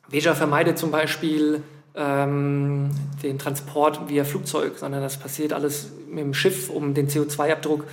Veja 0.09 0.35
vermeidet 0.35 0.77
zum 0.77 0.91
Beispiel 0.91 1.63
ähm, 1.95 2.89
den 3.23 3.39
Transport 3.39 4.09
via 4.09 4.25
Flugzeug, 4.25 4.77
sondern 4.77 5.01
das 5.01 5.15
passiert 5.15 5.53
alles 5.53 5.93
mit 6.09 6.19
dem 6.19 6.33
Schiff, 6.33 6.69
um 6.69 6.93
den 6.93 7.07
CO2-Abdruck 7.07 7.85
ähm, 7.85 7.87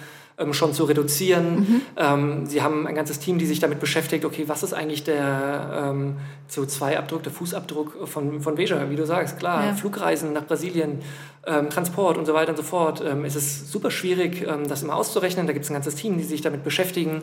schon 0.53 0.72
zu 0.72 0.85
reduzieren. 0.85 1.83
Ähm, 1.96 2.46
sie 2.46 2.62
haben 2.62 2.87
ein 2.87 2.94
ganzes 2.94 3.18
Team, 3.18 3.38
die 3.38 3.46
sich 3.46 3.59
damit 3.59 3.81
beschäftigt, 3.81 4.24
okay, 4.24 4.44
was 4.46 4.62
ist 4.62 4.72
eigentlich 4.72 5.03
der 5.05 5.90
ähm, 5.90 6.16
CO2-Abdruck, 6.51 7.22
der 7.24 7.33
Fußabdruck 7.33 8.09
von, 8.09 8.40
von 8.40 8.57
Veja, 8.57 8.88
wie 8.90 8.96
du 8.96 9.05
sagst, 9.05 9.38
klar, 9.38 9.66
Ja. 9.66 9.74
Flugreisen 9.74 10.33
nach 10.33 10.44
Brasilien, 10.46 11.01
ähm, 11.46 11.70
Transport 11.70 12.18
und 12.18 12.27
so 12.27 12.35
weiter 12.35 12.51
und 12.51 12.57
so 12.57 12.62
fort. 12.62 13.03
Ähm, 13.05 13.24
es 13.24 13.35
ist 13.35 13.72
super 13.72 13.90
schwierig, 13.90 14.46
ähm, 14.46 14.68
das 14.68 14.83
immer 14.83 14.94
auszurechnen. 14.94 15.46
Da 15.46 15.53
gibt 15.53 15.64
es 15.64 15.70
ein 15.70 15.74
ganzes 15.74 15.96
Team, 15.96 16.18
die 16.18 16.24
sich 16.24 16.40
damit 16.40 16.62
beschäftigen, 16.62 17.22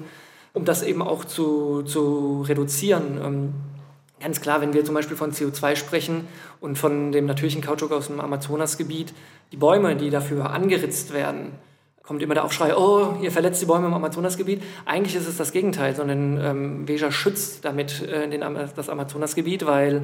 um 0.54 0.66
das 0.66 0.84
eben 0.84 1.02
auch 1.02 1.24
zu, 1.26 1.84
zu 1.84 2.44
reduzieren. 2.48 3.20
Ähm, 3.24 3.54
Ganz 4.22 4.40
klar, 4.40 4.62
wenn 4.62 4.74
wir 4.74 4.86
zum 4.86 4.96
Beispiel 4.96 5.18
von 5.18 5.34
CO2 5.34 5.76
sprechen 5.76 6.26
und 6.62 6.78
von 6.78 7.12
dem 7.12 7.26
natürlichen 7.26 7.62
Kautschuk 7.62 7.92
aus 7.92 8.08
dem 8.08 8.22
Amazonasgebiet, 8.22 9.14
die 9.52 9.58
Bäume, 9.58 9.98
die 9.98 10.10
dafür 10.10 10.50
angeritzt 10.52 11.14
werden, 11.14 11.52
kommt 12.06 12.22
immer 12.22 12.34
der 12.36 12.44
Aufschrei, 12.46 12.76
oh, 12.76 13.18
ihr 13.22 13.32
verletzt 13.32 13.62
die 13.62 13.66
Bäume 13.66 13.88
im 13.88 13.94
Amazonasgebiet. 13.94 14.62
Eigentlich 14.86 15.16
ist 15.16 15.28
es 15.28 15.38
das 15.38 15.52
Gegenteil, 15.52 15.96
sondern 15.96 16.40
ähm, 16.42 16.88
Veja 16.88 17.12
schützt 17.12 17.66
damit 17.66 18.02
äh, 18.04 18.30
den, 18.30 18.42
das 18.76 18.90
Amazonasgebiet, 18.90 19.66
weil 19.66 20.04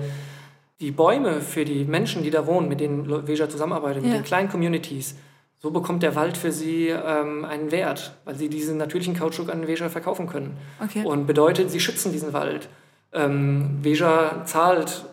die 0.80 0.92
Bäume 0.92 1.42
für 1.42 1.64
die 1.64 1.86
Menschen, 1.86 2.24
die 2.24 2.32
da 2.32 2.48
wohnen, 2.48 2.68
mit 2.68 2.80
denen 2.80 3.28
Veja 3.28 3.48
zusammenarbeitet, 3.48 4.02
mit 4.04 4.12
Ja. 4.12 4.18
den 4.18 4.26
kleinen 4.26 4.50
Communities, 4.50 5.16
so 5.60 5.70
bekommt 5.70 6.02
der 6.02 6.16
Wald 6.16 6.38
für 6.38 6.52
sie 6.52 6.88
ähm, 6.88 7.46
einen 7.46 7.72
Wert, 7.72 8.16
weil 8.26 8.34
sie 8.36 8.50
diesen 8.50 8.78
natürlichen 8.78 9.16
Kautschuk 9.16 9.52
an 9.52 9.68
Veja 9.68 9.90
verkaufen 9.90 10.26
können. 10.26 10.58
Okay. 10.84 11.06
Und 11.06 11.28
bedeutet, 11.28 11.70
sie 11.70 11.80
schützen 11.80 12.12
diesen 12.12 12.34
Wald. 12.34 12.68
Ähm, 13.14 13.78
Veja 13.84 14.44
zahlt 14.46 15.06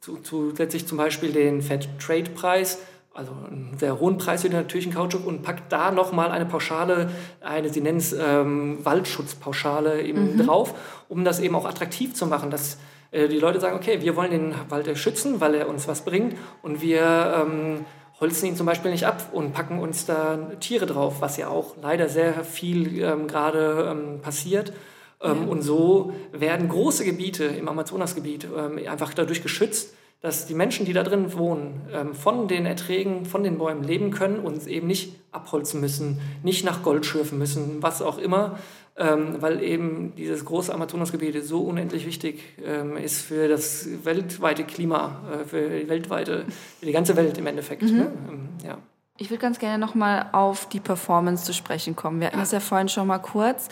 zu, 0.00 0.16
zusätzlich 0.16 0.88
zum 0.88 0.98
Beispiel 0.98 1.30
den 1.30 1.62
Fair-Trade-Preis, 1.62 2.78
also 3.14 3.32
einen 3.32 3.76
sehr 3.78 3.98
hohen 3.98 4.18
Preis 4.18 4.42
für 4.42 4.48
den 4.48 4.58
natürlichen 4.58 4.94
Kautschuk 4.94 5.26
und 5.26 5.42
packt 5.42 5.72
da 5.72 5.90
nochmal 5.90 6.30
eine 6.30 6.46
Pauschale, 6.46 7.10
eine, 7.40 7.68
sie 7.68 7.80
nennen 7.80 7.98
es 7.98 8.12
ähm, 8.12 8.78
Waldschutzpauschale 8.82 10.02
eben 10.02 10.38
drauf, 10.38 10.74
um 11.08 11.24
das 11.24 11.40
eben 11.40 11.54
auch 11.54 11.66
attraktiv 11.66 12.14
zu 12.14 12.26
machen, 12.26 12.50
dass 12.50 12.78
äh, 13.10 13.28
die 13.28 13.38
Leute 13.38 13.60
sagen, 13.60 13.76
okay, 13.76 14.00
wir 14.00 14.16
wollen 14.16 14.30
den 14.30 14.54
Wald 14.68 14.96
schützen, 14.96 15.40
weil 15.40 15.54
er 15.54 15.68
uns 15.68 15.88
was 15.88 16.04
bringt 16.04 16.36
und 16.62 16.80
wir 16.80 17.44
ähm, 17.46 17.84
holzen 18.20 18.48
ihn 18.48 18.56
zum 18.56 18.66
Beispiel 18.66 18.90
nicht 18.90 19.06
ab 19.06 19.30
und 19.32 19.52
packen 19.52 19.78
uns 19.78 20.06
da 20.06 20.38
Tiere 20.60 20.86
drauf, 20.86 21.16
was 21.20 21.36
ja 21.36 21.48
auch 21.48 21.76
leider 21.82 22.08
sehr 22.08 22.44
viel 22.44 23.02
ähm, 23.02 23.26
gerade 23.26 23.88
ähm, 23.90 24.20
passiert. 24.20 24.72
Ähm, 25.20 25.48
Und 25.48 25.62
so 25.62 26.12
werden 26.32 26.68
große 26.68 27.04
Gebiete 27.04 27.44
im 27.44 27.68
Amazonasgebiet 27.68 28.46
ähm, 28.56 28.80
einfach 28.88 29.14
dadurch 29.14 29.42
geschützt, 29.42 29.94
dass 30.22 30.46
die 30.46 30.54
Menschen, 30.54 30.86
die 30.86 30.92
da 30.92 31.02
drin 31.02 31.36
wohnen, 31.36 31.82
ähm, 31.92 32.14
von 32.14 32.48
den 32.48 32.64
Erträgen, 32.64 33.26
von 33.26 33.42
den 33.42 33.58
Bäumen 33.58 33.82
leben 33.82 34.12
können 34.12 34.38
und 34.38 34.66
eben 34.68 34.86
nicht 34.86 35.16
abholzen 35.32 35.80
müssen, 35.80 36.20
nicht 36.42 36.64
nach 36.64 36.82
Gold 36.82 37.04
schürfen 37.04 37.38
müssen, 37.38 37.82
was 37.82 38.00
auch 38.00 38.18
immer, 38.18 38.58
ähm, 38.96 39.36
weil 39.40 39.62
eben 39.62 40.14
dieses 40.16 40.44
große 40.44 40.72
Amazonasgebiet 40.72 41.44
so 41.44 41.62
unendlich 41.62 42.06
wichtig 42.06 42.40
ähm, 42.64 42.96
ist 42.96 43.22
für 43.22 43.48
das 43.48 43.88
weltweite 44.04 44.64
Klima, 44.64 45.22
äh, 45.32 45.44
für 45.44 45.68
die 45.68 45.88
weltweite, 45.88 46.44
für 46.78 46.86
die 46.86 46.92
ganze 46.92 47.16
Welt 47.16 47.36
im 47.36 47.46
Endeffekt. 47.46 47.82
Ne? 47.82 48.12
Ähm, 48.28 48.48
ja. 48.64 48.78
Ich 49.18 49.28
würde 49.30 49.40
ganz 49.40 49.58
gerne 49.58 49.78
nochmal 49.78 50.28
auf 50.32 50.68
die 50.68 50.80
Performance 50.80 51.44
zu 51.44 51.52
sprechen 51.52 51.96
kommen. 51.96 52.20
Wir 52.20 52.28
hatten 52.28 52.38
das 52.38 52.52
ja 52.52 52.60
vorhin 52.60 52.88
schon 52.88 53.06
mal 53.06 53.18
kurz. 53.18 53.68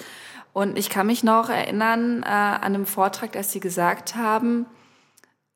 Und 0.53 0.77
ich 0.77 0.91
kann 0.91 1.07
mich 1.07 1.23
noch 1.23 1.49
erinnern 1.49 2.23
äh, 2.25 2.27
an 2.27 2.63
einem 2.63 2.87
Vortrag, 2.87 3.33
dass 3.33 3.53
Sie 3.53 3.61
gesagt 3.61 4.17
haben, 4.17 4.67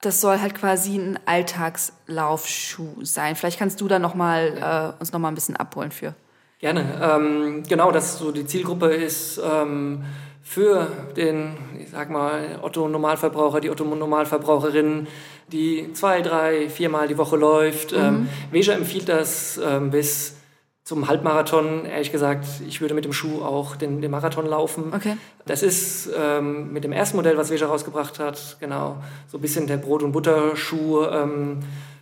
das 0.05 0.21
soll 0.21 0.41
halt 0.41 0.55
quasi 0.55 0.97
ein 0.97 1.19
Alltagslaufschuh 1.27 3.05
sein. 3.05 3.37
Vielleicht 3.37 3.59
kannst 3.59 3.81
du 3.81 3.89
da 3.89 3.99
noch 3.99 4.15
mal, 4.15 4.95
äh, 4.97 5.01
uns 5.01 5.13
noch 5.13 5.21
mal 5.21 5.29
ein 5.29 5.35
bisschen 5.35 5.57
abholen 5.57 5.91
für. 5.91 6.15
Gerne. 6.59 6.85
Ähm, 7.03 7.63
genau, 7.69 7.91
dass 7.93 8.19
so 8.19 8.33
die 8.33 8.47
Zielgruppe 8.47 8.89
ist 8.89 9.41
ähm, 9.45 10.05
für 10.43 10.89
den, 11.17 11.57
ich 11.79 11.91
sag 11.91 12.11
mal, 12.11 12.59
Otto-Normalverbraucher, 12.63 13.61
die 13.61 13.71
Otto-Normalverbraucherin, 13.71 15.07
die 15.53 15.93
zwei, 15.93 16.23
drei, 16.23 16.69
viermal 16.71 17.09
die 17.09 17.19
Woche 17.19 17.37
läuft. 17.37 17.93
Ähm, 17.93 18.29
Veja 18.51 18.75
empfiehlt 18.75 19.09
das 19.09 19.61
ähm, 19.63 19.91
bis 19.91 20.37
zum 20.85 21.09
Halbmarathon. 21.09 21.87
Ehrlich 21.87 22.13
gesagt, 22.13 22.47
ich 22.69 22.81
würde 22.81 22.95
mit 22.95 23.05
dem 23.05 23.13
Schuh 23.13 23.43
auch 23.43 23.75
den, 23.75 24.03
den 24.03 24.11
Marathon 24.11 24.47
laufen. 24.47 24.93
Okay. 24.95 25.17
Das 25.47 25.63
ist 25.63 26.11
ähm, 26.17 26.73
mit 26.73 26.85
dem 26.85 26.93
ersten 26.93 27.17
Modell, 27.17 27.37
was 27.39 27.51
Veja 27.51 27.67
rausgebracht 27.67 28.19
hat, 28.19 28.59
genau, 28.61 29.03
so 29.27 29.39
ein 29.39 29.41
bisschen 29.41 29.67
der 29.67 29.79
Brot- 29.79 30.03
und 30.03 30.13
Butterschuh 30.13 31.05
ähm, 31.07 31.61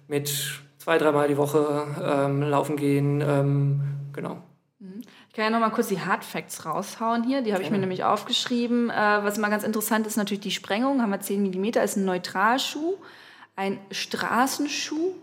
mit 0.08 0.60
zwei, 0.78 0.98
dreimal 0.98 1.28
die 1.28 1.36
Woche 1.36 1.86
ähm, 2.02 2.42
laufen 2.42 2.76
gehen. 2.76 3.20
Ähm, 3.20 3.80
genau. 4.12 4.42
Ich 5.28 5.36
kann 5.36 5.44
ja 5.44 5.50
noch 5.50 5.66
mal 5.66 5.70
kurz 5.70 5.88
die 5.88 6.00
Hard 6.00 6.24
Facts 6.24 6.66
raushauen 6.66 7.22
hier. 7.22 7.40
Die 7.40 7.54
habe 7.54 7.62
ich 7.62 7.70
mir 7.70 7.78
nämlich 7.78 8.04
aufgeschrieben. 8.04 8.90
Äh, 8.90 8.94
was 8.94 9.38
mal 9.38 9.48
ganz 9.48 9.62
interessant 9.62 10.06
ist, 10.06 10.16
natürlich 10.16 10.42
die 10.42 10.50
Sprengung. 10.50 11.00
Haben 11.00 11.10
wir 11.10 11.20
10 11.20 11.42
mm, 11.42 11.64
ist 11.82 11.96
ein 11.96 12.04
Neutralschuh, 12.04 12.96
ein 13.56 13.78
Straßenschuh 13.90 15.14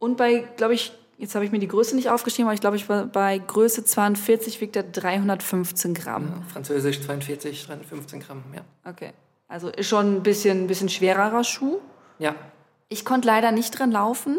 und 0.00 0.16
bei, 0.16 0.48
glaube 0.56 0.74
ich, 0.74 0.92
jetzt 1.22 1.36
habe 1.36 1.44
ich 1.44 1.52
mir 1.52 1.60
die 1.60 1.68
Größe 1.68 1.94
nicht 1.94 2.10
aufgeschrieben, 2.10 2.48
aber 2.48 2.54
ich 2.54 2.60
glaube, 2.60 2.76
ich 2.76 2.88
war 2.88 3.06
bei 3.06 3.38
Größe 3.38 3.84
42 3.84 4.60
wiegt 4.60 4.74
er 4.74 4.82
315 4.82 5.94
Gramm. 5.94 6.42
Französisch 6.52 7.00
42, 7.00 7.64
315 7.64 8.20
Gramm, 8.20 8.42
ja. 8.54 8.62
Okay. 8.84 9.12
Also 9.46 9.68
ist 9.68 9.86
schon 9.88 10.16
ein 10.16 10.22
bisschen, 10.24 10.66
bisschen 10.66 10.88
schwererer 10.88 11.44
Schuh. 11.44 11.78
Ja, 12.18 12.34
Ich 12.88 13.04
konnte 13.04 13.28
leider 13.28 13.52
nicht 13.52 13.78
drin 13.78 13.92
laufen, 13.92 14.36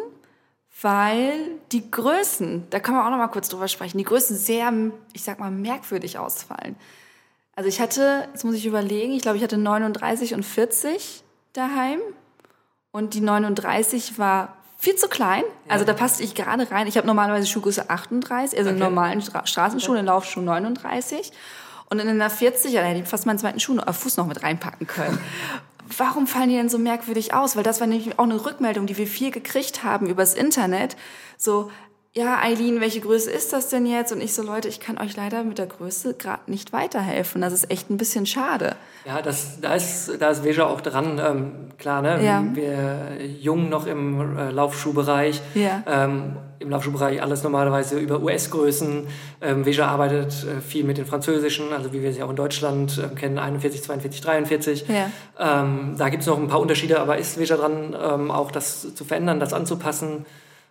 weil 0.82 1.34
die 1.72 1.90
Größen, 1.90 2.66
da 2.70 2.80
können 2.80 2.98
wir 2.98 3.06
auch 3.06 3.12
noch 3.12 3.18
mal 3.18 3.28
kurz 3.30 3.48
drüber 3.48 3.68
sprechen, 3.70 3.98
die 3.98 4.04
Größen 4.04 4.36
sehr, 4.36 4.74
ich 5.14 5.24
sag 5.24 5.40
mal, 5.40 5.52
merkwürdig 5.52 6.18
ausfallen. 6.18 6.76
Also 7.56 7.70
ich 7.70 7.80
hatte, 7.80 8.28
jetzt 8.34 8.44
muss 8.44 8.56
ich 8.56 8.66
überlegen, 8.66 9.14
ich 9.14 9.22
glaube, 9.22 9.38
ich 9.38 9.44
hatte 9.44 9.58
39 9.58 10.34
und 10.34 10.44
40 10.44 11.24
daheim 11.54 12.00
und 12.92 13.14
die 13.14 13.22
39 13.22 14.18
war 14.20 14.58
viel 14.84 14.96
zu 14.98 15.08
klein. 15.08 15.44
Also 15.70 15.86
da 15.86 15.94
passte 15.94 16.24
ich 16.24 16.36
gerade 16.36 16.70
rein. 16.70 16.88
Ich 16.88 16.98
habe 16.98 17.08
normalerweise 17.08 17.48
Schuhgröße 17.48 17.90
38, 17.90 18.60
also 18.60 18.70
okay. 18.70 18.76
in 18.78 18.84
normalen 18.84 19.22
Stra 19.22 19.48
Straßenschuhen, 19.48 20.00
in 20.00 20.06
Laufschuh 20.08 20.42
39. 20.42 21.32
Und 21.90 22.00
in 22.00 22.10
einer 22.10 22.30
40, 22.30 22.74
da 22.74 22.82
hätte 22.82 23.00
ich 23.00 23.08
fast 23.08 23.26
meinen 23.26 23.40
zweiten 23.40 23.62
Schuh, 23.62 23.78
äh, 23.78 23.94
Fuß 23.94 24.18
noch 24.18 24.28
mit 24.28 24.44
reinpacken 24.44 24.86
können. 24.86 25.18
Warum 25.98 26.28
fallen 26.28 26.50
die 26.50 26.56
denn 26.56 26.68
so 26.68 26.80
merkwürdig 26.80 27.34
aus? 27.34 27.56
Weil 27.56 27.64
das 27.64 27.80
war 27.80 27.88
nämlich 27.88 28.20
auch 28.20 28.26
eine 28.26 28.44
Rückmeldung, 28.46 28.86
die 28.86 28.98
wir 28.98 29.08
viel 29.08 29.32
gekriegt 29.32 29.86
haben 29.86 30.08
übers 30.08 30.34
Internet. 30.34 30.98
So, 31.38 31.72
ja, 32.16 32.40
Eileen, 32.44 32.80
welche 32.80 33.02
Größe 33.02 33.32
ist 33.32 33.54
das 33.54 33.70
denn 33.70 33.88
jetzt? 33.88 34.12
Und 34.12 34.22
ich 34.22 34.36
so, 34.36 34.44
Leute, 34.44 34.68
ich 34.68 34.80
kann 34.80 35.00
euch 35.00 35.16
leider 35.16 35.44
mit 35.44 35.58
der 35.58 35.66
Größe 35.66 36.14
gerade 36.14 36.42
nicht 36.46 36.72
weiterhelfen. 36.72 37.42
Das 37.42 37.54
ist 37.54 37.72
echt 37.72 37.90
ein 37.90 37.98
bisschen 37.98 38.28
schade. 38.28 38.76
Ja, 39.04 39.24
das, 39.24 39.60
da 39.62 39.74
ist, 39.74 40.12
da 40.20 40.30
ist 40.30 40.44
Veja 40.44 40.68
auch 40.68 40.82
dran. 40.82 41.20
Ähm, 41.20 41.52
klar, 41.80 42.04
ne? 42.04 42.24
Ja. 42.24 42.46
Wir 42.54 43.18
jung 43.40 43.70
noch 43.70 43.88
im 43.88 44.38
äh, 44.38 44.52
Laufschuhbereich. 44.52 45.42
Ja. 45.56 45.82
Ähm, 45.88 46.38
Im 46.60 46.70
Laufschuhbereich 46.70 47.20
alles 47.20 47.42
normalerweise 47.42 47.98
über 47.98 48.22
US-Größen. 48.22 49.08
Ähm, 49.42 49.66
Veja 49.66 49.88
arbeitet 49.88 50.46
äh, 50.46 50.62
viel 50.62 50.84
mit 50.84 51.00
den 51.00 51.08
französischen, 51.08 51.74
also 51.74 51.94
wie 51.94 52.04
wir 52.04 52.14
sie 52.14 52.22
auch 52.22 52.30
in 52.30 52.36
Deutschland 52.36 52.96
äh, 53.00 53.16
kennen, 53.16 53.40
41, 53.40 53.82
42, 53.82 54.22
43. 54.22 54.86
Ja. 54.88 55.10
Ähm, 55.40 55.96
da 55.98 56.10
gibt 56.10 56.22
es 56.22 56.28
noch 56.28 56.38
ein 56.38 56.48
paar 56.48 56.60
Unterschiede, 56.60 57.00
aber 57.00 57.18
ist 57.18 57.40
Veja 57.40 57.58
dran, 57.58 57.96
ähm, 58.00 58.30
auch 58.30 58.52
das 58.52 58.94
zu 58.94 59.04
verändern, 59.04 59.40
das 59.40 59.52
anzupassen? 59.52 60.28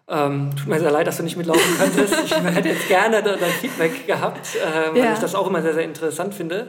Ähm, 0.08 0.50
tut 0.56 0.68
mir 0.68 0.80
sehr 0.80 0.90
leid, 0.90 1.06
dass 1.06 1.16
du 1.16 1.22
nicht 1.22 1.36
mitlaufen 1.36 1.78
könntest. 1.78 2.14
Ich 2.24 2.34
hätte 2.54 2.68
jetzt 2.68 2.88
gerne 2.88 3.22
dein 3.22 3.38
Feedback 3.38 4.06
gehabt, 4.06 4.48
ja. 4.54 4.92
weil 4.92 5.12
ich 5.12 5.18
das 5.20 5.34
auch 5.34 5.46
immer 5.46 5.62
sehr, 5.62 5.74
sehr 5.74 5.84
interessant 5.84 6.34
finde. 6.34 6.68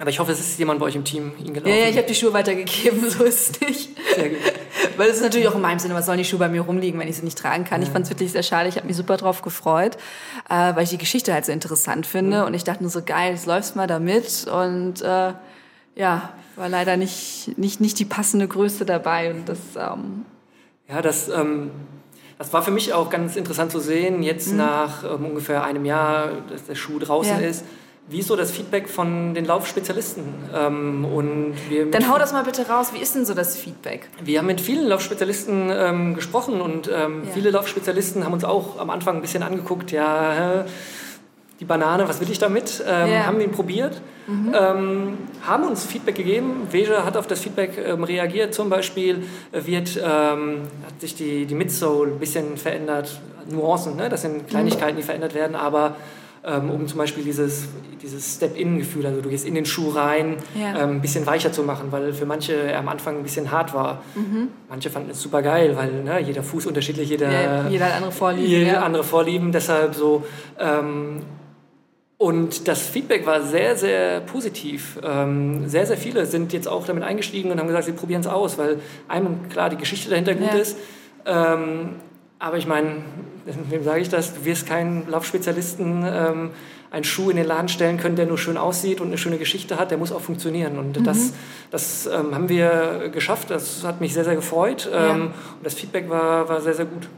Aber 0.00 0.08
ich 0.08 0.18
hoffe, 0.18 0.32
es 0.32 0.40
ist 0.40 0.58
jemand 0.58 0.80
bei 0.80 0.86
euch 0.86 0.96
im 0.96 1.04
Team 1.04 1.32
ihn 1.38 1.52
gelaufen. 1.52 1.68
Ja, 1.68 1.82
ja 1.82 1.88
ich 1.90 1.96
habe 1.98 2.06
die 2.06 2.14
Schuhe 2.14 2.32
weitergegeben, 2.32 3.10
so 3.10 3.22
ist 3.22 3.50
es 3.50 3.60
nicht. 3.60 3.90
Sehr 4.14 4.30
gut. 4.30 4.38
weil 4.96 5.10
es 5.10 5.16
ist 5.16 5.22
natürlich 5.22 5.46
auch 5.46 5.54
in 5.54 5.60
meinem 5.60 5.78
Sinne, 5.78 5.94
was 5.94 6.06
sollen 6.06 6.16
die 6.16 6.24
Schuhe 6.24 6.38
bei 6.38 6.48
mir 6.48 6.62
rumliegen, 6.62 6.98
wenn 6.98 7.06
ich 7.06 7.16
sie 7.16 7.24
nicht 7.24 7.36
tragen 7.36 7.64
kann. 7.64 7.82
Ja. 7.82 7.86
Ich 7.86 7.92
fand 7.92 8.06
es 8.06 8.10
wirklich 8.10 8.32
sehr 8.32 8.42
schade, 8.42 8.70
ich 8.70 8.76
habe 8.76 8.86
mich 8.86 8.96
super 8.96 9.18
drauf 9.18 9.42
gefreut, 9.42 9.98
äh, 10.48 10.74
weil 10.74 10.84
ich 10.84 10.90
die 10.90 10.96
Geschichte 10.96 11.34
halt 11.34 11.44
so 11.44 11.52
interessant 11.52 12.06
finde. 12.06 12.40
Mhm. 12.40 12.46
Und 12.46 12.54
ich 12.54 12.64
dachte 12.64 12.82
nur 12.82 12.90
so, 12.90 13.02
geil, 13.02 13.32
jetzt 13.32 13.44
läufst 13.44 13.76
mal 13.76 13.86
damit. 13.86 14.46
Und 14.46 15.02
äh, 15.02 15.34
ja, 15.96 16.32
war 16.56 16.68
leider 16.70 16.96
nicht, 16.96 17.58
nicht, 17.58 17.82
nicht 17.82 17.98
die 17.98 18.06
passende 18.06 18.48
Größe 18.48 18.86
dabei. 18.86 19.30
Und 19.32 19.50
das, 19.50 19.58
ähm, 19.76 20.24
ja, 20.88 21.02
das... 21.02 21.28
Ähm 21.28 21.72
das 22.40 22.54
war 22.54 22.62
für 22.62 22.70
mich 22.70 22.94
auch 22.94 23.10
ganz 23.10 23.36
interessant 23.36 23.70
zu 23.70 23.80
sehen, 23.80 24.22
jetzt 24.22 24.52
mhm. 24.52 24.56
nach 24.56 25.04
ähm, 25.04 25.26
ungefähr 25.26 25.62
einem 25.62 25.84
Jahr, 25.84 26.30
dass 26.48 26.64
der 26.64 26.74
Schuh 26.74 26.98
draußen 26.98 27.38
ja. 27.38 27.46
ist. 27.46 27.66
Wie 28.08 28.20
ist 28.20 28.28
so 28.28 28.34
das 28.34 28.50
Feedback 28.50 28.88
von 28.88 29.34
den 29.34 29.44
Laufspezialisten? 29.44 30.24
Ähm, 30.54 31.04
und 31.04 31.52
wir 31.68 31.90
Dann 31.90 32.10
hau 32.10 32.18
das 32.18 32.32
mal 32.32 32.42
bitte 32.42 32.66
raus. 32.66 32.94
Wie 32.94 32.98
ist 32.98 33.14
denn 33.14 33.26
so 33.26 33.34
das 33.34 33.58
Feedback? 33.58 34.08
Wir 34.24 34.38
haben 34.38 34.46
mit 34.46 34.62
vielen 34.62 34.88
Laufspezialisten 34.88 35.70
ähm, 35.70 36.14
gesprochen 36.14 36.62
und 36.62 36.88
ähm, 36.88 37.24
ja. 37.26 37.30
viele 37.34 37.50
Laufspezialisten 37.50 38.24
haben 38.24 38.32
uns 38.32 38.44
auch 38.44 38.78
am 38.78 38.88
Anfang 38.88 39.16
ein 39.16 39.20
bisschen 39.20 39.42
angeguckt, 39.42 39.92
ja, 39.92 40.64
die 41.60 41.66
Banane, 41.66 42.08
was 42.08 42.20
will 42.20 42.30
ich 42.30 42.38
damit? 42.38 42.82
Ähm, 42.88 43.08
yeah. 43.08 43.26
Haben 43.26 43.40
ihn 43.40 43.52
probiert, 43.52 44.00
mhm. 44.26 44.54
ähm, 44.58 45.18
haben 45.46 45.64
uns 45.64 45.84
Feedback 45.84 46.14
gegeben. 46.14 46.66
Veja 46.70 47.04
hat 47.04 47.18
auf 47.18 47.26
das 47.26 47.40
Feedback 47.40 47.72
ähm, 47.76 48.02
reagiert. 48.02 48.54
Zum 48.54 48.70
Beispiel 48.70 49.24
wird, 49.52 50.00
ähm, 50.02 50.62
hat 50.86 51.00
sich 51.00 51.14
die, 51.14 51.44
die 51.44 51.54
Midsole 51.54 52.12
ein 52.12 52.18
bisschen 52.18 52.56
verändert. 52.56 53.20
Nuancen, 53.50 53.96
ne? 53.96 54.08
das 54.08 54.22
sind 54.22 54.48
Kleinigkeiten, 54.48 54.96
die 54.96 55.02
verändert 55.02 55.34
werden, 55.34 55.56
aber 55.56 55.96
ähm, 56.44 56.70
um 56.70 56.86
zum 56.86 56.98
Beispiel 56.98 57.24
dieses, 57.24 57.68
dieses 58.00 58.36
Step-In-Gefühl, 58.36 59.04
also 59.04 59.20
du 59.20 59.28
gehst 59.28 59.46
in 59.46 59.54
den 59.54 59.66
Schuh 59.66 59.90
rein, 59.90 60.36
ja. 60.54 60.82
ähm, 60.82 60.90
ein 60.92 61.00
bisschen 61.00 61.26
weicher 61.26 61.52
zu 61.52 61.62
machen, 61.62 61.90
weil 61.90 62.14
für 62.14 62.26
manche 62.26 62.54
er 62.54 62.78
am 62.78 62.88
Anfang 62.88 63.16
ein 63.16 63.22
bisschen 63.22 63.50
hart 63.50 63.74
war. 63.74 64.02
Mhm. 64.14 64.48
Manche 64.68 64.88
fanden 64.88 65.10
es 65.10 65.20
super 65.20 65.42
geil, 65.42 65.76
weil 65.76 66.02
ne, 66.02 66.20
jeder 66.20 66.42
Fuß 66.42 66.66
unterschiedlich, 66.66 67.10
jeder, 67.10 67.30
ja, 67.30 67.68
jeder 67.68 67.86
hat 67.86 67.96
andere 67.96 68.12
Vorlieben. 68.12 68.48
Jeder 68.48 68.72
ja. 68.72 68.82
andere 68.82 69.04
Vorlieben, 69.04 69.52
deshalb 69.52 69.94
so 69.94 70.24
ähm, 70.58 71.22
und 72.20 72.68
das 72.68 72.82
Feedback 72.82 73.24
war 73.24 73.40
sehr, 73.40 73.76
sehr 73.76 74.20
positiv. 74.20 74.98
Ähm, 75.02 75.66
sehr, 75.70 75.86
sehr 75.86 75.96
viele 75.96 76.26
sind 76.26 76.52
jetzt 76.52 76.68
auch 76.68 76.84
damit 76.84 77.02
eingestiegen 77.02 77.50
und 77.50 77.58
haben 77.58 77.66
gesagt, 77.66 77.86
sie 77.86 77.92
probieren 77.92 78.20
es 78.20 78.26
aus, 78.26 78.58
weil 78.58 78.78
einem 79.08 79.48
klar 79.48 79.70
die 79.70 79.78
Geschichte 79.78 80.10
dahinter 80.10 80.34
gut 80.34 80.52
ja. 80.52 80.58
ist. 80.58 80.76
Ähm, 81.24 81.94
aber 82.38 82.58
ich 82.58 82.66
meine, 82.66 82.96
wem 83.70 83.84
sage 83.84 84.02
ich 84.02 84.10
das? 84.10 84.34
Du 84.34 84.44
wirst 84.44 84.66
keinen 84.66 85.08
Laufspezialisten 85.08 86.04
ähm, 86.06 86.50
einen 86.90 87.04
Schuh 87.04 87.30
in 87.30 87.38
den 87.38 87.46
Laden 87.46 87.70
stellen 87.70 87.96
können, 87.96 88.16
der 88.16 88.26
nur 88.26 88.36
schön 88.36 88.58
aussieht 88.58 89.00
und 89.00 89.06
eine 89.06 89.16
schöne 89.16 89.38
Geschichte 89.38 89.78
hat. 89.78 89.90
Der 89.90 89.96
muss 89.96 90.12
auch 90.12 90.20
funktionieren. 90.20 90.78
Und 90.78 90.98
mhm. 90.98 91.04
das, 91.04 91.32
das 91.70 92.04
ähm, 92.04 92.34
haben 92.34 92.50
wir 92.50 93.08
geschafft. 93.10 93.48
Das 93.48 93.82
hat 93.82 94.02
mich 94.02 94.12
sehr, 94.12 94.24
sehr 94.24 94.36
gefreut. 94.36 94.90
Ja. 94.92 95.12
Und 95.12 95.32
das 95.62 95.72
Feedback 95.72 96.10
war, 96.10 96.46
war 96.50 96.60
sehr, 96.60 96.74
sehr 96.74 96.84
gut. 96.84 97.08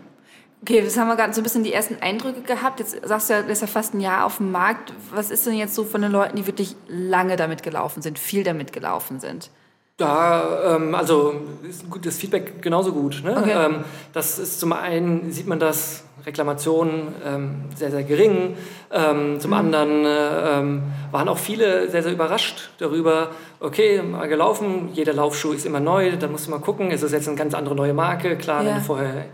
Okay, 0.62 0.80
jetzt 0.80 0.96
haben 0.96 1.08
wir 1.08 1.16
gerade 1.16 1.34
so 1.34 1.40
ein 1.40 1.42
bisschen 1.42 1.64
die 1.64 1.72
ersten 1.72 1.96
Eindrücke 2.00 2.42
gehabt. 2.42 2.78
Jetzt 2.78 2.96
sagst 3.04 3.28
du 3.28 3.34
ja, 3.34 3.42
du 3.42 3.48
bist 3.48 3.62
ja 3.62 3.66
fast 3.66 3.94
ein 3.94 4.00
Jahr 4.00 4.24
auf 4.24 4.36
dem 4.36 4.52
Markt. 4.52 4.92
Was 5.12 5.30
ist 5.30 5.44
denn 5.44 5.54
jetzt 5.54 5.74
so 5.74 5.84
von 5.84 6.02
den 6.02 6.12
Leuten, 6.12 6.36
die 6.36 6.46
wirklich 6.46 6.76
lange 6.86 7.34
damit 7.34 7.64
gelaufen 7.64 8.00
sind, 8.00 8.16
viel 8.16 8.44
damit 8.44 8.72
gelaufen 8.72 9.18
sind? 9.18 9.50
Da, 9.96 10.76
ähm, 10.76 10.94
also 10.94 11.34
ist 11.68 11.84
das 12.02 12.16
Feedback 12.16 12.62
genauso 12.62 12.92
gut. 12.92 13.22
Ne? 13.24 13.36
Okay. 13.36 13.52
Ähm, 13.52 13.84
das 14.12 14.38
ist 14.38 14.60
zum 14.60 14.72
einen, 14.72 15.32
sieht 15.32 15.48
man 15.48 15.58
das, 15.58 16.04
Reklamationen 16.24 17.08
ähm, 17.26 17.64
sehr, 17.74 17.90
sehr 17.90 18.04
gering. 18.04 18.56
Ähm, 18.92 19.40
zum 19.40 19.50
mhm. 19.50 19.56
anderen 19.56 20.04
äh, 20.04 20.58
ähm, 20.58 20.82
waren 21.10 21.28
auch 21.28 21.38
viele 21.38 21.90
sehr, 21.90 22.02
sehr 22.02 22.12
überrascht 22.12 22.70
darüber, 22.78 23.30
okay, 23.60 24.00
mal 24.02 24.28
gelaufen, 24.28 24.90
jeder 24.92 25.12
Laufschuh 25.14 25.52
ist 25.52 25.66
immer 25.66 25.80
neu, 25.80 26.16
dann 26.16 26.30
musst 26.30 26.46
du 26.46 26.50
mal 26.52 26.60
gucken, 26.60 26.90
ist 26.90 27.02
das 27.02 27.12
jetzt 27.12 27.26
eine 27.26 27.36
ganz 27.36 27.54
andere 27.54 27.74
neue 27.74 27.94
Marke? 27.94 28.36
Klar, 28.36 28.62
ja. 28.62 28.68
wenn 28.68 28.76
du 28.76 28.82
vorher 28.82 29.24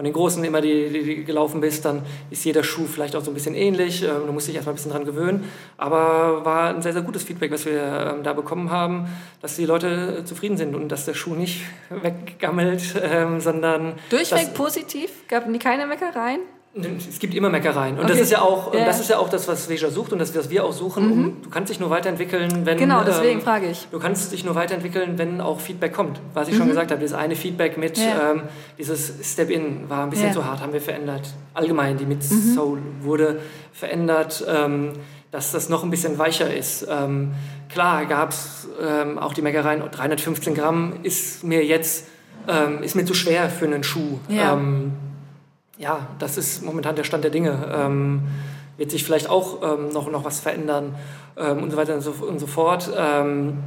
von 0.00 0.06
den 0.06 0.14
Großen 0.14 0.42
immer, 0.44 0.62
die, 0.62 0.88
die, 0.88 1.02
die, 1.02 1.24
gelaufen 1.24 1.60
bist, 1.60 1.84
dann 1.84 2.00
ist 2.30 2.42
jeder 2.46 2.64
Schuh 2.64 2.86
vielleicht 2.86 3.14
auch 3.14 3.22
so 3.22 3.30
ein 3.30 3.34
bisschen 3.34 3.54
ähnlich. 3.54 4.02
Ähm, 4.02 4.22
du 4.24 4.32
musst 4.32 4.48
dich 4.48 4.54
erstmal 4.54 4.72
ein 4.72 4.76
bisschen 4.76 4.92
dran 4.92 5.04
gewöhnen. 5.04 5.44
Aber 5.76 6.42
war 6.42 6.70
ein 6.70 6.80
sehr, 6.80 6.94
sehr 6.94 7.02
gutes 7.02 7.22
Feedback, 7.22 7.52
was 7.52 7.66
wir 7.66 8.14
ähm, 8.14 8.22
da 8.22 8.32
bekommen 8.32 8.70
haben, 8.70 9.10
dass 9.42 9.56
die 9.56 9.66
Leute 9.66 10.24
zufrieden 10.24 10.56
sind 10.56 10.74
und 10.74 10.88
dass 10.88 11.04
der 11.04 11.12
Schuh 11.12 11.34
nicht 11.34 11.66
weggammelt, 11.90 12.94
ähm, 13.02 13.40
sondern... 13.40 13.92
Durchweg 14.08 14.54
positiv? 14.54 15.10
Gab 15.28 15.44
keine 15.60 15.86
Meckereien? 15.86 16.40
Es 16.72 17.18
gibt 17.18 17.34
immer 17.34 17.50
Meckereien. 17.50 17.94
Und 17.94 18.04
okay. 18.04 18.12
das 18.12 18.20
ist 18.20 18.30
ja 18.30 18.42
auch, 18.42 18.72
ja. 18.72 18.84
das 18.84 19.00
ist 19.00 19.10
ja 19.10 19.18
auch 19.18 19.28
das, 19.28 19.48
was 19.48 19.68
Veja 19.68 19.90
sucht 19.90 20.12
und 20.12 20.20
das, 20.20 20.36
was 20.36 20.50
wir 20.50 20.64
auch 20.64 20.72
suchen. 20.72 21.06
Mhm. 21.06 21.24
Um, 21.24 21.42
du 21.42 21.50
kannst 21.50 21.70
dich 21.70 21.80
nur 21.80 21.90
weiterentwickeln, 21.90 22.64
wenn. 22.64 22.78
Genau, 22.78 23.02
deswegen 23.02 23.40
ähm, 23.40 23.44
frage 23.44 23.66
ich. 23.66 23.88
Du 23.90 23.98
kannst 23.98 24.30
dich 24.30 24.44
nur 24.44 24.54
weiterentwickeln, 24.54 25.18
wenn 25.18 25.40
auch 25.40 25.58
Feedback 25.58 25.92
kommt. 25.92 26.20
Was 26.32 26.46
ich 26.46 26.54
mhm. 26.54 26.58
schon 26.58 26.68
gesagt 26.68 26.92
habe, 26.92 27.02
das 27.02 27.12
eine 27.12 27.34
Feedback 27.34 27.76
mit 27.76 27.98
ja. 27.98 28.30
ähm, 28.32 28.42
dieses 28.78 29.14
Step-In 29.32 29.90
war 29.90 30.04
ein 30.04 30.10
bisschen 30.10 30.28
ja. 30.28 30.32
zu 30.32 30.44
hart, 30.44 30.60
haben 30.60 30.72
wir 30.72 30.80
verändert. 30.80 31.34
Allgemein, 31.54 31.96
die 31.96 32.06
mit 32.06 32.22
mhm. 32.30 32.54
Soul 32.54 32.78
wurde 33.00 33.40
verändert, 33.72 34.44
ähm, 34.48 34.92
dass 35.32 35.50
das 35.50 35.70
noch 35.70 35.82
ein 35.82 35.90
bisschen 35.90 36.18
weicher 36.18 36.54
ist. 36.54 36.86
Ähm, 36.88 37.32
klar 37.68 38.06
gab 38.06 38.30
es 38.30 38.68
ähm, 38.80 39.18
auch 39.18 39.34
die 39.34 39.42
Meckereien, 39.42 39.82
315 39.90 40.54
Gramm 40.54 41.00
ist 41.02 41.42
mir 41.42 41.64
jetzt 41.64 42.06
ähm, 42.46 42.82
ist 42.84 42.94
mir 42.94 43.04
zu 43.04 43.14
schwer 43.14 43.50
für 43.50 43.66
einen 43.66 43.82
Schuh. 43.82 44.20
Ja 44.28 44.56
ja, 45.80 46.06
das 46.18 46.36
ist 46.36 46.62
momentan 46.62 46.94
der 46.94 47.04
Stand 47.04 47.24
der 47.24 47.30
Dinge. 47.30 47.66
Ähm, 47.74 48.22
wird 48.76 48.90
sich 48.90 49.04
vielleicht 49.04 49.28
auch 49.28 49.62
ähm, 49.62 49.88
noch, 49.92 50.10
noch 50.10 50.24
was 50.24 50.40
verändern 50.40 50.94
ähm, 51.36 51.62
und 51.62 51.70
so 51.70 51.76
weiter 51.76 51.94
und 51.94 52.02
so, 52.02 52.12
und 52.12 52.38
so 52.38 52.46
fort. 52.46 52.90
Ähm, 52.96 53.58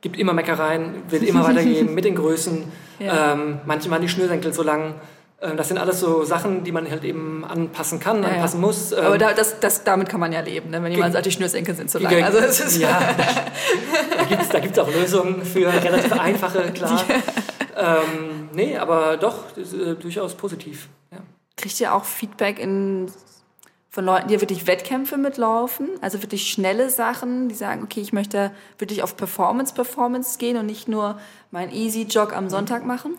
gibt 0.00 0.18
immer 0.18 0.32
Meckereien, 0.32 1.02
wird 1.08 1.22
immer 1.22 1.44
weitergehen 1.44 1.94
mit 1.94 2.04
den 2.04 2.14
Größen. 2.14 2.64
Ja. 2.98 3.32
Ähm, 3.32 3.58
manche 3.66 3.88
machen 3.88 4.02
die 4.02 4.08
Schnürsenkel 4.08 4.52
so 4.52 4.62
lang. 4.62 4.94
Ähm, 5.40 5.56
das 5.56 5.68
sind 5.68 5.78
alles 5.78 6.00
so 6.00 6.24
Sachen, 6.24 6.64
die 6.64 6.72
man 6.72 6.90
halt 6.90 7.04
eben 7.04 7.44
anpassen 7.44 7.98
kann, 7.98 8.22
ja, 8.22 8.28
anpassen 8.28 8.60
ja. 8.60 8.66
muss. 8.66 8.92
Aber 8.92 9.18
da, 9.18 9.32
das, 9.32 9.60
das, 9.60 9.84
damit 9.84 10.08
kann 10.08 10.20
man 10.20 10.32
ja 10.32 10.40
leben, 10.40 10.70
ne? 10.70 10.82
wenn 10.82 10.92
jemand 10.92 11.12
sagt, 11.12 11.26
die 11.26 11.30
Schnürsenkel 11.30 11.74
sind 11.74 11.90
zu 11.90 11.98
lang. 11.98 12.22
Also, 12.22 12.40
das 12.40 12.60
ist 12.60 12.78
ja, 12.78 13.00
da 14.52 14.58
gibt 14.60 14.76
es 14.76 14.78
auch 14.78 14.92
Lösungen 14.92 15.44
für 15.44 15.72
relativ 15.72 16.12
einfache, 16.12 16.70
klar. 16.72 17.02
Ähm, 17.76 18.48
nee, 18.52 18.76
aber 18.76 19.16
doch, 19.16 19.56
äh, 19.56 19.94
durchaus 19.94 20.34
positiv. 20.34 20.88
Ja. 21.10 21.18
Kriegt 21.56 21.80
ihr 21.80 21.94
auch 21.94 22.04
Feedback 22.04 22.58
in, 22.58 23.10
von 23.88 24.04
Leuten, 24.04 24.28
die 24.28 24.40
wirklich 24.40 24.66
Wettkämpfe 24.66 25.16
mitlaufen? 25.16 25.88
Also 26.00 26.22
wirklich 26.22 26.50
schnelle 26.50 26.90
Sachen, 26.90 27.48
die 27.48 27.54
sagen, 27.54 27.82
okay, 27.82 28.00
ich 28.00 28.12
möchte 28.12 28.52
wirklich 28.78 29.02
auf 29.02 29.16
Performance, 29.16 29.74
Performance 29.74 30.38
gehen 30.38 30.56
und 30.56 30.66
nicht 30.66 30.88
nur 30.88 31.18
meinen 31.50 31.72
Easy 31.72 32.02
Jog 32.02 32.36
am 32.36 32.48
Sonntag 32.48 32.84
machen? 32.86 33.16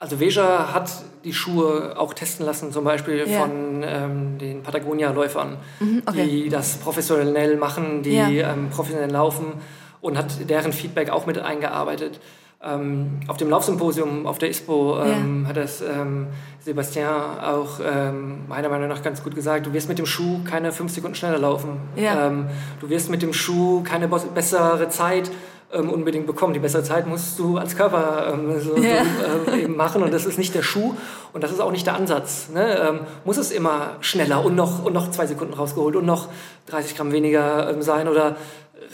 Also 0.00 0.20
Veja 0.20 0.72
hat 0.72 0.92
die 1.24 1.32
Schuhe 1.32 1.98
auch 1.98 2.14
testen 2.14 2.46
lassen, 2.46 2.70
zum 2.70 2.84
Beispiel 2.84 3.26
ja. 3.28 3.40
von 3.40 3.82
ähm, 3.84 4.38
den 4.38 4.62
Patagonia-Läufern, 4.62 5.56
mhm, 5.80 6.02
okay. 6.06 6.24
die 6.24 6.48
das 6.48 6.76
professionell 6.76 7.56
machen, 7.56 8.04
die 8.04 8.14
ja. 8.14 8.28
ähm, 8.28 8.70
professionell 8.70 9.10
laufen 9.10 9.54
und 10.00 10.16
hat 10.16 10.48
deren 10.48 10.72
Feedback 10.72 11.10
auch 11.10 11.26
mit 11.26 11.38
eingearbeitet. 11.38 12.20
Ähm, 12.60 13.20
auf 13.28 13.36
dem 13.36 13.50
Laufsymposium 13.50 14.26
auf 14.26 14.38
der 14.38 14.50
ISPO 14.50 15.00
ähm, 15.00 15.42
ja. 15.42 15.48
hat 15.48 15.56
das 15.56 15.80
ähm, 15.80 16.26
Sebastian 16.58 17.38
auch 17.38 17.78
ähm, 17.80 18.48
meiner 18.48 18.68
Meinung 18.68 18.88
nach 18.88 19.00
ganz 19.00 19.22
gut 19.22 19.36
gesagt. 19.36 19.66
Du 19.66 19.72
wirst 19.72 19.88
mit 19.88 20.00
dem 20.00 20.06
Schuh 20.06 20.40
keine 20.42 20.72
fünf 20.72 20.92
Sekunden 20.92 21.14
schneller 21.14 21.38
laufen. 21.38 21.78
Ja. 21.94 22.26
Ähm, 22.26 22.46
du 22.80 22.90
wirst 22.90 23.10
mit 23.10 23.22
dem 23.22 23.32
Schuh 23.32 23.84
keine 23.84 24.08
bessere 24.08 24.88
Zeit 24.88 25.30
ähm, 25.72 25.88
unbedingt 25.88 26.26
bekommen. 26.26 26.52
Die 26.52 26.58
bessere 26.58 26.82
Zeit 26.82 27.06
musst 27.06 27.38
du 27.38 27.58
als 27.58 27.76
Körper 27.76 28.36
so, 28.58 28.76
ja. 28.76 29.04
so, 29.46 29.52
eben 29.52 29.76
machen 29.76 30.02
und 30.02 30.12
das 30.12 30.26
ist 30.26 30.36
nicht 30.36 30.52
der 30.52 30.62
Schuh 30.62 30.96
und 31.32 31.44
das 31.44 31.52
ist 31.52 31.60
auch 31.60 31.70
nicht 31.70 31.86
der 31.86 31.94
Ansatz. 31.94 32.48
Ne? 32.52 33.02
muss 33.24 33.36
es 33.36 33.52
immer 33.52 33.92
schneller 34.00 34.44
und 34.44 34.56
noch, 34.56 34.84
und 34.84 34.94
noch 34.94 35.12
zwei 35.12 35.26
Sekunden 35.26 35.54
rausgeholt 35.54 35.94
und 35.94 36.06
noch 36.06 36.26
30 36.66 36.96
Gramm 36.96 37.12
weniger 37.12 37.80
sein 37.82 38.08
oder 38.08 38.36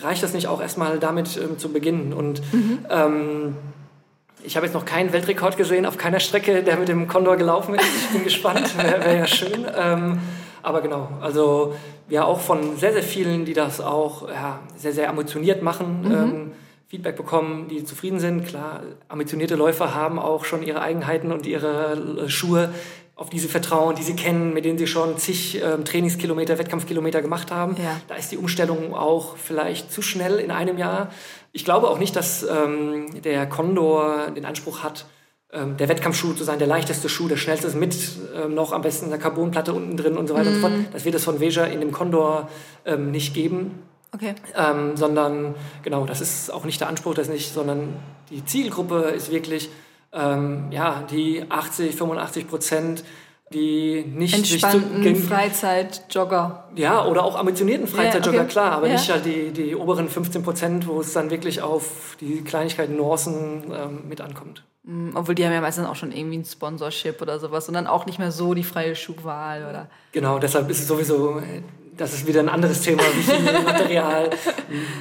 reicht 0.02 0.22
das 0.22 0.32
nicht 0.32 0.48
auch 0.48 0.60
erstmal 0.60 0.98
damit 0.98 1.36
ähm, 1.36 1.58
zu 1.58 1.72
beginnen? 1.72 2.12
Und 2.12 2.40
mhm. 2.52 2.78
ähm, 2.90 3.56
ich 4.42 4.56
habe 4.56 4.66
jetzt 4.66 4.74
noch 4.74 4.84
keinen 4.84 5.12
Weltrekord 5.12 5.56
gesehen 5.56 5.86
auf 5.86 5.96
keiner 5.96 6.20
Strecke, 6.20 6.62
der 6.62 6.76
mit 6.76 6.88
dem 6.88 7.08
Condor 7.08 7.36
gelaufen 7.36 7.74
ist. 7.74 7.86
Ich 7.86 8.08
bin 8.10 8.24
gespannt, 8.24 8.76
wäre 8.82 9.04
wär 9.04 9.16
ja 9.16 9.26
schön. 9.26 9.66
Ähm, 9.76 10.18
aber 10.62 10.80
genau, 10.80 11.08
also 11.20 11.74
ja 12.08 12.24
auch 12.24 12.40
von 12.40 12.76
sehr, 12.76 12.92
sehr 12.92 13.02
vielen, 13.02 13.44
die 13.44 13.54
das 13.54 13.80
auch 13.80 14.28
ja, 14.28 14.60
sehr, 14.76 14.92
sehr 14.92 15.08
ambitioniert 15.08 15.62
machen, 15.62 16.02
mhm. 16.02 16.12
ähm, 16.12 16.52
Feedback 16.88 17.16
bekommen, 17.16 17.68
die 17.68 17.84
zufrieden 17.84 18.20
sind. 18.20 18.46
Klar, 18.46 18.82
ambitionierte 19.08 19.56
Läufer 19.56 19.94
haben 19.94 20.18
auch 20.18 20.44
schon 20.44 20.62
ihre 20.62 20.80
Eigenheiten 20.80 21.32
und 21.32 21.46
ihre 21.46 22.24
äh, 22.24 22.28
Schuhe, 22.28 22.72
auf 23.16 23.30
die 23.30 23.38
sie 23.38 23.48
vertrauen, 23.48 23.94
die 23.94 24.02
sie 24.02 24.16
kennen, 24.16 24.52
mit 24.52 24.64
denen 24.64 24.76
sie 24.76 24.88
schon 24.88 25.18
zig 25.18 25.62
ähm, 25.62 25.84
Trainingskilometer, 25.84 26.58
Wettkampfkilometer 26.58 27.22
gemacht 27.22 27.52
haben. 27.52 27.76
Ja. 27.80 28.00
Da 28.08 28.16
ist 28.16 28.32
die 28.32 28.36
Umstellung 28.36 28.92
auch 28.94 29.36
vielleicht 29.36 29.92
zu 29.92 30.02
schnell 30.02 30.40
in 30.40 30.50
einem 30.50 30.78
Jahr. 30.78 31.10
Ich 31.52 31.64
glaube 31.64 31.88
auch 31.88 31.98
nicht, 31.98 32.16
dass 32.16 32.42
ähm, 32.42 33.22
der 33.22 33.46
Condor 33.48 34.32
den 34.34 34.44
Anspruch 34.44 34.82
hat, 34.82 35.06
ähm, 35.52 35.76
der 35.76 35.88
Wettkampfschuh 35.88 36.32
zu 36.32 36.42
sein, 36.42 36.58
der 36.58 36.66
leichteste 36.66 37.08
Schuh, 37.08 37.28
der 37.28 37.36
schnellste 37.36 37.68
mit 37.76 37.96
ähm, 38.34 38.54
noch 38.54 38.72
am 38.72 38.82
besten 38.82 39.06
einer 39.06 39.18
Carbonplatte 39.18 39.72
unten 39.72 39.96
drin 39.96 40.16
und 40.16 40.26
so 40.26 40.34
weiter 40.34 40.50
mm. 40.50 40.54
und 40.54 40.54
so 40.54 40.60
fort. 40.60 40.72
Mhm. 40.72 40.86
Das 40.92 41.04
wird 41.04 41.14
es 41.14 41.22
von 41.22 41.38
Veja 41.38 41.64
in 41.64 41.78
dem 41.78 41.92
Condor 41.92 42.48
ähm, 42.84 43.12
nicht 43.12 43.34
geben. 43.34 43.82
Okay. 44.12 44.34
Ähm, 44.56 44.96
sondern 44.96 45.54
genau, 45.82 46.06
das 46.06 46.20
ist 46.20 46.52
auch 46.52 46.64
nicht 46.64 46.80
der 46.80 46.88
Anspruch, 46.88 47.14
das 47.14 47.28
nicht, 47.28 47.52
sondern 47.52 47.96
die 48.30 48.44
Zielgruppe 48.44 49.12
ist 49.14 49.30
wirklich 49.30 49.70
ähm, 50.14 50.66
ja, 50.70 51.04
die 51.10 51.44
80, 51.48 51.94
85 51.94 52.48
Prozent, 52.48 53.04
die 53.52 54.04
nicht 54.04 54.34
entspannten 54.34 55.02
sich 55.02 55.16
zu, 55.16 55.28
Freizeitjogger. 55.28 56.68
Ja, 56.76 57.04
oder 57.06 57.24
auch 57.24 57.36
ambitionierten 57.36 57.86
Freizeitjogger, 57.86 58.38
ja, 58.38 58.42
okay. 58.42 58.52
klar, 58.52 58.72
aber 58.72 58.86
ja. 58.86 58.94
nicht 58.94 59.10
halt 59.10 59.24
die, 59.26 59.50
die 59.50 59.76
oberen 59.76 60.08
15 60.08 60.42
Prozent, 60.42 60.86
wo 60.86 61.00
es 61.00 61.12
dann 61.12 61.30
wirklich 61.30 61.62
auf 61.62 62.16
die 62.20 62.42
Kleinigkeiten, 62.42 62.96
Nuancen 62.96 63.64
ähm, 63.72 64.08
mit 64.08 64.20
ankommt. 64.20 64.64
Mhm, 64.84 65.12
obwohl 65.14 65.34
die 65.34 65.44
haben 65.44 65.52
ja 65.52 65.60
meistens 65.60 65.86
auch 65.86 65.96
schon 65.96 66.12
irgendwie 66.12 66.38
ein 66.38 66.44
Sponsorship 66.44 67.22
oder 67.22 67.38
sowas 67.38 67.68
und 67.68 67.74
dann 67.74 67.86
auch 67.86 68.06
nicht 68.06 68.18
mehr 68.18 68.32
so 68.32 68.54
die 68.54 68.64
freie 68.64 68.94
Schuhwahl 68.94 69.66
oder. 69.68 69.88
Genau, 70.12 70.38
deshalb 70.38 70.68
ist 70.68 70.80
es 70.80 70.88
sowieso 70.88 71.40
das 71.96 72.12
ist 72.12 72.26
wieder 72.26 72.40
ein 72.40 72.48
anderes 72.48 72.80
Thema, 72.80 73.02
wie 73.14 73.22
viel 73.22 73.62
Material. 73.64 74.30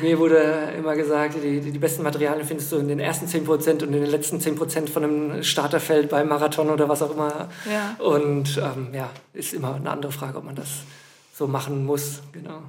Mir 0.01 0.19
wurde 0.19 0.73
immer 0.77 0.95
gesagt, 0.95 1.35
die, 1.43 1.59
die 1.59 1.79
besten 1.79 2.03
Materialien 2.03 2.45
findest 2.45 2.71
du 2.71 2.77
in 2.77 2.87
den 2.87 2.99
ersten 2.99 3.25
10% 3.25 3.71
und 3.71 3.83
in 3.83 3.91
den 3.91 4.05
letzten 4.05 4.37
10% 4.37 4.89
von 4.89 5.03
einem 5.03 5.43
Starterfeld 5.43 6.09
beim 6.09 6.27
Marathon 6.27 6.69
oder 6.69 6.87
was 6.89 7.01
auch 7.01 7.11
immer. 7.11 7.49
Ja. 7.71 7.95
Und 8.03 8.57
ähm, 8.57 8.89
ja, 8.93 9.09
ist 9.33 9.53
immer 9.53 9.75
eine 9.75 9.89
andere 9.89 10.11
Frage, 10.11 10.37
ob 10.37 10.43
man 10.43 10.55
das 10.55 10.69
so 11.33 11.47
machen 11.47 11.85
muss. 11.85 12.21
Genau. 12.31 12.61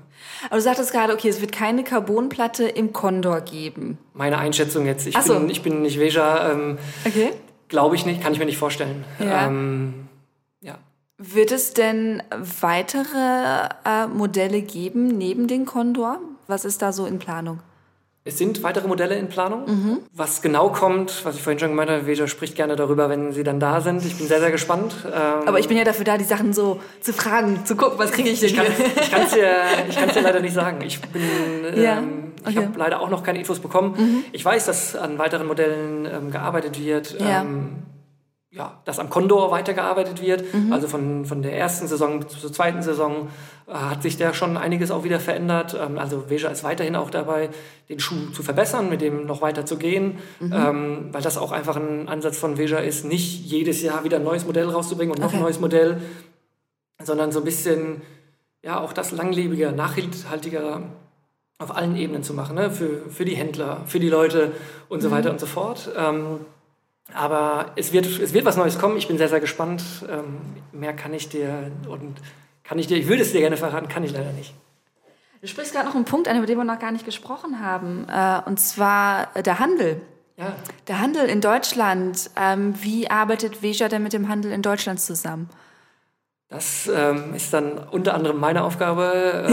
Aber 0.47 0.57
du 0.57 0.63
sagtest 0.63 0.93
gerade, 0.93 1.13
okay, 1.13 1.29
es 1.29 1.41
wird 1.41 1.53
keine 1.53 1.85
Carbonplatte 1.85 2.65
im 2.65 2.93
Condor 2.93 3.43
geben. 3.43 3.99
Meine 4.15 4.39
Einschätzung 4.39 4.87
jetzt. 4.87 5.07
Ich, 5.07 5.17
so. 5.19 5.35
bin, 5.35 5.51
ich 5.51 5.63
bin 5.63 5.83
nicht 5.83 5.99
Veja. 5.99 6.51
Ähm, 6.51 6.79
okay. 7.05 7.31
Glaube 7.69 7.97
ich 7.97 8.07
nicht, 8.07 8.23
kann 8.23 8.33
ich 8.33 8.39
mir 8.39 8.47
nicht 8.47 8.59
vorstellen. 8.59 9.05
Ja. 9.19 9.47
Ähm, 9.47 10.04
wird 11.19 11.53
es 11.53 11.75
denn 11.75 12.23
weitere 12.61 13.69
äh, 13.85 14.07
Modelle 14.09 14.63
geben 14.63 15.07
neben 15.07 15.47
den 15.47 15.65
Condor? 15.65 16.19
Was 16.47 16.65
ist 16.65 16.83
da 16.83 16.93
so 16.93 17.07
in 17.07 17.19
Planung? 17.19 17.61
Es 18.27 18.39
sind 18.39 18.63
weitere 18.63 18.89
Modelle 18.89 19.17
in 19.17 19.29
Planung. 19.29 19.67
Mhm. 19.67 19.99
Was 20.15 20.41
genau 20.41 20.71
kommt, 20.71 21.27
was 21.27 21.37
ich 21.37 21.43
vorhin 21.43 21.59
schon 21.59 21.69
gemeint 21.69 21.91
habe, 21.91 22.07
Veja 22.07 22.27
spricht 22.27 22.57
gerne 22.57 22.75
darüber, 22.75 23.11
wenn 23.11 23.33
sie 23.33 23.45
dann 23.45 23.61
da 23.61 23.83
sind. 23.83 24.03
Ich 24.05 24.17
bin 24.17 24.27
sehr, 24.27 24.41
sehr 24.41 24.51
gespannt. 24.51 24.95
Ähm 25.05 25.47
Aber 25.47 25.59
ich 25.59 25.69
bin 25.69 25.77
ja 25.77 25.85
dafür 25.85 26.07
da, 26.07 26.17
die 26.17 26.25
Sachen 26.25 26.55
so 26.55 26.81
zu 27.03 27.13
fragen, 27.13 27.67
zu 27.67 27.77
gucken, 27.77 27.99
was 27.99 28.13
kriege 28.13 28.31
ich 28.31 28.41
denn 28.41 28.49
ich 28.49 28.57
kann, 28.57 28.67
Ich 28.67 29.11
kann 29.11 29.23
es 29.25 29.33
dir, 29.33 30.15
dir 30.15 30.23
leider 30.23 30.41
nicht 30.41 30.55
sagen. 30.55 30.81
Ich 30.81 31.03
bin, 31.03 31.23
ja. 31.77 31.99
ähm, 31.99 32.33
ich 32.49 32.57
okay. 32.57 32.67
habe 32.67 32.79
leider 32.79 33.01
auch 33.01 33.11
noch 33.11 33.23
keine 33.23 33.39
Infos 33.41 33.61
bekommen. 33.61 33.95
Mhm. 33.99 34.25
Ich 34.33 34.43
weiß, 34.43 34.65
dass 34.65 34.97
an 34.97 35.19
weiteren 35.19 35.47
Modellen 35.47 36.07
ähm, 36.07 36.31
gearbeitet 36.31 36.83
wird. 36.83 37.21
Ja. 37.21 37.43
Ähm, 37.43 37.77
ja, 38.55 38.81
dass 38.85 39.01
am 39.01 39.11
Condor 39.11 39.51
weitergearbeitet 39.51 40.23
wird. 40.23 40.55
Mhm. 40.55 40.73
Also 40.73 40.87
von, 40.87 41.25
von 41.25 41.43
der 41.43 41.59
ersten 41.59 41.89
Saison 41.89 42.27
zur 42.29 42.53
zweiten 42.53 42.83
Saison 42.83 43.29
äh, 43.67 43.73
hat 43.73 44.03
sich 44.03 44.17
da 44.17 44.33
schon 44.33 44.57
einiges 44.57 44.93
auch 44.93 45.03
wieder 45.03 45.19
verändert. 45.19 45.77
Ähm, 45.79 45.99
also 45.99 46.31
Veja 46.31 46.51
ist 46.51 46.63
weiterhin 46.63 46.95
auch 46.95 47.11
dabei, 47.11 47.51
den 47.89 47.99
Schuh 47.99 48.31
zu 48.33 48.45
verbessern, 48.45 48.89
mit 48.89 49.01
dem 49.01 49.27
noch 49.27 49.43
weiter 49.43 49.67
zu 49.67 49.77
gehen, 49.77 50.19
mhm. 50.39 50.53
ähm, 50.53 51.09
weil 51.11 51.21
das 51.21 51.37
auch 51.37 51.51
einfach 51.51 51.77
ein 51.77 52.09
Ansatz 52.09 52.39
von 52.39 52.57
Veja 52.57 52.79
ist, 52.79 53.05
nicht 53.05 53.45
jedes 53.45 53.83
Jahr 53.83 54.05
wieder 54.05 54.19
ein 54.19 54.25
neues 54.25 54.47
Modell 54.47 54.69
rauszubringen 54.69 55.13
und 55.13 55.21
noch 55.21 55.29
okay. 55.29 55.39
ein 55.39 55.43
neues 55.43 55.59
Modell, 55.59 56.01
sondern 57.03 57.33
so 57.33 57.41
ein 57.41 57.45
bisschen, 57.45 58.03
ja, 58.63 58.79
auch 58.79 58.93
das 58.93 59.11
langlebiger, 59.11 59.73
nachhaltiger 59.73 60.83
auf 61.59 61.77
allen 61.77 61.97
Ebenen 61.97 62.23
zu 62.23 62.35
machen, 62.35 62.55
ne? 62.55 62.71
für, 62.71 63.11
für 63.11 63.25
die 63.25 63.35
Händler, 63.35 63.81
für 63.87 63.99
die 63.99 64.09
Leute 64.09 64.53
und 64.89 65.03
so 65.03 65.09
mhm. 65.09 65.13
weiter 65.13 65.31
und 65.31 65.41
so 65.41 65.47
fort. 65.47 65.91
Ähm, 65.97 66.41
aber 67.13 67.73
es 67.77 67.93
wird, 67.93 68.07
es 68.07 68.33
wird 68.33 68.45
was 68.45 68.57
Neues 68.57 68.79
kommen. 68.79 68.97
Ich 68.97 69.09
bin 69.09 69.19
sehr, 69.19 69.29
sehr 69.29 69.41
gespannt. 69.41 69.83
Ähm, 70.09 70.39
mehr 70.73 70.95
kann 70.95 71.13
ich 71.13 71.29
dir 71.29 71.71
und 71.89 72.17
kann 72.63 72.79
ich 72.79 72.87
dir, 72.87 72.97
ich 72.97 73.09
würde 73.09 73.23
es 73.23 73.33
dir 73.33 73.41
gerne 73.41 73.57
verraten, 73.57 73.89
kann 73.89 74.05
ich 74.05 74.13
leider 74.13 74.33
nicht. 74.33 74.55
Du 75.41 75.49
sprichst 75.49 75.75
gerade 75.75 75.87
noch 75.87 75.95
einen 75.95 76.07
Punkt 76.07 76.27
an, 76.27 76.39
über 76.39 76.47
den 76.47 76.57
wir 76.57 76.65
noch 76.65 76.79
gar 76.79 76.91
nicht 76.91 77.05
gesprochen 77.05 77.61
haben, 77.61 78.07
äh, 78.09 78.41
und 78.49 78.59
zwar 78.59 79.27
der 79.43 79.59
Handel. 79.59 80.01
Ja. 80.37 80.57
Der 80.89 81.01
Handel 81.01 81.29
in 81.29 81.41
Deutschland. 81.41 82.31
Ähm, 82.37 82.75
wie 82.81 83.11
arbeitet 83.11 83.63
Veja 83.63 83.89
denn 83.89 84.03
mit 84.03 84.15
dem 84.15 84.29
Handel 84.29 84.51
in 84.53 84.63
Deutschland 84.63 85.01
zusammen? 85.01 85.51
Das 86.49 86.89
ähm, 86.93 87.35
ist 87.35 87.53
dann 87.53 87.79
unter 87.79 88.15
anderem 88.15 88.41
meine 88.41 88.65
Aufgabe 88.65 89.47
äh, 89.49 89.53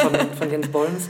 von, 0.00 0.14
von 0.38 0.50
Jens 0.50 0.68
Bollens. 0.68 1.08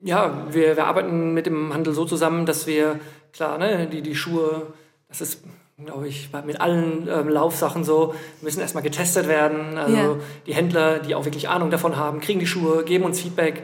Ja, 0.00 0.46
wir, 0.50 0.76
wir 0.76 0.86
arbeiten 0.86 1.34
mit 1.34 1.46
dem 1.46 1.74
Handel 1.74 1.92
so 1.92 2.04
zusammen, 2.04 2.46
dass 2.46 2.66
wir, 2.66 3.00
klar, 3.32 3.58
ne, 3.58 3.86
die, 3.86 4.02
die 4.02 4.14
Schuhe 4.14 4.72
das 5.18 5.30
ist, 5.30 5.44
glaube 5.84 6.08
ich, 6.08 6.30
mit 6.44 6.60
allen 6.60 7.08
ähm, 7.08 7.28
Laufsachen 7.28 7.84
so, 7.84 8.14
müssen 8.40 8.60
erstmal 8.60 8.82
getestet 8.82 9.28
werden. 9.28 9.76
Also 9.78 9.96
yeah. 9.96 10.16
die 10.46 10.54
Händler, 10.54 10.98
die 10.98 11.14
auch 11.14 11.24
wirklich 11.24 11.48
Ahnung 11.48 11.70
davon 11.70 11.96
haben, 11.96 12.20
kriegen 12.20 12.40
die 12.40 12.46
Schuhe, 12.46 12.84
geben 12.84 13.04
uns 13.04 13.20
Feedback. 13.20 13.62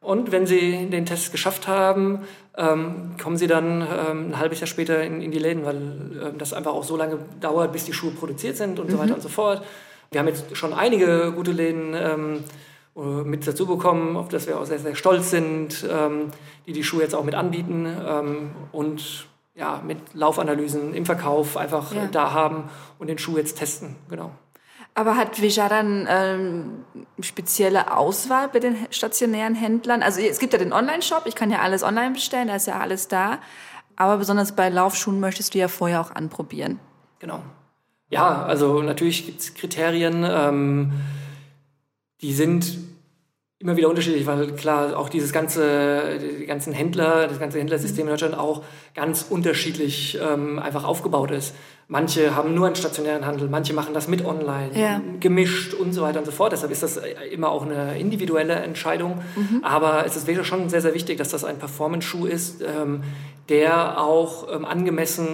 Und 0.00 0.32
wenn 0.32 0.46
sie 0.46 0.90
den 0.90 1.06
Test 1.06 1.30
geschafft 1.30 1.68
haben, 1.68 2.20
ähm, 2.56 3.12
kommen 3.22 3.36
sie 3.36 3.46
dann 3.46 3.82
ähm, 3.82 4.30
ein 4.30 4.38
halbes 4.38 4.58
Jahr 4.58 4.66
später 4.66 5.02
in, 5.02 5.22
in 5.22 5.30
die 5.30 5.38
Läden, 5.38 5.64
weil 5.64 5.76
ähm, 5.76 6.38
das 6.38 6.52
einfach 6.52 6.72
auch 6.72 6.82
so 6.82 6.96
lange 6.96 7.18
dauert, 7.40 7.72
bis 7.72 7.84
die 7.84 7.92
Schuhe 7.92 8.10
produziert 8.10 8.56
sind 8.56 8.80
und 8.80 8.88
mhm. 8.88 8.92
so 8.92 8.98
weiter 8.98 9.14
und 9.14 9.22
so 9.22 9.28
fort. 9.28 9.62
Wir 10.10 10.20
haben 10.20 10.28
jetzt 10.28 10.56
schon 10.56 10.72
einige 10.72 11.32
gute 11.32 11.52
Läden 11.52 11.94
ähm, 11.94 12.44
äh, 12.96 13.00
mit 13.00 13.46
dazu 13.46 13.66
bekommen, 13.66 14.16
auf 14.16 14.28
das 14.28 14.46
wir 14.48 14.58
auch 14.58 14.66
sehr, 14.66 14.80
sehr 14.80 14.96
stolz 14.96 15.30
sind, 15.30 15.86
ähm, 15.88 16.28
die 16.66 16.72
die 16.72 16.84
Schuhe 16.84 17.02
jetzt 17.02 17.14
auch 17.14 17.24
mit 17.24 17.34
anbieten. 17.34 17.86
Ähm, 17.86 18.50
und 18.72 19.26
ja, 19.54 19.82
mit 19.84 19.98
Laufanalysen 20.14 20.94
im 20.94 21.04
Verkauf 21.04 21.56
einfach 21.56 21.92
ja. 21.92 22.06
da 22.06 22.32
haben 22.32 22.70
und 22.98 23.08
den 23.08 23.18
Schuh 23.18 23.36
jetzt 23.36 23.58
testen. 23.58 23.96
Genau. 24.08 24.30
Aber 24.94 25.16
hat 25.16 25.40
Veja 25.40 25.68
dann 25.68 26.06
ähm, 26.08 26.84
spezielle 27.20 27.96
Auswahl 27.96 28.48
bei 28.48 28.58
den 28.58 28.76
stationären 28.90 29.54
Händlern? 29.54 30.02
Also 30.02 30.20
es 30.20 30.38
gibt 30.38 30.52
ja 30.52 30.58
den 30.58 30.72
Online-Shop, 30.72 31.22
ich 31.26 31.34
kann 31.34 31.50
ja 31.50 31.60
alles 31.60 31.82
online 31.82 32.12
bestellen, 32.12 32.48
da 32.48 32.56
ist 32.56 32.66
ja 32.66 32.78
alles 32.78 33.08
da. 33.08 33.38
Aber 33.96 34.18
besonders 34.18 34.52
bei 34.52 34.68
Laufschuhen 34.68 35.20
möchtest 35.20 35.54
du 35.54 35.58
ja 35.58 35.68
vorher 35.68 36.00
auch 36.00 36.10
anprobieren. 36.10 36.78
Genau. 37.20 37.42
Ja, 38.08 38.42
also 38.42 38.82
natürlich 38.82 39.24
gibt 39.24 39.40
es 39.40 39.54
Kriterien, 39.54 40.26
ähm, 40.28 40.92
die 42.20 42.34
sind 42.34 42.76
immer 43.62 43.76
wieder 43.76 43.88
unterschiedlich, 43.88 44.26
weil 44.26 44.52
klar 44.52 44.98
auch 44.98 45.08
dieses 45.08 45.32
ganze, 45.32 46.18
die 46.18 46.46
ganzen 46.46 46.72
Händler, 46.72 47.28
das 47.28 47.38
ganze 47.38 47.60
Händlersystem 47.60 48.06
in 48.06 48.10
Deutschland 48.10 48.36
auch 48.36 48.64
ganz 48.94 49.26
unterschiedlich 49.30 50.18
ähm, 50.20 50.58
einfach 50.58 50.84
aufgebaut 50.84 51.30
ist. 51.30 51.54
Manche 51.86 52.34
haben 52.34 52.54
nur 52.54 52.66
einen 52.66 52.74
stationären 52.74 53.24
Handel, 53.26 53.48
manche 53.48 53.72
machen 53.74 53.94
das 53.94 54.08
mit 54.08 54.24
online, 54.24 54.70
ja. 54.74 55.00
gemischt 55.20 55.74
und 55.74 55.92
so 55.92 56.02
weiter 56.02 56.18
und 56.18 56.24
so 56.24 56.32
fort. 56.32 56.52
Deshalb 56.52 56.72
ist 56.72 56.82
das 56.82 56.98
immer 57.30 57.50
auch 57.50 57.64
eine 57.64 57.98
individuelle 57.98 58.54
Entscheidung. 58.54 59.20
Mhm. 59.36 59.62
Aber 59.62 60.06
es 60.06 60.16
ist 60.16 60.26
wirklich 60.26 60.46
schon 60.46 60.68
sehr, 60.68 60.80
sehr 60.80 60.94
wichtig, 60.94 61.18
dass 61.18 61.28
das 61.28 61.44
ein 61.44 61.58
Performance-Schuh 61.58 62.26
ist, 62.26 62.62
ähm, 62.62 63.02
der 63.48 64.00
auch 64.00 64.48
ähm, 64.52 64.64
angemessen 64.64 65.26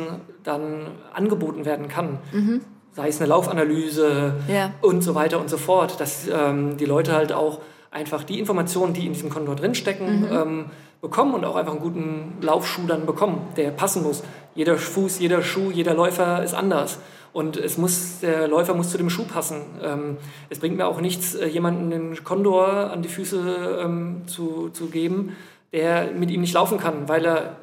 dann 0.42 0.88
angeboten 1.14 1.64
werden 1.64 1.88
kann. 1.88 2.18
Mhm. 2.32 2.60
Sei 2.92 3.08
es 3.08 3.20
eine 3.20 3.28
Laufanalyse 3.28 4.34
ja. 4.48 4.72
und 4.82 5.02
so 5.02 5.14
weiter 5.14 5.38
und 5.40 5.48
so 5.48 5.56
fort, 5.56 6.00
dass 6.00 6.26
ähm, 6.26 6.76
die 6.76 6.86
Leute 6.86 7.12
halt 7.12 7.32
auch 7.32 7.60
einfach 7.90 8.24
die 8.24 8.38
Informationen, 8.38 8.92
die 8.92 9.06
in 9.06 9.12
diesem 9.12 9.30
Konto 9.30 9.54
drinstecken, 9.54 10.20
mhm. 10.20 10.32
ähm, 10.32 10.64
bekommen 11.00 11.34
und 11.34 11.44
auch 11.44 11.56
einfach 11.56 11.72
einen 11.72 11.80
guten 11.80 12.38
Laufschuh 12.40 12.86
dann 12.86 13.06
bekommen, 13.06 13.46
der 13.56 13.70
passen 13.70 14.02
muss. 14.02 14.22
Jeder 14.54 14.76
Fuß, 14.76 15.20
jeder 15.20 15.42
Schuh, 15.42 15.70
jeder 15.70 15.94
Läufer 15.94 16.42
ist 16.42 16.54
anders. 16.54 16.98
Und 17.32 17.56
es 17.56 17.78
muss, 17.78 18.20
der 18.20 18.48
Läufer 18.48 18.74
muss 18.74 18.90
zu 18.90 18.98
dem 18.98 19.10
Schuh 19.10 19.24
passen. 19.24 19.60
Ähm, 19.82 20.16
es 20.50 20.58
bringt 20.58 20.76
mir 20.76 20.86
auch 20.86 21.00
nichts, 21.00 21.34
äh, 21.34 21.46
jemanden 21.46 21.92
einen 21.92 22.24
Kondor 22.24 22.90
an 22.90 23.02
die 23.02 23.08
Füße 23.08 23.80
ähm, 23.84 24.22
zu, 24.26 24.70
zu 24.70 24.86
geben, 24.86 25.36
der 25.72 26.10
mit 26.12 26.30
ihm 26.30 26.40
nicht 26.40 26.54
laufen 26.54 26.78
kann, 26.78 27.08
weil 27.08 27.24
er 27.24 27.56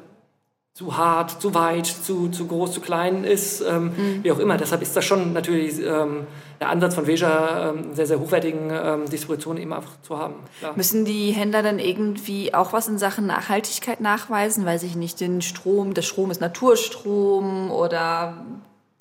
zu 0.72 0.96
hart, 0.96 1.40
zu 1.40 1.54
weit, 1.54 1.86
zu, 1.86 2.28
zu 2.28 2.46
groß, 2.46 2.72
zu 2.72 2.80
klein 2.80 3.24
ist, 3.24 3.62
ähm, 3.62 3.84
mhm. 3.96 4.24
wie 4.24 4.30
auch 4.30 4.38
immer. 4.38 4.56
Deshalb 4.56 4.82
ist 4.82 4.94
das 4.96 5.04
schon 5.04 5.32
natürlich 5.32 5.80
ähm, 5.82 6.26
der 6.60 6.68
Ansatz 6.70 6.94
von 6.94 7.06
Veja, 7.06 7.70
ähm, 7.70 7.94
sehr, 7.94 8.06
sehr 8.06 8.20
hochwertigen 8.20 8.70
ähm, 8.70 9.10
Distributionen 9.10 9.62
eben 9.62 9.72
einfach 9.72 10.00
zu 10.02 10.18
haben. 10.18 10.34
Klar. 10.58 10.74
Müssen 10.76 11.04
die 11.04 11.30
Händler 11.32 11.62
dann 11.62 11.78
irgendwie 11.78 12.54
auch 12.54 12.72
was 12.72 12.88
in 12.88 12.98
Sachen 12.98 13.26
Nachhaltigkeit 13.26 14.00
nachweisen? 14.00 14.64
Weiß 14.64 14.82
ich 14.82 14.96
nicht, 14.96 15.20
den 15.20 15.42
Strom, 15.42 15.94
der 15.94 16.02
Strom 16.02 16.30
ist 16.30 16.40
Naturstrom 16.40 17.70
oder 17.70 18.44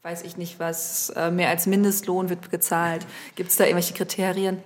weiß 0.03 0.23
ich 0.23 0.37
nicht 0.37 0.59
was, 0.59 1.09
äh, 1.15 1.31
mehr 1.31 1.49
als 1.49 1.65
Mindestlohn 1.65 2.29
wird 2.29 2.51
gezahlt. 2.51 3.05
Gibt 3.35 3.49
es 3.49 3.57
da 3.57 3.63
irgendwelche 3.63 3.93
Kriterien? 3.93 4.61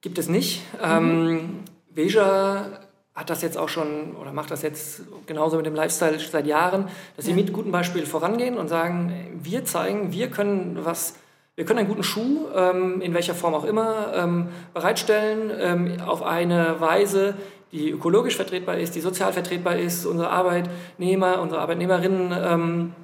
Gibt 0.00 0.18
es 0.18 0.28
nicht. 0.28 0.62
Mhm. 0.80 1.64
Veja 1.90 2.80
hat 3.14 3.30
das 3.30 3.42
jetzt 3.42 3.56
auch 3.56 3.68
schon 3.68 4.16
oder 4.16 4.32
macht 4.32 4.50
das 4.50 4.62
jetzt 4.62 5.02
genauso 5.26 5.56
mit 5.56 5.66
dem 5.66 5.74
Lifestyle 5.74 6.18
seit 6.18 6.46
Jahren, 6.46 6.88
dass 7.16 7.26
sie 7.26 7.32
mit 7.32 7.52
gutem 7.52 7.70
Beispiel 7.70 8.06
vorangehen 8.06 8.58
und 8.58 8.68
sagen, 8.68 9.40
wir 9.40 9.64
zeigen, 9.64 10.12
wir 10.12 10.30
können 10.30 10.78
was, 10.82 11.14
wir 11.56 11.64
können 11.64 11.80
einen 11.80 11.88
guten 11.88 12.02
Schuh, 12.02 12.48
ähm, 12.54 13.00
in 13.00 13.14
welcher 13.14 13.34
Form 13.34 13.54
auch 13.54 13.64
immer, 13.64 14.12
ähm, 14.14 14.48
bereitstellen, 14.72 15.52
ähm, 15.58 16.00
auf 16.06 16.22
eine 16.22 16.80
Weise, 16.80 17.34
die 17.72 17.90
ökologisch 17.90 18.36
vertretbar 18.36 18.78
ist, 18.78 18.94
die 18.94 19.00
sozial 19.00 19.32
vertretbar 19.32 19.76
ist. 19.76 20.06
Unsere 20.06 20.30
Arbeitnehmer, 20.30 21.40
unsere 21.40 21.60
Arbeitnehmerinnen 21.60 22.94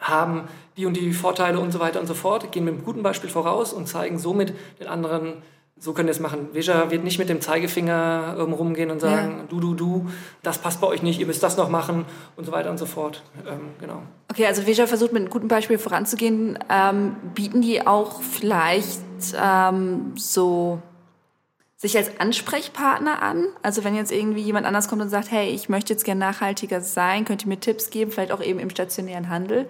haben 0.00 0.48
die 0.76 0.86
und 0.86 0.96
die 0.96 1.12
Vorteile 1.12 1.58
und 1.58 1.72
so 1.72 1.80
weiter 1.80 2.00
und 2.00 2.06
so 2.06 2.14
fort, 2.14 2.52
gehen 2.52 2.64
mit 2.64 2.74
einem 2.74 2.84
guten 2.84 3.02
Beispiel 3.02 3.30
voraus 3.30 3.72
und 3.72 3.88
zeigen 3.88 4.18
somit 4.18 4.54
den 4.80 4.88
anderen, 4.88 5.42
so 5.78 5.92
können 5.92 6.08
wir 6.08 6.12
es 6.12 6.20
machen. 6.20 6.48
Veja 6.52 6.90
wird 6.90 7.04
nicht 7.04 7.18
mit 7.18 7.28
dem 7.28 7.40
Zeigefinger 7.40 8.36
ähm, 8.38 8.52
rumgehen 8.52 8.90
und 8.90 9.00
sagen, 9.00 9.36
ja. 9.38 9.44
du, 9.48 9.60
du, 9.60 9.74
du, 9.74 10.06
das 10.42 10.58
passt 10.58 10.80
bei 10.80 10.86
euch 10.86 11.02
nicht, 11.02 11.20
ihr 11.20 11.26
müsst 11.26 11.42
das 11.42 11.56
noch 11.56 11.68
machen 11.68 12.06
und 12.36 12.44
so 12.44 12.52
weiter 12.52 12.70
und 12.70 12.78
so 12.78 12.86
fort. 12.86 13.22
Ähm, 13.46 13.60
genau. 13.78 14.02
Okay, 14.30 14.46
also 14.46 14.66
Veja 14.66 14.86
versucht 14.86 15.12
mit 15.12 15.22
einem 15.22 15.30
guten 15.30 15.48
Beispiel 15.48 15.78
voranzugehen. 15.78 16.58
Ähm, 16.70 17.16
bieten 17.34 17.60
die 17.60 17.86
auch 17.86 18.22
vielleicht 18.22 19.00
ähm, 19.38 20.12
so 20.16 20.80
sich 21.76 21.96
als 21.96 22.18
Ansprechpartner 22.18 23.22
an? 23.22 23.46
Also 23.62 23.84
wenn 23.84 23.94
jetzt 23.94 24.10
irgendwie 24.10 24.40
jemand 24.40 24.66
anders 24.66 24.88
kommt 24.88 25.02
und 25.02 25.10
sagt, 25.10 25.30
hey, 25.30 25.50
ich 25.50 25.68
möchte 25.68 25.92
jetzt 25.92 26.04
gerne 26.04 26.20
nachhaltiger 26.20 26.80
sein, 26.80 27.24
könnt 27.24 27.44
ihr 27.44 27.48
mir 27.48 27.60
Tipps 27.60 27.90
geben, 27.90 28.10
vielleicht 28.10 28.32
auch 28.32 28.42
eben 28.42 28.58
im 28.58 28.70
stationären 28.70 29.28
Handel? 29.28 29.68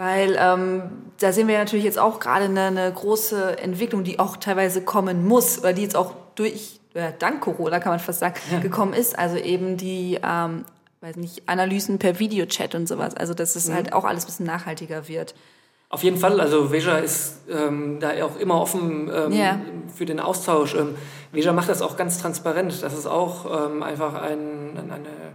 Weil 0.00 0.34
ähm, 0.40 0.82
da 1.18 1.30
sehen 1.30 1.46
wir 1.46 1.58
natürlich 1.58 1.84
jetzt 1.84 1.98
auch 1.98 2.20
gerade 2.20 2.46
eine, 2.46 2.62
eine 2.62 2.90
große 2.90 3.58
Entwicklung, 3.58 4.02
die 4.02 4.18
auch 4.18 4.38
teilweise 4.38 4.80
kommen 4.80 5.28
muss 5.28 5.58
oder 5.58 5.74
die 5.74 5.82
jetzt 5.82 5.94
auch 5.94 6.14
durch, 6.36 6.80
äh, 6.94 7.12
dank 7.18 7.42
Corona 7.42 7.80
kann 7.80 7.92
man 7.92 7.98
fast 8.00 8.20
sagen, 8.20 8.36
ja. 8.50 8.60
gekommen 8.60 8.94
ist. 8.94 9.18
Also 9.18 9.36
eben 9.36 9.76
die 9.76 10.18
ähm, 10.24 10.64
weiß 11.02 11.16
nicht, 11.16 11.46
Analysen 11.50 11.98
per 11.98 12.18
Videochat 12.18 12.74
und 12.74 12.88
sowas. 12.88 13.14
Also 13.14 13.34
dass 13.34 13.56
es 13.56 13.68
mhm. 13.68 13.74
halt 13.74 13.92
auch 13.92 14.04
alles 14.04 14.24
ein 14.24 14.28
bisschen 14.28 14.46
nachhaltiger 14.46 15.06
wird. 15.06 15.34
Auf 15.90 16.02
jeden 16.02 16.16
Fall, 16.16 16.40
also 16.40 16.72
Veja 16.72 16.96
ist 16.96 17.40
ähm, 17.50 18.00
da 18.00 18.24
auch 18.24 18.38
immer 18.38 18.58
offen 18.58 19.10
ähm, 19.14 19.32
yeah. 19.32 19.60
für 19.94 20.06
den 20.06 20.18
Austausch. 20.18 20.76
Ähm, 20.76 20.94
Veja 21.30 21.52
macht 21.52 21.68
das 21.68 21.82
auch 21.82 21.98
ganz 21.98 22.16
transparent. 22.16 22.82
Das 22.82 22.96
ist 22.96 23.06
auch 23.06 23.66
ähm, 23.66 23.82
einfach 23.82 24.14
ein, 24.14 24.78
eine 24.78 25.34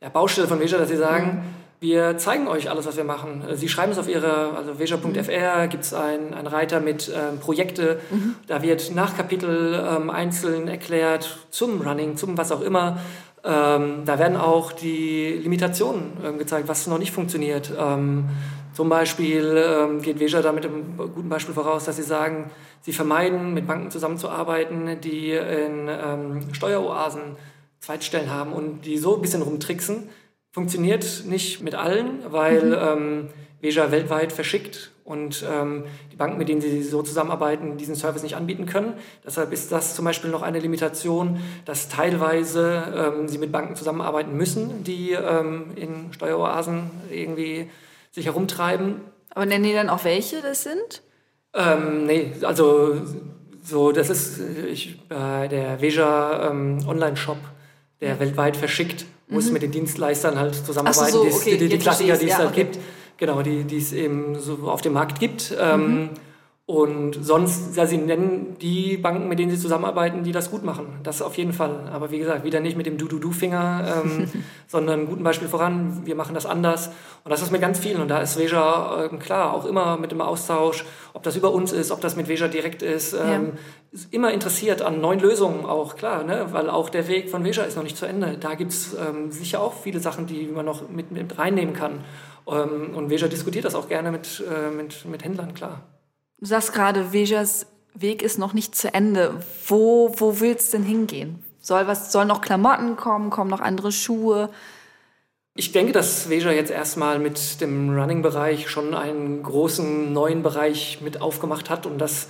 ja, 0.00 0.08
Baustelle 0.08 0.48
von 0.48 0.58
Veja, 0.58 0.78
dass 0.78 0.88
sie 0.88 0.96
sagen, 0.96 1.26
mhm 1.26 1.65
wir 1.78 2.16
zeigen 2.16 2.48
euch 2.48 2.70
alles, 2.70 2.86
was 2.86 2.96
wir 2.96 3.04
machen. 3.04 3.44
Sie 3.52 3.68
schreiben 3.68 3.92
es 3.92 3.98
auf 3.98 4.08
ihre, 4.08 4.56
also 4.56 4.78
veja.fr 4.78 5.68
gibt 5.68 5.84
es 5.84 5.92
einen 5.92 6.46
Reiter 6.46 6.80
mit 6.80 7.12
ähm, 7.14 7.38
Projekte. 7.38 8.00
Mhm. 8.10 8.36
Da 8.46 8.62
wird 8.62 8.94
nach 8.94 9.16
Kapitel 9.16 9.74
ähm, 9.74 10.08
einzeln 10.08 10.68
erklärt 10.68 11.38
zum 11.50 11.82
Running, 11.82 12.16
zum 12.16 12.38
was 12.38 12.50
auch 12.50 12.62
immer. 12.62 12.98
Ähm, 13.44 14.02
da 14.06 14.18
werden 14.18 14.36
auch 14.38 14.72
die 14.72 15.38
Limitationen 15.42 16.16
ähm, 16.24 16.38
gezeigt, 16.38 16.66
was 16.66 16.86
noch 16.86 16.98
nicht 16.98 17.12
funktioniert. 17.12 17.70
Ähm, 17.78 18.30
zum 18.72 18.88
Beispiel 18.88 19.56
ähm, 19.56 20.02
geht 20.02 20.18
Veja 20.18 20.40
da 20.40 20.52
mit 20.52 20.64
einem 20.64 20.96
guten 20.96 21.28
Beispiel 21.28 21.54
voraus, 21.54 21.84
dass 21.84 21.96
sie 21.96 22.02
sagen, 22.02 22.50
sie 22.80 22.92
vermeiden, 22.92 23.52
mit 23.52 23.66
Banken 23.66 23.90
zusammenzuarbeiten, 23.90 25.00
die 25.00 25.30
in 25.32 25.88
Steueroasen 26.52 27.36
Zweitstellen 27.80 28.30
haben 28.30 28.52
und 28.52 28.82
die 28.82 28.98
so 28.98 29.16
ein 29.16 29.22
bisschen 29.22 29.42
rumtricksen 29.42 30.08
Funktioniert 30.56 31.24
nicht 31.26 31.60
mit 31.62 31.74
allen, 31.74 32.20
weil 32.32 32.64
mhm. 32.64 32.72
ähm, 32.72 33.28
Veja 33.60 33.90
weltweit 33.90 34.32
verschickt 34.32 34.90
und 35.04 35.44
ähm, 35.46 35.84
die 36.10 36.16
Banken, 36.16 36.38
mit 36.38 36.48
denen 36.48 36.62
sie 36.62 36.82
so 36.82 37.02
zusammenarbeiten, 37.02 37.76
diesen 37.76 37.94
Service 37.94 38.22
nicht 38.22 38.36
anbieten 38.36 38.64
können. 38.64 38.94
Deshalb 39.22 39.52
ist 39.52 39.70
das 39.70 39.94
zum 39.94 40.06
Beispiel 40.06 40.30
noch 40.30 40.40
eine 40.40 40.58
Limitation, 40.58 41.40
dass 41.66 41.90
teilweise 41.90 42.84
ähm, 42.96 43.28
sie 43.28 43.36
mit 43.36 43.52
Banken 43.52 43.76
zusammenarbeiten 43.76 44.34
müssen, 44.34 44.82
die 44.82 45.10
ähm, 45.10 45.72
in 45.76 46.10
Steueroasen 46.14 46.90
irgendwie 47.10 47.68
sich 48.10 48.24
herumtreiben. 48.24 49.02
Aber 49.34 49.44
nennen 49.44 49.64
die 49.64 49.74
dann 49.74 49.90
auch 49.90 50.04
welche 50.04 50.40
das 50.40 50.62
sind? 50.62 51.02
Ähm, 51.52 52.06
nee, 52.06 52.32
also 52.40 53.02
so, 53.62 53.92
das 53.92 54.08
ist 54.08 54.40
ich, 54.72 55.02
äh, 55.10 55.48
der 55.48 55.82
Veja 55.82 56.48
ähm, 56.50 56.78
Online-Shop, 56.88 57.40
der 58.00 58.08
ja. 58.08 58.20
weltweit 58.20 58.56
verschickt 58.56 59.04
muss 59.28 59.46
mhm. 59.46 59.54
mit 59.54 59.62
den 59.62 59.72
Dienstleistern 59.72 60.38
halt 60.38 60.54
zusammenarbeiten, 60.54 61.12
so, 61.12 61.22
okay, 61.22 61.52
die, 61.52 61.58
die, 61.58 61.68
die 61.68 61.78
Klassiker, 61.78 62.16
die 62.16 62.26
es 62.26 62.32
ja, 62.32 62.38
halt 62.38 62.50
okay. 62.50 62.64
gibt, 62.64 62.78
genau, 63.16 63.42
die, 63.42 63.64
die 63.64 63.78
es 63.78 63.92
eben 63.92 64.38
so 64.38 64.68
auf 64.68 64.82
dem 64.82 64.92
Markt 64.92 65.18
gibt. 65.18 65.54
Ähm, 65.58 65.80
mhm. 65.80 66.10
Und 66.68 67.24
sonst, 67.24 67.76
ja, 67.76 67.86
sie 67.86 67.96
nennen 67.96 68.56
die 68.60 68.96
Banken, 68.96 69.28
mit 69.28 69.38
denen 69.38 69.52
sie 69.52 69.58
zusammenarbeiten, 69.58 70.24
die 70.24 70.32
das 70.32 70.50
gut 70.50 70.64
machen. 70.64 70.98
Das 71.04 71.22
auf 71.22 71.36
jeden 71.36 71.52
Fall. 71.52 71.88
Aber 71.92 72.10
wie 72.10 72.18
gesagt, 72.18 72.42
wieder 72.42 72.58
nicht 72.58 72.76
mit 72.76 72.86
dem 72.86 72.98
Du-Du-Du-Finger, 72.98 74.02
ähm, 74.04 74.28
sondern 74.66 75.02
ein 75.02 75.06
gutes 75.06 75.22
Beispiel 75.22 75.46
voran. 75.46 76.02
Wir 76.04 76.16
machen 76.16 76.34
das 76.34 76.44
anders. 76.44 76.88
Und 77.22 77.30
das 77.30 77.40
ist 77.40 77.52
mit 77.52 77.60
ganz 77.60 77.78
vielen. 77.78 78.02
Und 78.02 78.08
da 78.08 78.18
ist 78.18 78.36
Veja, 78.36 79.04
äh, 79.04 79.16
klar, 79.18 79.54
auch 79.54 79.64
immer 79.64 79.96
mit 79.96 80.10
dem 80.10 80.20
Austausch, 80.20 80.84
ob 81.12 81.22
das 81.22 81.36
über 81.36 81.52
uns 81.52 81.70
ist, 81.70 81.92
ob 81.92 82.00
das 82.00 82.16
mit 82.16 82.26
Veja 82.26 82.48
direkt 82.48 82.82
ist. 82.82 83.12
Ähm, 83.12 83.20
ja. 83.22 83.40
Ist 83.92 84.12
immer 84.12 84.32
interessiert 84.32 84.82
an 84.82 85.00
neuen 85.00 85.20
Lösungen 85.20 85.66
auch, 85.66 85.94
klar. 85.94 86.24
Ne? 86.24 86.48
Weil 86.50 86.68
auch 86.68 86.88
der 86.88 87.06
Weg 87.06 87.30
von 87.30 87.44
Veja 87.44 87.62
ist 87.62 87.76
noch 87.76 87.84
nicht 87.84 87.96
zu 87.96 88.06
Ende. 88.06 88.38
Da 88.40 88.54
gibt 88.56 88.72
es 88.72 88.92
ähm, 88.94 89.30
sicher 89.30 89.60
auch 89.60 89.72
viele 89.72 90.00
Sachen, 90.00 90.26
die 90.26 90.48
man 90.48 90.66
noch 90.66 90.88
mit, 90.88 91.12
mit 91.12 91.38
reinnehmen 91.38 91.74
kann. 91.74 92.02
Ähm, 92.48 92.96
und 92.96 93.08
Veja 93.08 93.28
diskutiert 93.28 93.64
das 93.64 93.76
auch 93.76 93.88
gerne 93.88 94.10
mit, 94.10 94.42
äh, 94.50 94.74
mit, 94.74 95.04
mit 95.04 95.22
Händlern, 95.22 95.54
klar. 95.54 95.82
Du 96.38 96.46
sagst 96.46 96.72
gerade, 96.72 97.12
Vejas 97.12 97.66
Weg 97.94 98.22
ist 98.22 98.38
noch 98.38 98.52
nicht 98.52 98.74
zu 98.74 98.92
Ende. 98.92 99.40
Wo, 99.66 100.12
wo 100.18 100.40
willst 100.40 100.72
du 100.72 100.78
denn 100.78 100.86
hingehen? 100.86 101.42
Soll 101.60 101.86
was, 101.86 102.12
sollen 102.12 102.28
noch 102.28 102.42
Klamotten 102.42 102.96
kommen? 102.96 103.30
Kommen 103.30 103.50
noch 103.50 103.60
andere 103.60 103.90
Schuhe? 103.90 104.50
Ich 105.54 105.72
denke, 105.72 105.92
dass 105.92 106.28
Veja 106.28 106.52
jetzt 106.52 106.70
erstmal 106.70 107.18
mit 107.18 107.62
dem 107.62 107.98
Running-Bereich 107.98 108.68
schon 108.68 108.94
einen 108.94 109.42
großen 109.42 110.12
neuen 110.12 110.42
Bereich 110.42 111.00
mit 111.00 111.22
aufgemacht 111.22 111.70
hat 111.70 111.86
und 111.86 111.98
dass, 111.98 112.28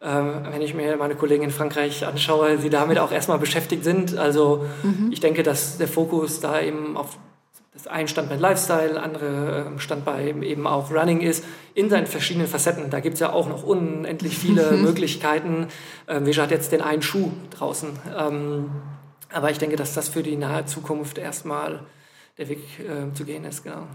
äh, 0.00 0.08
wenn 0.08 0.60
ich 0.60 0.74
mir 0.74 0.98
meine 0.98 1.14
Kollegen 1.14 1.44
in 1.44 1.50
Frankreich 1.50 2.06
anschaue, 2.06 2.58
sie 2.58 2.68
damit 2.68 2.98
auch 2.98 3.10
erstmal 3.10 3.38
beschäftigt 3.38 3.82
sind. 3.82 4.18
Also 4.18 4.66
mhm. 4.82 5.08
ich 5.10 5.20
denke, 5.20 5.42
dass 5.42 5.78
der 5.78 5.88
Fokus 5.88 6.40
da 6.40 6.60
eben 6.60 6.98
auf 6.98 7.16
das 7.76 7.86
ein 7.86 8.08
Standbein 8.08 8.40
Lifestyle, 8.40 9.00
andere 9.00 9.66
ähm, 9.66 9.78
Standbein 9.78 10.42
eben 10.42 10.66
auch 10.66 10.90
Running 10.90 11.20
ist, 11.20 11.44
in 11.74 11.90
seinen 11.90 12.06
verschiedenen 12.06 12.48
Facetten. 12.48 12.88
Da 12.88 13.00
gibt 13.00 13.14
es 13.14 13.20
ja 13.20 13.32
auch 13.32 13.48
noch 13.48 13.62
unendlich 13.62 14.38
viele 14.38 14.72
Möglichkeiten. 14.76 15.68
Ähm, 16.08 16.24
Veja 16.24 16.44
hat 16.44 16.50
jetzt 16.50 16.72
den 16.72 16.80
einen 16.80 17.02
Schuh 17.02 17.30
draußen. 17.50 17.90
Ähm, 18.18 18.70
aber 19.30 19.50
ich 19.50 19.58
denke, 19.58 19.76
dass 19.76 19.92
das 19.92 20.08
für 20.08 20.22
die 20.22 20.36
nahe 20.36 20.64
Zukunft 20.64 21.18
erstmal 21.18 21.80
der 22.38 22.48
Weg 22.48 22.60
äh, 22.80 23.12
zu 23.14 23.24
gehen 23.24 23.44
ist, 23.44 23.62
genau. 23.62 23.86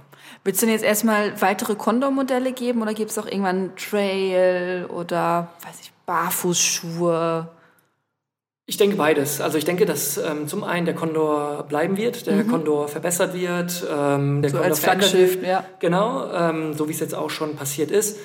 Willst 0.44 0.62
du 0.62 0.66
denn 0.66 0.74
jetzt 0.74 0.84
erstmal 0.84 1.40
weitere 1.42 1.76
Condor-Modelle 1.76 2.54
geben 2.54 2.82
oder 2.82 2.94
gibt 2.94 3.12
es 3.12 3.18
auch 3.18 3.26
irgendwann 3.28 3.76
Trail 3.76 4.86
oder, 4.88 5.50
weiß 5.64 5.80
ich, 5.82 5.92
Barfußschuhe? 6.06 7.50
Ich 8.72 8.78
denke 8.78 8.96
beides. 8.96 9.42
Also 9.42 9.58
ich 9.58 9.66
denke, 9.66 9.86
dass 9.86 10.16
ähm, 10.18 10.48
zum 10.48 10.64
einen 10.64 10.86
der 10.86 10.96
Condor 10.96 11.66
bleiben 11.68 11.98
wird, 11.98 12.26
der 12.26 12.36
mhm. 12.36 12.48
Condor 12.48 12.88
verbessert 12.88 13.34
wird, 13.34 13.86
ähm, 13.94 14.42
der 14.42 14.50
so 14.50 14.60
Condor 14.60 14.78
Flaggschiff, 14.78 15.44
ja. 15.46 15.66
Genau, 15.80 16.32
ähm, 16.32 16.74
so 16.74 16.88
wie 16.88 16.94
es 16.94 17.02
jetzt 17.02 17.14
auch 17.14 17.30
schon 17.30 17.58
passiert 17.58 17.92
ist. 17.92 18.18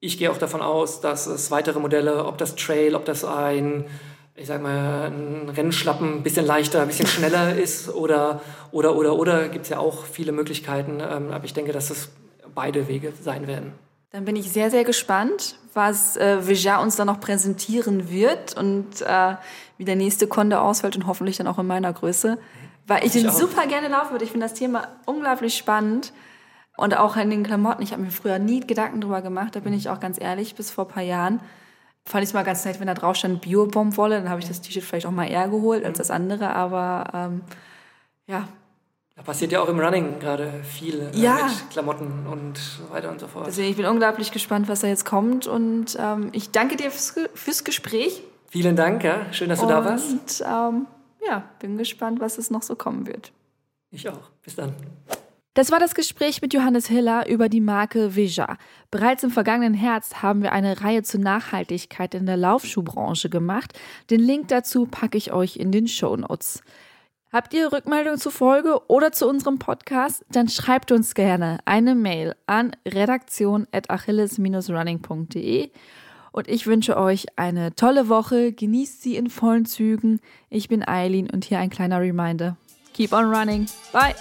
Ich 0.00 0.18
gehe 0.18 0.30
auch 0.30 0.36
davon 0.36 0.60
aus, 0.60 1.00
dass 1.00 1.26
es 1.26 1.50
weitere 1.50 1.80
Modelle, 1.80 2.26
ob 2.26 2.36
das 2.36 2.54
Trail, 2.54 2.96
ob 2.96 3.06
das 3.06 3.24
ein, 3.24 3.86
ich 4.36 4.46
sag 4.46 4.60
mal, 4.60 5.10
ein 5.10 5.48
Rennschlappen 5.48 6.16
ein 6.16 6.22
bisschen 6.22 6.44
leichter, 6.44 6.82
ein 6.82 6.88
bisschen 6.88 7.06
schneller 7.06 7.56
ist 7.56 7.88
oder 7.88 8.42
oder 8.72 8.96
oder 8.96 9.16
oder 9.16 9.48
gibt 9.48 9.64
es 9.64 9.70
ja 9.70 9.78
auch 9.78 10.04
viele 10.04 10.32
Möglichkeiten. 10.32 11.00
Ähm, 11.00 11.30
aber 11.30 11.46
ich 11.46 11.54
denke, 11.54 11.72
dass 11.72 11.88
es 11.88 12.10
beide 12.54 12.88
Wege 12.88 13.14
sein 13.22 13.46
werden. 13.46 13.72
Dann 14.14 14.24
bin 14.24 14.36
ich 14.36 14.52
sehr, 14.52 14.70
sehr 14.70 14.84
gespannt, 14.84 15.58
was 15.72 16.16
äh, 16.16 16.46
Veja 16.46 16.80
uns 16.80 16.94
dann 16.94 17.08
noch 17.08 17.18
präsentieren 17.18 18.10
wird 18.10 18.56
und 18.56 19.02
äh, 19.02 19.34
wie 19.76 19.84
der 19.84 19.96
nächste 19.96 20.28
Kunde 20.28 20.60
ausfällt 20.60 20.94
und 20.94 21.08
hoffentlich 21.08 21.36
dann 21.36 21.48
auch 21.48 21.58
in 21.58 21.66
meiner 21.66 21.92
Größe. 21.92 22.38
weil 22.86 23.00
ich, 23.04 23.06
Ich 23.16 23.22
den 23.22 23.28
auch. 23.28 23.34
super 23.34 23.66
gerne 23.66 23.88
laufen 23.88 24.12
würde. 24.12 24.24
Ich 24.24 24.30
finde 24.30 24.46
das 24.46 24.54
Thema 24.54 24.86
unglaublich 25.04 25.56
spannend. 25.56 26.12
Und 26.76 26.96
auch 26.96 27.16
in 27.16 27.28
den 27.28 27.42
Klamotten. 27.42 27.82
Ich 27.82 27.90
habe 27.90 28.02
mir 28.02 28.12
früher 28.12 28.38
nie 28.38 28.60
Gedanken 28.60 29.00
drüber 29.00 29.20
gemacht, 29.20 29.56
da 29.56 29.60
bin 29.60 29.72
ich 29.72 29.88
auch 29.88 29.98
ganz 29.98 30.20
ehrlich, 30.20 30.54
bis 30.54 30.70
vor 30.70 30.84
ein 30.86 30.92
paar 30.92 31.02
Jahren. 31.02 31.40
Fand 32.04 32.22
ich 32.22 32.30
es 32.30 32.34
mal 32.34 32.44
ganz 32.44 32.64
nett, 32.64 32.78
wenn 32.78 32.86
da 32.86 32.94
drauf 32.94 33.16
stand 33.16 33.40
Bio-Baumwolle, 33.40 34.20
dann 34.20 34.30
habe 34.30 34.40
ich 34.40 34.46
das 34.46 34.60
T-Shirt 34.60 34.84
vielleicht 34.84 35.06
auch 35.06 35.10
mal 35.10 35.28
eher 35.28 35.48
geholt 35.48 35.84
als 35.84 35.98
das 35.98 36.12
andere, 36.12 36.54
aber 36.54 37.10
ähm, 37.12 37.40
ja, 38.28 38.46
Da 39.16 39.22
passiert 39.22 39.52
ja 39.52 39.60
auch 39.62 39.68
im 39.68 39.78
Running 39.78 40.18
gerade 40.18 40.52
viel 40.64 41.00
äh, 41.00 41.16
Ja. 41.16 41.34
mit 41.46 41.70
Klamotten 41.70 42.26
und 42.26 42.58
so 42.58 42.90
weiter 42.90 43.10
und 43.10 43.20
so 43.20 43.28
fort. 43.28 43.46
deswegen 43.46 43.68
ich 43.70 43.76
bin 43.76 43.86
unglaublich 43.86 44.32
gespannt, 44.32 44.68
was 44.68 44.80
da 44.80 44.88
jetzt 44.88 45.04
kommt 45.04 45.46
und 45.46 45.96
ähm, 46.00 46.30
ich 46.32 46.50
danke 46.50 46.76
dir 46.76 46.90
fürs, 46.90 47.14
fürs 47.34 47.64
Gespräch 47.64 48.22
Vielen 48.48 48.76
Dank, 48.76 49.02
ja. 49.02 49.32
Schön, 49.32 49.48
dass 49.48 49.58
du 49.60 49.66
da 49.66 49.84
warst. 49.84 50.12
und 50.12 50.44
ähm, 50.46 50.86
ja, 51.26 51.42
bin 51.58 51.76
gespannt, 51.76 52.20
was 52.20 52.38
es 52.38 52.50
noch 52.52 52.62
so 52.62 52.76
kommen 52.76 53.06
wird. 53.08 53.32
Ich 53.90 54.08
auch. 54.08 54.30
Bis 54.44 54.54
dann. 54.54 54.74
Das 55.54 55.72
war 55.72 55.80
das 55.80 55.94
Gespräch 55.96 56.40
mit 56.40 56.54
Johannes 56.54 56.86
Hiller 56.86 57.26
über 57.28 57.48
die 57.48 57.60
Marke 57.60 58.14
Veja. 58.14 58.56
Bereits 58.92 59.24
im 59.24 59.30
vergangenen 59.30 59.74
Herbst 59.74 60.22
haben 60.22 60.42
wir 60.42 60.52
eine 60.52 60.80
Reihe 60.82 61.02
zur 61.02 61.18
Nachhaltigkeit 61.20 62.14
in 62.14 62.26
der 62.26 62.36
Laufschuhbranche 62.36 63.28
gemacht. 63.28 63.72
Den 64.10 64.20
Link 64.20 64.48
dazu 64.48 64.86
packe 64.86 65.18
ich 65.18 65.32
euch 65.32 65.56
in 65.56 65.72
den 65.72 65.88
Show 65.88 66.16
Notes. 66.16 66.62
Habt 67.34 67.52
ihr 67.52 67.70
Rückmeldungen 67.72 68.20
zur 68.20 68.30
Folge 68.30 68.86
oder 68.86 69.10
zu 69.10 69.28
unserem 69.28 69.58
Podcast? 69.58 70.24
Dann 70.30 70.48
schreibt 70.48 70.92
uns 70.92 71.14
gerne 71.14 71.58
eine 71.64 71.96
Mail 71.96 72.36
an 72.46 72.76
redaktion.achilles-running.de 72.86 75.70
und 76.30 76.46
ich 76.46 76.68
wünsche 76.68 76.96
euch 76.96 77.26
eine 77.34 77.74
tolle 77.74 78.08
Woche. 78.08 78.52
Genießt 78.52 79.02
sie 79.02 79.16
in 79.16 79.30
vollen 79.30 79.66
Zügen. 79.66 80.20
Ich 80.48 80.68
bin 80.68 80.86
Eileen 80.86 81.28
und 81.28 81.44
hier 81.44 81.58
ein 81.58 81.70
kleiner 81.70 82.00
Reminder. 82.00 82.56
Keep 82.92 83.12
on 83.12 83.24
running. 83.24 83.66
Bye! 83.92 84.14